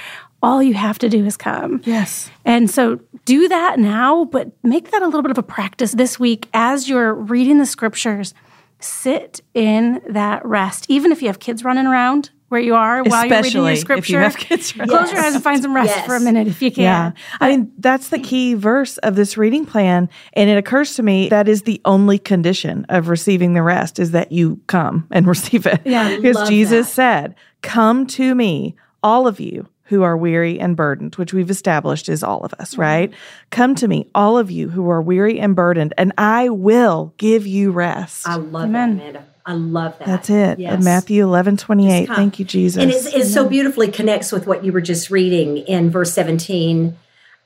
All 0.43 0.63
you 0.63 0.75
have 0.75 0.99
to 1.01 1.09
do 1.09 1.25
is 1.25 1.37
come. 1.37 1.81
Yes. 1.85 2.31
And 2.45 2.71
so 2.71 3.01
do 3.25 3.49
that 3.49 3.79
now, 3.79 4.27
but 4.27 4.53
make 4.63 4.91
that 4.93 5.03
a 5.03 5.07
little 5.07 5.23
bit 5.23 5.31
of 5.33 5.39
a 5.39 5.43
practice 5.43 5.93
this 5.93 6.21
week 6.21 6.49
as 6.55 6.89
you're 6.89 7.15
reading 7.15 7.59
the 7.59 7.67
scriptures. 7.67 8.35
Sit 8.79 9.41
in 9.55 10.01
that 10.09 10.45
rest. 10.45 10.87
Even 10.89 11.11
if 11.11 11.23
you 11.23 11.29
have 11.29 11.41
kids 11.41 11.65
running 11.65 11.87
around, 11.87 12.31
where 12.49 12.61
you 12.61 12.75
are 12.75 13.03
while 13.03 13.25
Especially 13.25 13.31
you're 13.31 13.43
reading 13.43 13.67
your 13.67 13.77
scripture. 13.77 14.01
If 14.01 14.11
you 14.11 14.19
have 14.19 14.37
kids 14.37 14.73
Close 14.89 14.89
yes. 14.91 15.13
your 15.13 15.21
eyes 15.21 15.35
and 15.35 15.45
find 15.45 15.63
some 15.63 15.75
rest 15.75 15.91
yes. 15.91 16.07
for 16.07 16.17
a 16.17 16.21
minute 16.21 16.49
if 16.49 16.63
you 16.63 16.71
can. 16.71 16.83
Yeah. 16.83 17.13
I 17.41 17.51
mean, 17.51 17.73
that's 17.79 18.09
the 18.09 18.19
key 18.19 18.55
verse 18.55 18.97
of 18.99 19.17
this 19.17 19.37
reading 19.37 19.67
plan. 19.67 20.09
And 20.33 20.49
it 20.49 20.57
occurs 20.57 20.95
to 20.97 21.03
me 21.03 21.29
that 21.29 21.49
is 21.49 21.63
the 21.63 21.81
only 21.85 22.19
condition 22.19 22.87
of 22.89 23.09
receiving 23.09 23.53
the 23.55 23.63
rest 23.63 23.99
is 23.99 24.13
that 24.13 24.33
you 24.33 24.61
come 24.67 25.07
and 25.11 25.27
receive 25.29 25.67
it. 25.67 25.83
Yeah. 25.85 26.17
because 26.17 26.49
Jesus 26.49 26.89
that. 26.89 26.95
said, 26.95 27.35
Come 27.63 28.07
to 28.09 28.35
me, 28.35 28.77
all 29.03 29.27
of 29.27 29.41
you 29.41 29.69
who 29.89 30.03
are 30.03 30.17
weary 30.17 30.61
and 30.61 30.77
burdened, 30.77 31.15
which 31.17 31.33
we've 31.33 31.51
established 31.51 32.09
is 32.09 32.23
all 32.23 32.41
of 32.41 32.53
us, 32.55 32.73
mm-hmm. 32.73 32.83
right? 32.83 33.15
Come 33.51 33.75
to 33.77 33.89
me, 33.89 34.11
all 34.15 34.39
of 34.39 34.51
you 34.51 34.69
who 34.69 34.89
are 34.91 35.01
weary 35.01 35.41
and 35.41 35.57
burdened, 35.57 35.95
and 35.97 36.13
I 36.19 36.51
will 36.51 37.15
give 37.17 37.47
you 37.47 37.71
rest. 37.73 38.29
I 38.29 38.37
love 38.37 38.65
Amen. 38.65 38.99
that, 38.99 39.03
Amanda. 39.03 39.27
I 39.49 39.55
love 39.55 39.99
that. 39.99 40.07
That's 40.07 40.29
it. 40.29 40.59
Yes. 40.59 40.85
Matthew 40.85 41.25
11, 41.25 41.57
28. 41.57 42.07
Thank 42.07 42.39
you, 42.39 42.45
Jesus. 42.45 42.83
And 42.83 42.93
it 42.93 43.25
so 43.25 43.49
beautifully 43.49 43.91
connects 43.91 44.31
with 44.31 44.47
what 44.47 44.63
you 44.63 44.73
were 44.73 44.83
just 44.83 45.09
reading 45.09 45.57
in 45.57 45.89
verse 45.91 46.13
17, 46.13 46.95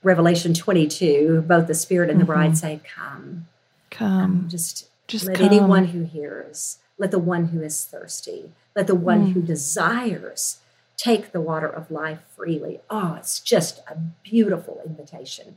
Revelation 0.03 0.53
22. 0.53 1.45
Both 1.47 1.69
the 1.69 1.75
Spirit 1.75 2.11
and 2.11 2.19
the 2.19 2.25
mm-hmm. 2.25 2.33
bride 2.33 2.59
say, 2.59 2.81
Come. 2.93 3.47
Come. 3.91 4.21
Um, 4.21 4.49
just, 4.49 4.89
just 5.07 5.27
let 5.27 5.37
come. 5.37 5.47
anyone 5.47 5.85
who 5.87 6.03
hears, 6.03 6.79
let 6.99 7.13
the 7.13 7.21
one 7.21 7.47
who 7.47 7.63
is 7.63 7.85
thirsty, 7.85 8.51
let 8.75 8.89
the 8.89 8.97
one 8.97 9.29
mm. 9.29 9.33
who 9.35 9.41
desires 9.41 10.59
take 10.97 11.31
the 11.31 11.41
water 11.41 11.69
of 11.69 11.89
life 11.89 12.19
freely. 12.35 12.81
Oh, 12.91 13.15
it's 13.15 13.39
just 13.39 13.79
a 13.89 13.97
beautiful 14.25 14.83
invitation. 14.85 15.57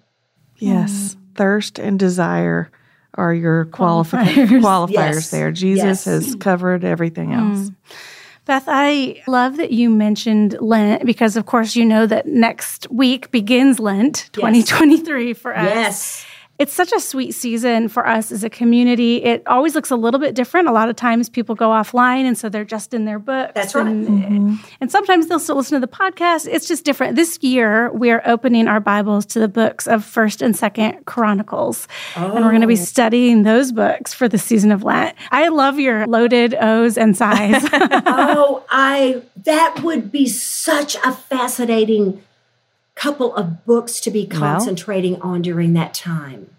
Yes. 0.58 1.16
Mm. 1.16 1.36
Thirst 1.38 1.80
and 1.80 1.98
desire 1.98 2.70
are 3.16 3.34
your 3.34 3.66
qualifiers, 3.66 4.48
qualifiers 4.62 4.92
yes. 4.92 5.32
there. 5.32 5.52
Jesus 5.52 5.84
yes. 5.84 6.06
has 6.06 6.36
covered 6.36 6.84
everything 6.84 7.32
hmm. 7.32 7.40
else. 7.40 7.70
Mm. 7.70 7.76
Beth, 8.46 8.66
I 8.68 9.24
love 9.28 9.58
that 9.58 9.72
you 9.72 9.90
mentioned 9.90 10.56
Lent 10.62 11.04
because, 11.04 11.36
of 11.36 11.48
course, 11.48 11.76
you 11.76 11.84
know 11.84 12.06
that 12.06 12.28
next 12.28 12.90
week 12.92 13.32
begins 13.32 13.80
Lent 13.80 14.30
2023 14.34 15.30
yes. 15.30 15.38
for 15.38 15.58
us. 15.58 15.66
Yes. 15.66 16.26
It's 16.58 16.74
such 16.74 16.94
a 16.94 17.02
sweet 17.02 17.34
season 17.34 17.90
for 17.90 18.08
us 18.08 18.32
as 18.32 18.44
a 18.46 18.50
community. 18.50 19.22
It 19.24 19.46
always 19.46 19.76
looks 19.76 19.92
a 19.92 19.98
little 19.98 20.22
bit 20.22 20.36
different. 20.36 20.70
A 20.70 20.72
lot 20.72 20.90
of 20.90 20.96
times 20.96 21.28
people 21.28 21.54
go 21.54 21.70
offline 21.70 22.24
and 22.24 22.38
so 22.38 22.48
they're 22.48 22.64
just 22.64 22.94
in 22.94 23.04
their 23.04 23.20
books. 23.20 23.52
That's 23.56 23.76
right. 23.76 23.86
And, 23.86 24.08
mm-hmm. 24.08 24.56
and 24.80 24.90
sometimes 24.90 25.28
they'll 25.28 25.40
still 25.40 25.58
listen 25.58 25.82
to 25.82 25.86
the 25.86 25.92
podcast. 25.92 26.48
It's 26.50 26.66
just 26.66 26.86
different. 26.86 27.18
This 27.18 27.38
year 27.42 27.92
we 27.92 28.10
are 28.10 28.22
opening 28.26 28.70
our 28.70 28.80
Bibles 28.80 29.26
to 29.28 29.40
the 29.40 29.50
books 29.50 29.86
of 29.86 30.06
1st 30.06 30.42
and 30.42 30.56
2nd 30.56 31.06
Chronicles. 31.06 31.90
Oh. 32.16 32.32
And 32.32 32.46
we're 32.46 32.52
going 32.52 32.62
to 32.62 32.68
be 32.68 32.78
studying 32.78 33.44
those 33.44 33.74
books 33.74 34.14
for 34.14 34.30
the 34.30 34.38
season 34.38 34.72
of 34.72 34.82
Lent. 34.84 35.18
I 35.32 35.50
love 35.50 35.78
your 35.78 36.08
loaded 36.08 36.56
O's 36.56 36.98
and 36.98 37.18
sighs. 37.18 37.68
oh, 37.74 38.64
I 38.70 39.22
that 39.44 39.82
would 39.84 40.12
be 40.12 40.28
such 40.28 40.96
a 40.96 41.12
fascinating 41.12 42.24
couple 42.96 43.36
of 43.36 43.66
books 43.66 44.00
to 44.02 44.12
be 44.12 44.26
concentrating 44.26 45.14
well, 45.20 45.34
on 45.34 45.42
during 45.42 45.74
that 45.74 45.94
time. 45.94 46.50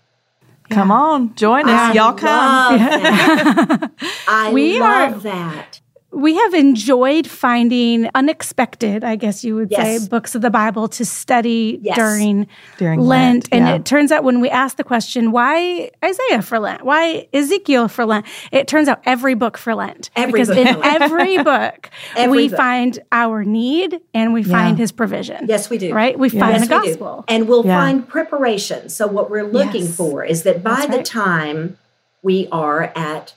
Come 0.71 0.89
yeah. 0.89 0.95
on, 0.95 1.35
join 1.35 1.69
us. 1.69 1.71
I 1.71 1.93
Y'all 1.93 2.13
come. 2.15 3.91
I 4.29 4.51
we 4.53 4.81
love 4.81 5.17
are, 5.17 5.21
that 5.21 5.81
we 6.13 6.37
have 6.37 6.55
enjoyed 6.55 7.27
finding 7.27 8.09
unexpected, 8.15 9.03
I 9.03 9.17
guess 9.17 9.43
you 9.43 9.57
would 9.57 9.71
yes. 9.71 10.03
say, 10.03 10.09
books 10.09 10.35
of 10.35 10.41
the 10.41 10.51
Bible 10.51 10.89
to 10.89 11.05
study 11.05 11.81
yes. 11.83 11.97
during, 11.97 12.47
during 12.79 13.01
Lent. 13.01 13.53
Lent 13.53 13.69
and 13.69 13.69
it 13.69 13.85
turns 13.85 14.13
out 14.13 14.23
when 14.23 14.41
we 14.41 14.49
ask 14.49 14.77
the 14.77 14.85
question, 14.85 15.33
why 15.33 15.91
Isaiah 16.05 16.43
for 16.43 16.59
Lent? 16.59 16.85
Why 16.85 17.29
Ezekiel 17.33 17.89
for 17.89 18.07
Lent? 18.07 18.25
It 18.53 18.69
turns 18.69 18.89
out 18.89 19.03
every 19.05 19.35
book 19.35 19.59
for 19.59 19.75
Lent. 19.75 20.11
Every 20.15 20.33
because 20.33 20.49
book 20.49 20.59
in 20.59 20.85
every 20.85 21.43
book, 21.43 21.91
every 22.17 22.37
we 22.37 22.49
book. 22.49 22.57
find 22.57 22.99
our 23.11 23.45
need 23.45 24.01
and 24.15 24.33
we 24.33 24.43
yeah. 24.43 24.53
find 24.53 24.79
his 24.79 24.93
provision. 24.93 25.47
Yes, 25.49 25.69
we 25.69 25.77
do. 25.77 25.93
Right? 25.93 26.17
We 26.17 26.31
yeah. 26.31 26.41
find 26.41 26.53
yes, 26.59 26.69
the 26.69 26.69
gospel. 26.69 27.25
And 27.27 27.49
we'll 27.49 27.67
yeah. 27.67 27.79
find 27.79 28.09
preparation. 28.09 28.89
So, 28.89 29.07
what 29.07 29.29
we're 29.29 29.47
looking 29.47 29.83
yes. 29.83 29.97
for 29.97 30.25
is 30.25 30.45
that 30.45 30.63
by 30.63 30.77
That's 30.77 30.87
the 30.87 30.97
right. 30.99 31.05
time 31.05 31.79
we 32.23 32.49
are 32.53 32.93
at 32.95 33.35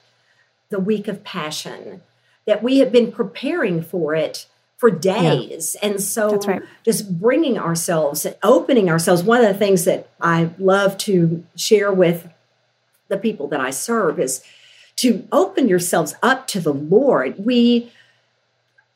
the 0.70 0.80
week 0.80 1.08
of 1.08 1.24
Passion, 1.24 2.02
that 2.50 2.64
we 2.64 2.80
have 2.80 2.92
been 2.92 3.12
preparing 3.12 3.80
for 3.82 4.16
it 4.16 4.48
for 4.78 4.90
days. 4.90 5.76
Yeah. 5.76 5.90
And 5.90 6.02
so 6.02 6.38
right. 6.38 6.64
just 6.84 7.20
bringing 7.20 7.60
ourselves, 7.60 8.26
and 8.26 8.36
opening 8.42 8.90
ourselves, 8.90 9.24
one 9.24 9.42
of 9.42 9.48
the 9.48 9.54
things 9.60 9.86
that 9.86 10.10
I 10.20 10.50
love 10.58 10.98
to 11.00 11.46
share 11.56 11.94
with 11.94 12.28
the 13.08 13.18
people 13.18 13.48
that 13.50 13.60
I 13.60 13.70
serve 13.70 14.20
is 14.20 14.44
to 14.96 15.28
open 15.32 15.68
yourselves 15.68 16.16
up 16.24 16.48
to 16.48 16.60
the 16.60 16.74
Lord. 16.74 17.46
We 17.46 17.92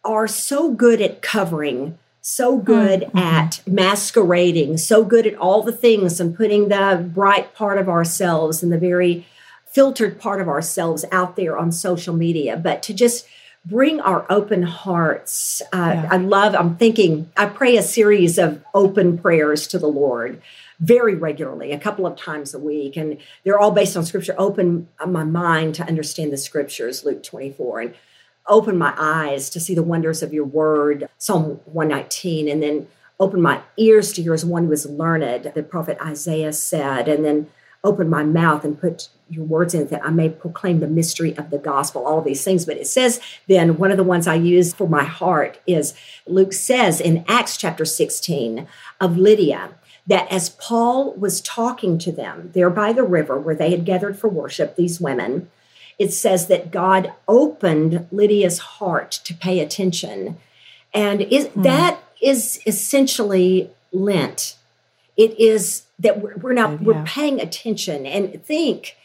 are 0.04 0.28
so 0.28 0.72
good 0.72 1.00
at 1.00 1.22
covering, 1.22 2.00
so 2.22 2.58
good 2.58 3.02
mm-hmm. 3.02 3.18
at 3.18 3.62
masquerading, 3.68 4.78
so 4.78 5.04
good 5.04 5.28
at 5.28 5.36
all 5.36 5.62
the 5.62 5.72
things 5.72 6.20
and 6.20 6.36
putting 6.36 6.70
the 6.70 7.08
bright 7.14 7.54
part 7.54 7.78
of 7.78 7.88
ourselves 7.88 8.64
and 8.64 8.72
the 8.72 8.80
very 8.80 9.28
filtered 9.66 10.20
part 10.20 10.42
of 10.42 10.48
ourselves 10.48 11.06
out 11.12 11.36
there 11.36 11.56
on 11.56 11.72
social 11.72 12.16
media. 12.16 12.58
But 12.58 12.82
to 12.84 12.94
just 12.94 13.28
bring 13.66 14.02
our 14.02 14.26
open 14.30 14.64
hearts. 14.64 15.62
Uh, 15.74 15.92
yeah. 15.96 16.10
I 16.12 16.18
love, 16.18 16.54
I'm 16.56 16.76
thinking, 16.76 17.32
I 17.38 17.46
pray 17.46 17.78
a 17.78 17.84
series 17.84 18.38
of 18.38 18.64
open 18.74 19.18
prayers 19.18 19.68
to 19.68 19.80
the 19.80 19.88
Lord 19.88 20.42
very 20.80 21.16
regularly, 21.16 21.72
a 21.72 21.80
couple 21.80 22.06
of 22.06 22.18
times 22.18 22.54
a 22.54 22.60
week. 22.60 22.98
And 22.98 23.18
they're 23.44 23.60
all 23.60 23.72
based 23.72 23.96
on 23.96 24.06
scripture. 24.06 24.36
Open 24.38 24.90
my 25.06 25.24
mind 25.24 25.76
to 25.76 25.84
understand 25.84 26.34
the 26.34 26.38
scriptures, 26.38 27.06
Luke 27.06 27.24
24, 27.24 27.80
and 27.80 27.96
open 28.48 28.78
my 28.78 28.94
eyes 28.98 29.50
to 29.52 29.60
see 29.60 29.74
the 29.74 29.84
wonders 29.84 30.22
of 30.22 30.34
your 30.34 30.44
word, 30.44 31.08
Psalm 31.18 31.62
119, 31.66 32.50
and 32.50 32.62
then 32.62 32.88
open 33.20 33.42
my 33.42 33.62
ears 33.78 34.12
to 34.14 34.22
hear 34.22 34.34
as 34.34 34.44
one 34.44 34.66
who 34.66 34.72
is 34.74 34.86
learned, 34.86 35.52
the 35.56 35.64
prophet 35.64 35.98
Isaiah 36.02 36.52
said, 36.52 37.08
and 37.08 37.24
then 37.24 37.50
open 37.84 38.10
my 38.10 38.24
mouth 38.24 38.64
and 38.64 38.80
put 38.80 39.10
your 39.30 39.44
words 39.44 39.74
in 39.74 39.88
that 39.88 40.06
I 40.06 40.10
may 40.10 40.30
proclaim 40.30 40.80
the 40.80 40.88
mystery 40.88 41.36
of 41.38 41.50
the 41.50 41.58
gospel, 41.58 42.06
all 42.06 42.22
these 42.22 42.44
things. 42.44 42.66
But 42.66 42.78
it 42.78 42.88
says 42.88 43.20
then, 43.48 43.78
one 43.78 43.92
of 43.92 43.98
the 43.98 44.04
ones 44.04 44.28
I 44.28 44.36
use 44.36 44.74
for 44.74 44.88
my 44.88 45.04
heart 45.04 45.60
is 45.68 45.94
Luke 46.28 46.54
says 46.54 47.02
in 47.02 47.26
Acts 47.28 47.58
chapter 47.58 47.86
16 47.86 48.68
of 49.02 49.18
Lydia 49.18 49.72
that 50.08 50.32
as 50.32 50.50
Paul 50.50 51.14
was 51.14 51.42
talking 51.42 51.98
to 52.00 52.12
them 52.12 52.52
there 52.54 52.70
by 52.70 52.94
the 52.94 53.04
river 53.04 53.40
where 53.40 53.56
they 53.56 53.72
had 53.72 53.86
gathered 53.86 54.18
for 54.20 54.28
worship, 54.28 54.76
these 54.76 55.00
women, 55.00 55.50
it 55.98 56.12
says 56.12 56.48
that 56.48 56.72
God 56.72 57.14
opened 57.28 58.08
Lydia's 58.12 58.60
heart 58.60 59.12
to 59.24 59.34
pay 59.34 59.60
attention. 59.60 60.38
And 60.94 61.22
is, 61.22 61.48
hmm. 61.48 61.62
that 61.64 62.00
is 62.22 62.60
essentially 62.66 63.70
Lent. 63.92 64.56
It 65.16 65.40
is 65.40 65.84
that 66.00 66.22
we're, 66.22 66.36
we're 66.38 66.54
now 66.54 66.72
yeah. 66.72 66.78
we're 66.82 67.04
paying 67.04 67.40
attention 67.40 68.06
and 68.06 68.44
think 68.44 68.96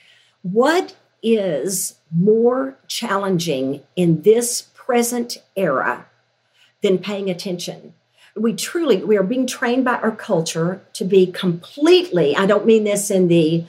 what 0.43 0.97
is 1.23 1.97
more 2.15 2.77
challenging 2.87 3.83
in 3.97 4.23
this 4.23 4.63
present 4.75 5.39
era 5.57 6.07
than 6.83 6.99
paying 6.99 7.29
attention? 7.29 7.95
We 8.37 8.55
truly 8.55 9.03
we 9.03 9.17
are 9.17 9.23
being 9.23 9.47
trained 9.47 9.85
by 9.85 9.97
our 9.97 10.13
culture 10.13 10.81
to 10.95 11.05
be 11.05 11.27
completely, 11.27 12.37
I 12.37 12.47
don't 12.47 12.67
mean 12.67 12.85
this 12.85 13.11
in 13.11 13.29
the 13.29 13.65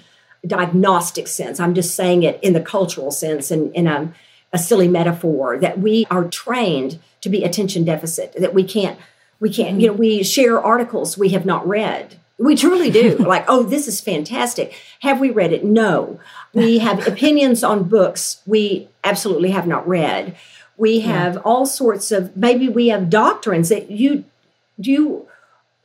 diagnostic 0.45 1.27
sense. 1.27 1.59
I'm 1.59 1.73
just 1.73 1.95
saying 1.95 2.23
it 2.23 2.39
in 2.41 2.53
the 2.53 2.61
cultural 2.61 3.11
sense 3.11 3.51
and 3.51 3.73
in, 3.73 3.87
in 3.87 3.87
a, 3.87 4.13
a 4.53 4.57
silly 4.57 4.87
metaphor 4.87 5.57
that 5.57 5.79
we 5.79 6.05
are 6.09 6.27
trained 6.27 6.99
to 7.21 7.29
be 7.29 7.43
attention 7.43 7.83
deficit, 7.83 8.33
that 8.33 8.53
we 8.53 8.63
can't 8.63 8.97
we 9.39 9.49
can't, 9.49 9.71
mm-hmm. 9.71 9.79
you 9.79 9.87
know, 9.87 9.93
we 9.93 10.23
share 10.23 10.61
articles 10.61 11.17
we 11.17 11.29
have 11.29 11.45
not 11.45 11.67
read 11.67 12.19
we 12.39 12.55
truly 12.55 12.89
do. 12.89 13.17
like, 13.19 13.45
oh, 13.47 13.63
this 13.63 13.87
is 13.87 14.01
fantastic. 14.01 14.73
Have 15.01 15.19
we 15.19 15.29
read 15.29 15.53
it? 15.53 15.63
No. 15.63 16.19
We 16.53 16.79
have 16.79 17.07
opinions 17.07 17.63
on 17.63 17.83
books 17.83 18.41
we 18.45 18.87
absolutely 19.03 19.51
have 19.51 19.67
not 19.67 19.87
read. 19.87 20.35
We 20.77 21.01
have 21.01 21.35
yeah. 21.35 21.41
all 21.41 21.65
sorts 21.65 22.11
of 22.11 22.35
maybe 22.37 22.69
we 22.69 22.87
have 22.87 23.09
doctrines 23.09 23.69
that 23.69 23.91
you 23.91 24.23
you 24.77 25.27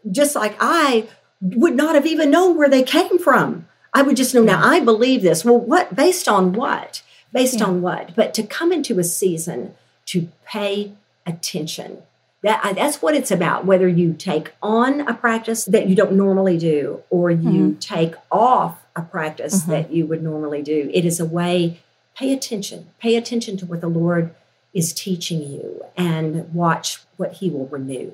just 0.08 0.36
like 0.36 0.56
I 0.60 1.08
would 1.40 1.74
not 1.74 1.96
have 1.96 2.06
even 2.06 2.30
known 2.30 2.56
where 2.56 2.70
they 2.70 2.84
came 2.84 3.18
from. 3.18 3.66
I 3.92 4.02
would 4.02 4.16
just 4.16 4.34
know 4.34 4.42
yeah. 4.42 4.52
now 4.52 4.64
I 4.64 4.80
believe 4.80 5.22
this. 5.22 5.44
Well, 5.44 5.58
what 5.58 5.96
based 5.96 6.28
on 6.28 6.52
what? 6.52 7.02
Based 7.32 7.58
yeah. 7.58 7.66
on 7.66 7.82
what? 7.82 8.14
But 8.14 8.34
to 8.34 8.44
come 8.44 8.72
into 8.72 9.00
a 9.00 9.04
season 9.04 9.74
to 10.06 10.28
pay 10.46 10.92
attention 11.26 12.02
that 12.44 12.74
that's 12.76 13.02
what 13.02 13.14
it's 13.14 13.30
about. 13.30 13.64
Whether 13.64 13.88
you 13.88 14.12
take 14.12 14.52
on 14.62 15.00
a 15.00 15.14
practice 15.14 15.64
that 15.64 15.88
you 15.88 15.96
don't 15.96 16.12
normally 16.12 16.58
do, 16.58 17.02
or 17.10 17.30
you 17.30 17.70
mm-hmm. 17.70 17.78
take 17.78 18.14
off 18.30 18.78
a 18.94 19.02
practice 19.02 19.62
mm-hmm. 19.62 19.70
that 19.72 19.92
you 19.92 20.06
would 20.06 20.22
normally 20.22 20.62
do, 20.62 20.90
it 20.94 21.04
is 21.04 21.18
a 21.18 21.24
way. 21.24 21.80
Pay 22.14 22.32
attention. 22.32 22.90
Pay 23.00 23.16
attention 23.16 23.56
to 23.56 23.66
what 23.66 23.80
the 23.80 23.88
Lord 23.88 24.34
is 24.72 24.92
teaching 24.92 25.42
you, 25.42 25.84
and 25.96 26.52
watch 26.54 27.00
what 27.16 27.32
He 27.34 27.50
will 27.50 27.66
renew. 27.66 28.12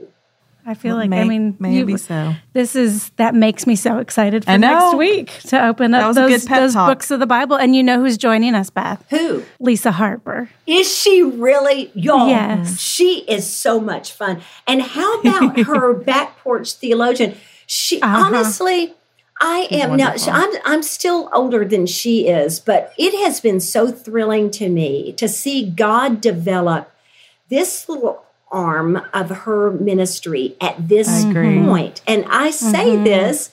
I 0.67 0.75
feel 0.75 0.97
like 0.97 1.11
may, 1.11 1.23
I 1.23 1.25
mean 1.25 1.57
maybe 1.59 1.93
you, 1.93 1.99
so. 1.99 2.35
This 2.53 2.77
is 2.77 3.11
that 3.17 3.35
makes 3.35 3.67
me 3.67 3.77
so 3.77 3.99
excited 3.99 4.45
for 4.45 4.59
next 4.59 4.97
week 4.97 5.31
to 5.49 5.67
open 5.67 5.95
up 5.95 6.15
those, 6.15 6.45
those 6.45 6.75
books 6.75 7.11
of 7.11 7.21
the 7.21 7.27
Bible. 7.27 7.57
And 7.57 7.75
you 7.75 7.83
know 7.83 8.01
who's 8.01 8.17
joining 8.17 8.55
us, 8.55 8.71
Beth? 8.71 9.05
Who? 9.11 9.45
Lisa 9.59 9.93
Harper. 9.93 10.51
Is 10.67 10.93
she 10.95 11.23
really? 11.23 11.91
Y'all, 11.95 12.29
yes. 12.29 12.81
she 12.81 13.25
is 13.29 13.51
so 13.51 13.81
much 13.81 14.13
fun. 14.13 14.43
And 14.67 14.83
how 14.83 15.21
about 15.21 15.61
her 15.67 15.95
back 15.95 16.39
porch 16.39 16.73
theologian? 16.75 17.37
She 17.67 18.01
uh-huh. 18.01 18.25
honestly, 18.27 18.95
I 19.41 19.67
She's 19.69 19.81
am 19.81 19.91
wonderful. 19.91 20.33
now. 20.33 20.45
I'm 20.45 20.53
I'm 20.65 20.83
still 20.83 21.31
older 21.33 21.65
than 21.65 21.87
she 21.87 22.29
is, 22.29 22.61
but 22.61 22.93
it 22.99 23.19
has 23.25 23.41
been 23.41 23.61
so 23.61 23.89
thrilling 23.89 24.51
to 24.53 24.69
me 24.69 25.13
to 25.15 25.29
see 25.29 25.71
God 25.71 26.21
develop 26.21 26.93
this 27.49 27.89
little 27.89 28.25
arm 28.51 29.01
of 29.13 29.31
her 29.31 29.71
ministry 29.71 30.57
at 30.61 30.89
this 30.89 31.25
point. 31.25 32.01
And 32.07 32.25
I 32.29 32.51
say 32.51 32.91
mm-hmm. 32.91 33.05
this 33.05 33.51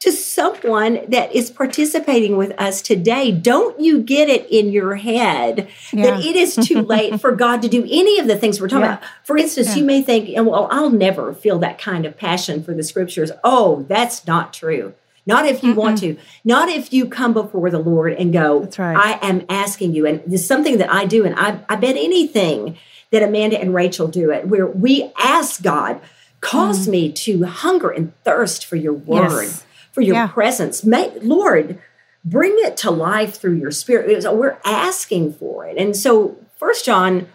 to 0.00 0.12
someone 0.12 1.00
that 1.08 1.34
is 1.34 1.50
participating 1.50 2.36
with 2.36 2.52
us 2.60 2.82
today. 2.82 3.32
Don't 3.32 3.80
you 3.80 4.00
get 4.00 4.28
it 4.28 4.48
in 4.48 4.70
your 4.70 4.94
head 4.94 5.68
yeah. 5.92 6.10
that 6.10 6.24
it 6.24 6.36
is 6.36 6.54
too 6.54 6.82
late 6.82 7.20
for 7.20 7.32
God 7.36 7.62
to 7.62 7.68
do 7.68 7.82
any 7.82 8.20
of 8.20 8.28
the 8.28 8.36
things 8.36 8.60
we're 8.60 8.68
talking 8.68 8.84
yeah. 8.84 8.98
about? 8.98 9.08
For 9.24 9.36
instance, 9.36 9.70
yeah. 9.70 9.76
you 9.76 9.84
may 9.84 10.02
think, 10.02 10.30
well, 10.36 10.68
I'll 10.70 10.90
never 10.90 11.34
feel 11.34 11.58
that 11.58 11.78
kind 11.78 12.06
of 12.06 12.16
passion 12.16 12.62
for 12.62 12.74
the 12.74 12.84
scriptures. 12.84 13.32
Oh, 13.42 13.82
that's 13.88 14.26
not 14.26 14.52
true. 14.52 14.94
Not 15.26 15.44
if 15.44 15.62
you 15.62 15.74
mm 15.74 15.76
want 15.76 15.98
to. 15.98 16.16
Not 16.42 16.70
if 16.70 16.90
you 16.90 17.06
come 17.06 17.34
before 17.34 17.68
the 17.68 17.78
Lord 17.78 18.14
and 18.14 18.32
go, 18.32 18.60
That's 18.60 18.78
right. 18.78 18.96
I 18.96 19.28
am 19.28 19.44
asking 19.50 19.94
you. 19.94 20.06
And 20.06 20.22
this 20.26 20.40
is 20.40 20.46
something 20.46 20.78
that 20.78 20.90
I 20.90 21.04
do, 21.04 21.26
and 21.26 21.34
I, 21.38 21.60
I 21.68 21.76
bet 21.76 21.96
anything 21.96 22.78
that 23.10 23.22
Amanda 23.22 23.60
and 23.60 23.74
Rachel 23.74 24.08
do 24.08 24.30
it, 24.30 24.48
where 24.48 24.66
we 24.66 25.10
ask 25.18 25.62
God, 25.62 26.00
cause 26.40 26.86
mm. 26.86 26.90
me 26.90 27.12
to 27.12 27.44
hunger 27.44 27.90
and 27.90 28.12
thirst 28.24 28.66
for 28.66 28.76
your 28.76 28.92
word, 28.92 29.42
yes. 29.44 29.64
for 29.92 30.00
your 30.02 30.14
yeah. 30.14 30.26
presence. 30.28 30.84
May, 30.84 31.10
Lord, 31.20 31.80
bring 32.24 32.54
it 32.58 32.76
to 32.78 32.90
life 32.90 33.36
through 33.36 33.54
your 33.54 33.70
spirit. 33.70 34.24
we're 34.34 34.58
asking 34.64 35.32
for 35.32 35.66
it. 35.66 35.78
And 35.78 35.96
so 35.96 36.36
First 36.58 36.84
John 36.84 37.28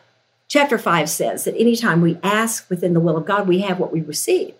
chapter 0.47 0.77
5 0.77 1.09
says 1.09 1.45
that 1.45 1.55
anytime 1.57 2.01
we 2.01 2.19
ask 2.21 2.69
within 2.69 2.93
the 2.93 2.99
will 2.99 3.17
of 3.17 3.25
God, 3.25 3.47
we 3.47 3.59
have 3.61 3.79
what 3.79 3.91
we 3.91 4.01
receive. 4.01 4.53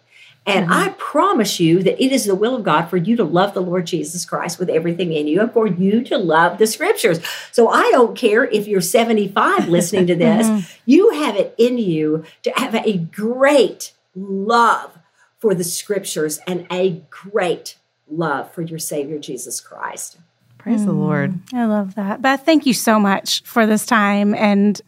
And 0.45 0.65
mm-hmm. 0.65 0.73
I 0.73 0.89
promise 0.97 1.59
you 1.59 1.81
that 1.83 2.03
it 2.03 2.11
is 2.11 2.25
the 2.25 2.35
will 2.35 2.55
of 2.55 2.63
God 2.63 2.89
for 2.89 2.97
you 2.97 3.15
to 3.15 3.23
love 3.23 3.53
the 3.53 3.61
Lord 3.61 3.87
Jesus 3.87 4.25
Christ 4.25 4.59
with 4.59 4.69
everything 4.69 5.13
in 5.13 5.27
you 5.27 5.41
and 5.41 5.51
for 5.51 5.67
you 5.67 6.03
to 6.03 6.17
love 6.17 6.57
the 6.57 6.67
scriptures. 6.67 7.19
So 7.51 7.69
I 7.69 7.89
don't 7.91 8.17
care 8.17 8.43
if 8.43 8.67
you're 8.67 8.81
75 8.81 9.69
listening 9.69 10.07
to 10.07 10.15
this, 10.17 10.47
mm-hmm. 10.47 10.79
you 10.85 11.11
have 11.11 11.37
it 11.37 11.55
in 11.57 11.77
you 11.77 12.25
to 12.41 12.51
have 12.57 12.75
a 12.75 12.97
great 12.97 13.93
love 14.15 14.99
for 15.37 15.55
the 15.55 15.63
scriptures 15.63 16.39
and 16.45 16.67
a 16.71 17.01
great 17.09 17.77
love 18.09 18.51
for 18.53 18.61
your 18.61 18.79
Savior 18.79 19.19
Jesus 19.19 19.61
Christ. 19.61 20.17
Praise 20.57 20.81
mm, 20.81 20.85
the 20.85 20.93
Lord. 20.93 21.39
I 21.53 21.65
love 21.65 21.95
that. 21.95 22.21
Beth, 22.21 22.45
thank 22.45 22.65
you 22.65 22.73
so 22.73 22.99
much 22.99 23.43
for 23.43 23.65
this 23.65 23.85
time 23.85 24.33
and 24.33 24.79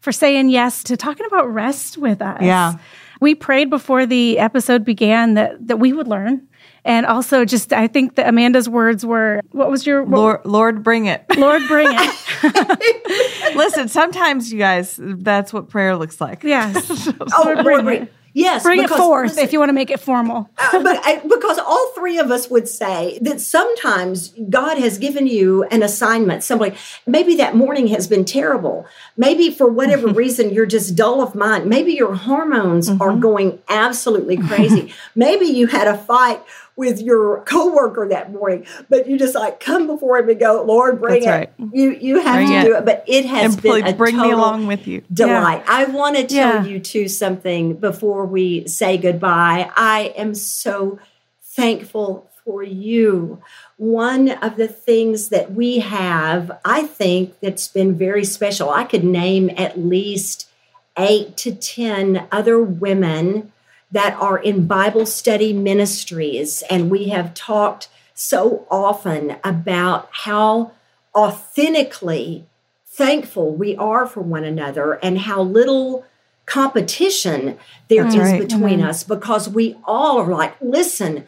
for 0.00 0.12
saying 0.12 0.48
yes 0.48 0.82
to 0.84 0.96
talking 0.96 1.26
about 1.26 1.52
rest 1.52 1.98
with 1.98 2.22
us. 2.22 2.42
Yeah. 2.42 2.74
We 3.20 3.34
prayed 3.34 3.70
before 3.70 4.06
the 4.06 4.38
episode 4.38 4.84
began 4.84 5.34
that 5.34 5.66
that 5.66 5.78
we 5.78 5.92
would 5.92 6.08
learn. 6.08 6.46
And 6.84 7.04
also, 7.06 7.44
just 7.44 7.72
I 7.72 7.86
think 7.86 8.14
that 8.14 8.28
Amanda's 8.28 8.68
words 8.68 9.04
were, 9.04 9.40
"What 9.50 9.70
was 9.70 9.86
your 9.86 10.02
what, 10.02 10.18
Lord? 10.18 10.40
Lord, 10.46 10.82
bring 10.82 11.06
it, 11.06 11.24
Lord, 11.36 11.62
bring 11.68 11.88
it." 11.90 13.56
Listen, 13.56 13.88
sometimes 13.88 14.52
you 14.52 14.58
guys, 14.58 14.98
that's 14.98 15.52
what 15.52 15.68
prayer 15.68 15.96
looks 15.96 16.20
like. 16.20 16.44
Yes. 16.44 17.08
oh, 17.20 17.42
Lord, 17.44 17.64
bring 17.64 18.02
it. 18.02 18.12
Yes, 18.38 18.62
bring 18.62 18.82
because, 18.82 18.96
it 18.96 19.02
forth 19.02 19.28
listen, 19.30 19.44
if 19.44 19.52
you 19.52 19.58
want 19.58 19.70
to 19.70 19.74
make 19.74 19.90
it 19.90 19.98
formal. 19.98 20.48
uh, 20.58 20.82
but 20.82 21.00
I, 21.04 21.16
because 21.16 21.58
all 21.58 21.90
three 21.94 22.18
of 22.18 22.30
us 22.30 22.48
would 22.48 22.68
say 22.68 23.18
that 23.22 23.40
sometimes 23.40 24.28
God 24.48 24.78
has 24.78 24.96
given 24.96 25.26
you 25.26 25.64
an 25.64 25.82
assignment. 25.82 26.44
Somebody, 26.44 26.76
maybe 27.04 27.34
that 27.36 27.56
morning 27.56 27.88
has 27.88 28.06
been 28.06 28.24
terrible. 28.24 28.86
Maybe 29.16 29.50
for 29.50 29.68
whatever 29.68 30.06
reason 30.12 30.50
you're 30.50 30.66
just 30.66 30.94
dull 30.94 31.20
of 31.20 31.34
mind. 31.34 31.66
Maybe 31.66 31.92
your 31.92 32.14
hormones 32.14 32.88
mm-hmm. 32.88 33.02
are 33.02 33.16
going 33.16 33.58
absolutely 33.68 34.36
crazy. 34.36 34.94
maybe 35.16 35.46
you 35.46 35.66
had 35.66 35.88
a 35.88 35.98
fight 35.98 36.40
with 36.78 37.02
your 37.02 37.42
coworker 37.42 38.08
that 38.08 38.32
morning, 38.32 38.64
but 38.88 39.08
you 39.08 39.18
just 39.18 39.34
like 39.34 39.58
come 39.58 39.88
before 39.88 40.16
him 40.18 40.28
and 40.28 40.38
go, 40.38 40.62
Lord, 40.62 41.00
bring 41.00 41.24
That's 41.24 41.50
it. 41.50 41.54
Right. 41.58 41.70
You 41.74 41.90
you 41.90 42.20
have 42.20 42.36
bring 42.36 42.48
to 42.48 42.54
it. 42.54 42.64
do 42.64 42.76
it. 42.76 42.84
But 42.84 43.04
it 43.06 43.26
has 43.26 43.54
and 43.54 43.62
been 43.62 43.86
a 43.86 43.92
bring 43.92 44.16
me 44.16 44.30
along 44.30 44.68
with 44.68 44.86
you. 44.86 45.02
Delight. 45.12 45.64
Yeah. 45.66 45.72
I 45.72 45.84
want 45.86 46.16
to 46.16 46.26
tell 46.26 46.54
yeah. 46.54 46.64
you 46.64 46.78
too 46.78 47.08
something 47.08 47.74
before 47.74 48.24
we 48.24 48.66
say 48.68 48.96
goodbye. 48.96 49.70
I 49.74 50.14
am 50.16 50.36
so 50.36 51.00
thankful 51.42 52.30
for 52.44 52.62
you. 52.62 53.42
One 53.76 54.30
of 54.30 54.56
the 54.56 54.68
things 54.68 55.30
that 55.30 55.52
we 55.52 55.80
have, 55.80 56.60
I 56.64 56.84
think, 56.84 57.40
that's 57.40 57.66
been 57.66 57.98
very 57.98 58.24
special. 58.24 58.70
I 58.70 58.84
could 58.84 59.04
name 59.04 59.50
at 59.56 59.78
least 59.78 60.48
eight 60.96 61.36
to 61.38 61.52
ten 61.54 62.28
other 62.30 62.60
women 62.62 63.52
that 63.90 64.14
are 64.14 64.38
in 64.38 64.66
Bible 64.66 65.06
study 65.06 65.52
ministries. 65.52 66.62
And 66.70 66.90
we 66.90 67.08
have 67.08 67.34
talked 67.34 67.88
so 68.14 68.66
often 68.70 69.36
about 69.44 70.08
how 70.12 70.72
authentically 71.14 72.46
thankful 72.86 73.54
we 73.54 73.76
are 73.76 74.06
for 74.06 74.20
one 74.20 74.44
another 74.44 74.94
and 74.94 75.18
how 75.20 75.40
little 75.40 76.04
competition 76.46 77.58
there 77.88 78.04
That's 78.04 78.16
is 78.16 78.20
right. 78.20 78.40
between 78.40 78.80
mm-hmm. 78.80 78.88
us 78.88 79.04
because 79.04 79.48
we 79.48 79.76
all 79.84 80.18
are 80.18 80.30
like, 80.30 80.54
listen, 80.60 81.26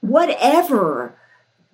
whatever 0.00 1.14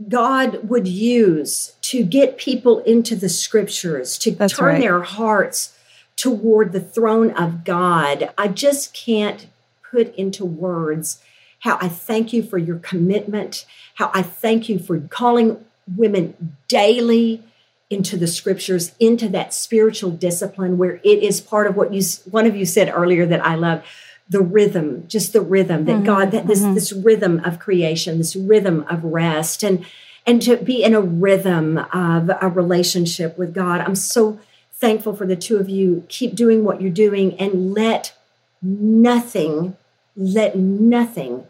God 0.09 0.69
would 0.69 0.87
use 0.89 1.75
to 1.83 2.05
get 2.05 2.39
people 2.39 2.81
into 2.81 3.17
the 3.17 3.29
scriptures, 3.29 4.19
to 4.19 4.33
That's 4.33 4.57
turn 4.57 4.75
right. 4.75 4.81
their 4.81 5.03
hearts 5.03 5.77
toward 6.17 6.73
the 6.73 6.81
throne 6.81 7.31
of 7.31 7.65
God, 7.65 8.31
I 8.37 8.49
just 8.49 8.93
can't 8.93 9.47
put 9.91 10.15
into 10.15 10.45
words 10.45 11.21
how 11.61 11.79
I 11.81 11.89
thank 11.89 12.33
you 12.33 12.43
for 12.43 12.59
your 12.59 12.79
commitment, 12.79 13.67
how 13.95 14.11
I 14.13 14.23
thank 14.23 14.69
you 14.69 14.79
for 14.79 14.99
calling 14.99 15.65
women 15.97 16.57
daily 16.69 17.43
into 17.89 18.17
the 18.17 18.27
scriptures, 18.27 18.95
into 18.99 19.29
that 19.31 19.53
spiritual 19.53 20.11
discipline 20.11 20.79
where 20.79 21.01
it 21.03 21.23
is 21.23 21.41
part 21.41 21.67
of 21.67 21.77
what 21.77 21.93
you 21.93 22.03
one 22.31 22.47
of 22.47 22.57
you 22.57 22.65
said 22.65 22.91
earlier 22.95 23.27
that 23.27 23.45
I 23.45 23.57
love 23.57 23.83
the 24.29 24.41
rhythm, 24.41 25.05
just 25.09 25.33
the 25.33 25.41
rhythm 25.41 25.85
that 25.87 25.97
mm-hmm, 25.97 26.05
God 26.05 26.31
that 26.31 26.47
this 26.47 26.61
mm-hmm. 26.61 26.75
this 26.75 26.93
rhythm 26.93 27.41
of 27.45 27.59
creation, 27.59 28.19
this 28.19 28.37
rhythm 28.37 28.87
of 28.89 29.05
rest 29.05 29.63
and 29.63 29.85
and 30.27 30.41
to 30.43 30.57
be 30.57 30.83
in 30.83 30.95
a 30.95 31.01
rhythm 31.01 31.79
of 31.79 32.31
a 32.41 32.49
relationship 32.49 33.37
with 33.37 33.53
God. 33.53 33.81
I'm 33.81 33.97
so 33.97 34.39
thankful 34.73 35.15
for 35.15 35.27
the 35.27 35.37
two 35.37 35.59
of 35.59 35.69
you. 35.69 36.05
Keep 36.09 36.35
doing 36.35 36.65
what 36.65 36.81
you're 36.81 36.91
doing 36.91 37.39
and 37.39 37.75
let 37.75 38.17
nothing 38.63 39.77
let 40.21 40.55
nothing 40.55 41.47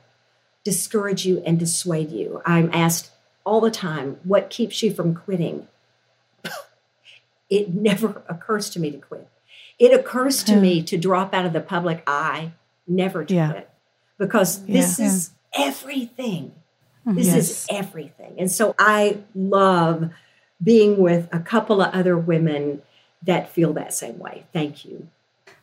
discourage 0.62 1.26
you 1.26 1.42
and 1.44 1.58
dissuade 1.58 2.12
you. 2.12 2.40
I'm 2.46 2.70
asked 2.72 3.10
all 3.44 3.60
the 3.60 3.70
time, 3.70 4.18
what 4.22 4.48
keeps 4.48 4.80
you 4.82 4.92
from 4.92 5.14
quitting? 5.14 5.66
it 7.50 7.74
never 7.74 8.22
occurs 8.28 8.70
to 8.70 8.80
me 8.80 8.92
to 8.92 8.98
quit. 8.98 9.28
It 9.78 9.92
occurs 9.92 10.44
to 10.44 10.56
me 10.56 10.82
to 10.82 10.96
drop 10.96 11.34
out 11.34 11.46
of 11.46 11.52
the 11.52 11.60
public 11.60 12.02
eye, 12.06 12.52
never 12.86 13.24
to 13.24 13.34
yeah. 13.34 13.50
quit, 13.50 13.70
because 14.18 14.64
this 14.66 14.98
yeah. 14.98 15.06
is 15.06 15.30
yeah. 15.56 15.64
everything. 15.66 16.52
Mm-hmm. 17.06 17.16
This 17.16 17.26
yes. 17.26 17.36
is 17.36 17.66
everything. 17.70 18.34
And 18.38 18.52
so 18.52 18.74
I 18.78 19.18
love 19.34 20.10
being 20.62 20.98
with 20.98 21.28
a 21.32 21.40
couple 21.40 21.80
of 21.80 21.92
other 21.94 22.16
women 22.16 22.82
that 23.22 23.50
feel 23.50 23.72
that 23.72 23.94
same 23.94 24.18
way. 24.18 24.44
Thank 24.52 24.84
you. 24.84 25.08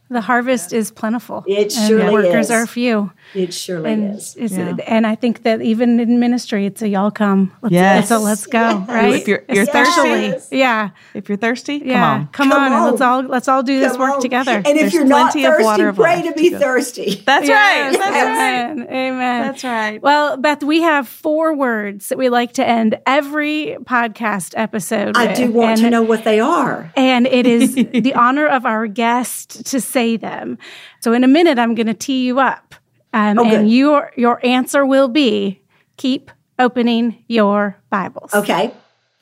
The 0.09 0.21
harvest 0.21 0.71
is 0.71 0.89
plentiful. 0.89 1.43
It 1.47 1.71
surely 1.71 2.01
and 2.01 2.13
workers 2.13 2.45
is. 2.45 2.51
are 2.51 2.65
few. 2.65 3.11
It 3.33 3.53
surely 3.53 3.91
and 3.91 4.15
is. 4.15 4.37
Yeah. 4.37 4.77
And 4.87 5.05
I 5.05 5.15
think 5.15 5.43
that 5.43 5.61
even 5.61 5.99
in 5.99 6.19
ministry, 6.19 6.65
it's 6.65 6.81
a 6.81 6.87
y'all 6.87 7.11
come. 7.11 7.51
Let's, 7.61 7.73
yes. 7.73 8.09
So 8.09 8.19
let's 8.19 8.45
go. 8.45 8.59
Yes. 8.59 8.87
Right. 8.87 9.13
If 9.15 9.27
you're, 9.27 9.43
you're 9.49 9.65
thirsty, 9.65 10.55
yeah. 10.55 10.91
If 11.13 11.27
you're 11.27 11.37
thirsty, 11.37 11.81
yeah. 11.83 11.93
come 11.93 12.03
on, 12.03 12.27
come, 12.27 12.49
come 12.51 12.61
on, 12.61 12.71
on. 12.73 12.91
Let's 12.91 13.01
all 13.01 13.21
let's 13.23 13.47
all 13.49 13.63
do 13.63 13.81
come 13.81 13.89
this 13.89 13.97
work 13.97 14.13
on. 14.15 14.21
together. 14.21 14.55
And 14.55 14.67
if 14.67 14.79
There's 14.79 14.93
you're 14.93 15.03
not 15.03 15.33
thirsty, 15.33 15.91
pray 15.91 16.21
to 16.21 16.33
be 16.33 16.51
thirsty. 16.51 17.21
That's 17.25 17.47
yes. 17.47 17.95
right. 17.95 17.99
That's 17.99 18.15
Amen. 18.15 18.79
right. 18.79 18.89
Amen. 18.89 19.41
That's 19.41 19.63
right. 19.65 20.01
Well, 20.01 20.37
Beth, 20.37 20.63
we 20.63 20.83
have 20.83 21.07
four 21.09 21.53
words 21.53 22.07
that 22.07 22.17
we 22.17 22.29
like 22.29 22.53
to 22.53 22.65
end 22.65 22.97
every 23.05 23.75
podcast 23.83 24.53
episode. 24.55 25.17
I 25.17 25.27
with. 25.27 25.37
do 25.37 25.51
want 25.51 25.71
and, 25.71 25.81
to 25.81 25.89
know 25.89 26.03
what 26.03 26.23
they 26.23 26.39
are, 26.39 26.93
and 26.95 27.27
it 27.27 27.45
is 27.45 27.75
the 27.75 28.13
honor 28.13 28.47
of 28.47 28.65
our 28.65 28.87
guest 28.87 29.65
to 29.65 29.81
say 29.81 29.96
them. 30.05 30.57
So 31.01 31.13
in 31.13 31.23
a 31.23 31.27
minute, 31.27 31.57
I'm 31.57 31.73
going 31.73 31.87
to 31.87 31.93
tee 31.95 32.25
you 32.25 32.39
up. 32.39 32.75
Um, 33.13 33.39
oh, 33.39 33.45
and 33.45 33.71
your 33.71 34.11
your 34.15 34.45
answer 34.45 34.85
will 34.85 35.07
be 35.07 35.61
keep 35.95 36.29
opening 36.59 37.23
your 37.27 37.77
Bibles. 37.89 38.33
Okay. 38.33 38.71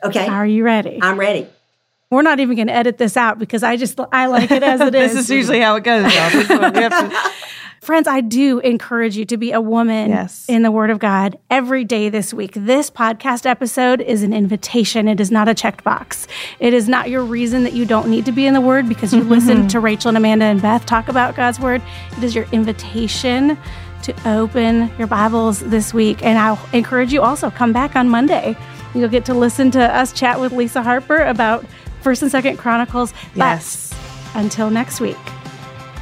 Okay. 0.04 0.28
Are 0.28 0.46
you 0.46 0.64
ready? 0.64 1.00
I'm 1.02 1.18
ready. 1.20 1.48
We're 2.12 2.22
not 2.22 2.40
even 2.40 2.56
going 2.56 2.68
to 2.68 2.74
edit 2.74 2.98
this 2.98 3.18
out 3.18 3.40
because 3.40 3.64
I 3.64 3.78
just 3.78 4.00
I 4.12 4.28
like 4.28 4.52
it 4.52 4.64
as 4.64 4.82
it 4.82 4.94
is. 4.96 5.14
this 5.14 5.24
is 5.24 5.30
usually 5.30 5.60
how 5.62 5.76
it 5.76 5.84
goes. 5.84 6.12
Friends, 7.86 8.08
I 8.08 8.22
do 8.22 8.58
encourage 8.62 9.16
you 9.16 9.26
to 9.26 9.38
be 9.38 9.52
a 9.52 9.62
woman 9.62 10.10
yes. 10.10 10.50
in 10.50 10.64
the 10.64 10.72
Word 10.72 10.90
of 10.90 10.98
God 10.98 11.38
every 11.52 11.84
day 11.84 12.10
this 12.10 12.34
week. 12.34 12.54
This 12.56 12.90
podcast 12.90 13.46
episode 13.46 14.02
is 14.02 14.24
an 14.24 14.34
invitation. 14.34 15.08
It 15.08 15.20
is 15.20 15.30
not 15.30 15.48
a 15.48 15.54
checked 15.54 15.84
box. 15.84 16.28
It 16.60 16.74
is 16.74 16.90
not 16.90 17.12
your 17.12 17.24
reason 17.24 17.64
that 17.64 17.74
you 17.74 17.86
don't 17.86 18.10
need 18.10 18.26
to 18.26 18.32
be 18.32 18.48
in 18.48 18.56
the 18.56 18.60
Word 18.60 18.90
because 18.90 19.14
you 19.14 19.20
mm-hmm. 19.20 19.30
listened 19.30 19.70
to 19.70 19.80
Rachel 19.80 20.10
and 20.10 20.18
Amanda 20.18 20.46
and 20.46 20.60
Beth 20.60 20.88
talk 20.88 21.10
about 21.10 21.36
God's 21.36 21.60
Word. 21.60 21.80
It 22.18 22.24
is 22.24 22.34
your 22.34 22.46
invitation 22.52 23.56
to 24.02 24.16
open 24.28 24.92
your 24.98 25.06
Bibles 25.06 25.60
this 25.60 25.94
week. 25.94 26.26
And 26.26 26.40
I'll 26.40 26.60
encourage 26.74 27.14
you 27.14 27.22
also 27.22 27.52
come 27.52 27.72
back 27.72 27.96
on 27.96 28.10
Monday. 28.10 28.58
You'll 28.96 29.10
get 29.10 29.26
to 29.26 29.36
listen 29.36 29.70
to 29.70 29.96
us 29.96 30.12
chat 30.12 30.40
with 30.40 30.54
Lisa 30.54 30.82
Harper 30.82 31.18
about 31.18 31.64
First 32.02 32.24
and 32.24 32.32
Second 32.32 32.58
Chronicles. 32.58 33.14
Yes. 33.36 33.94
But 34.34 34.40
until 34.40 34.72
next 34.72 35.00
week. 35.00 35.18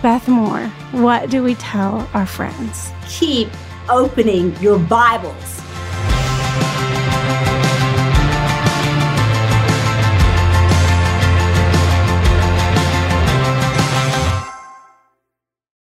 Beth 0.04 0.28
Moore, 0.28 0.68
what 0.92 1.30
do 1.30 1.42
we 1.42 1.56
tell 1.56 2.06
our 2.14 2.26
friends? 2.26 2.92
Keep 3.08 3.48
opening 3.88 4.54
your 4.58 4.78
Bibles 4.78 5.63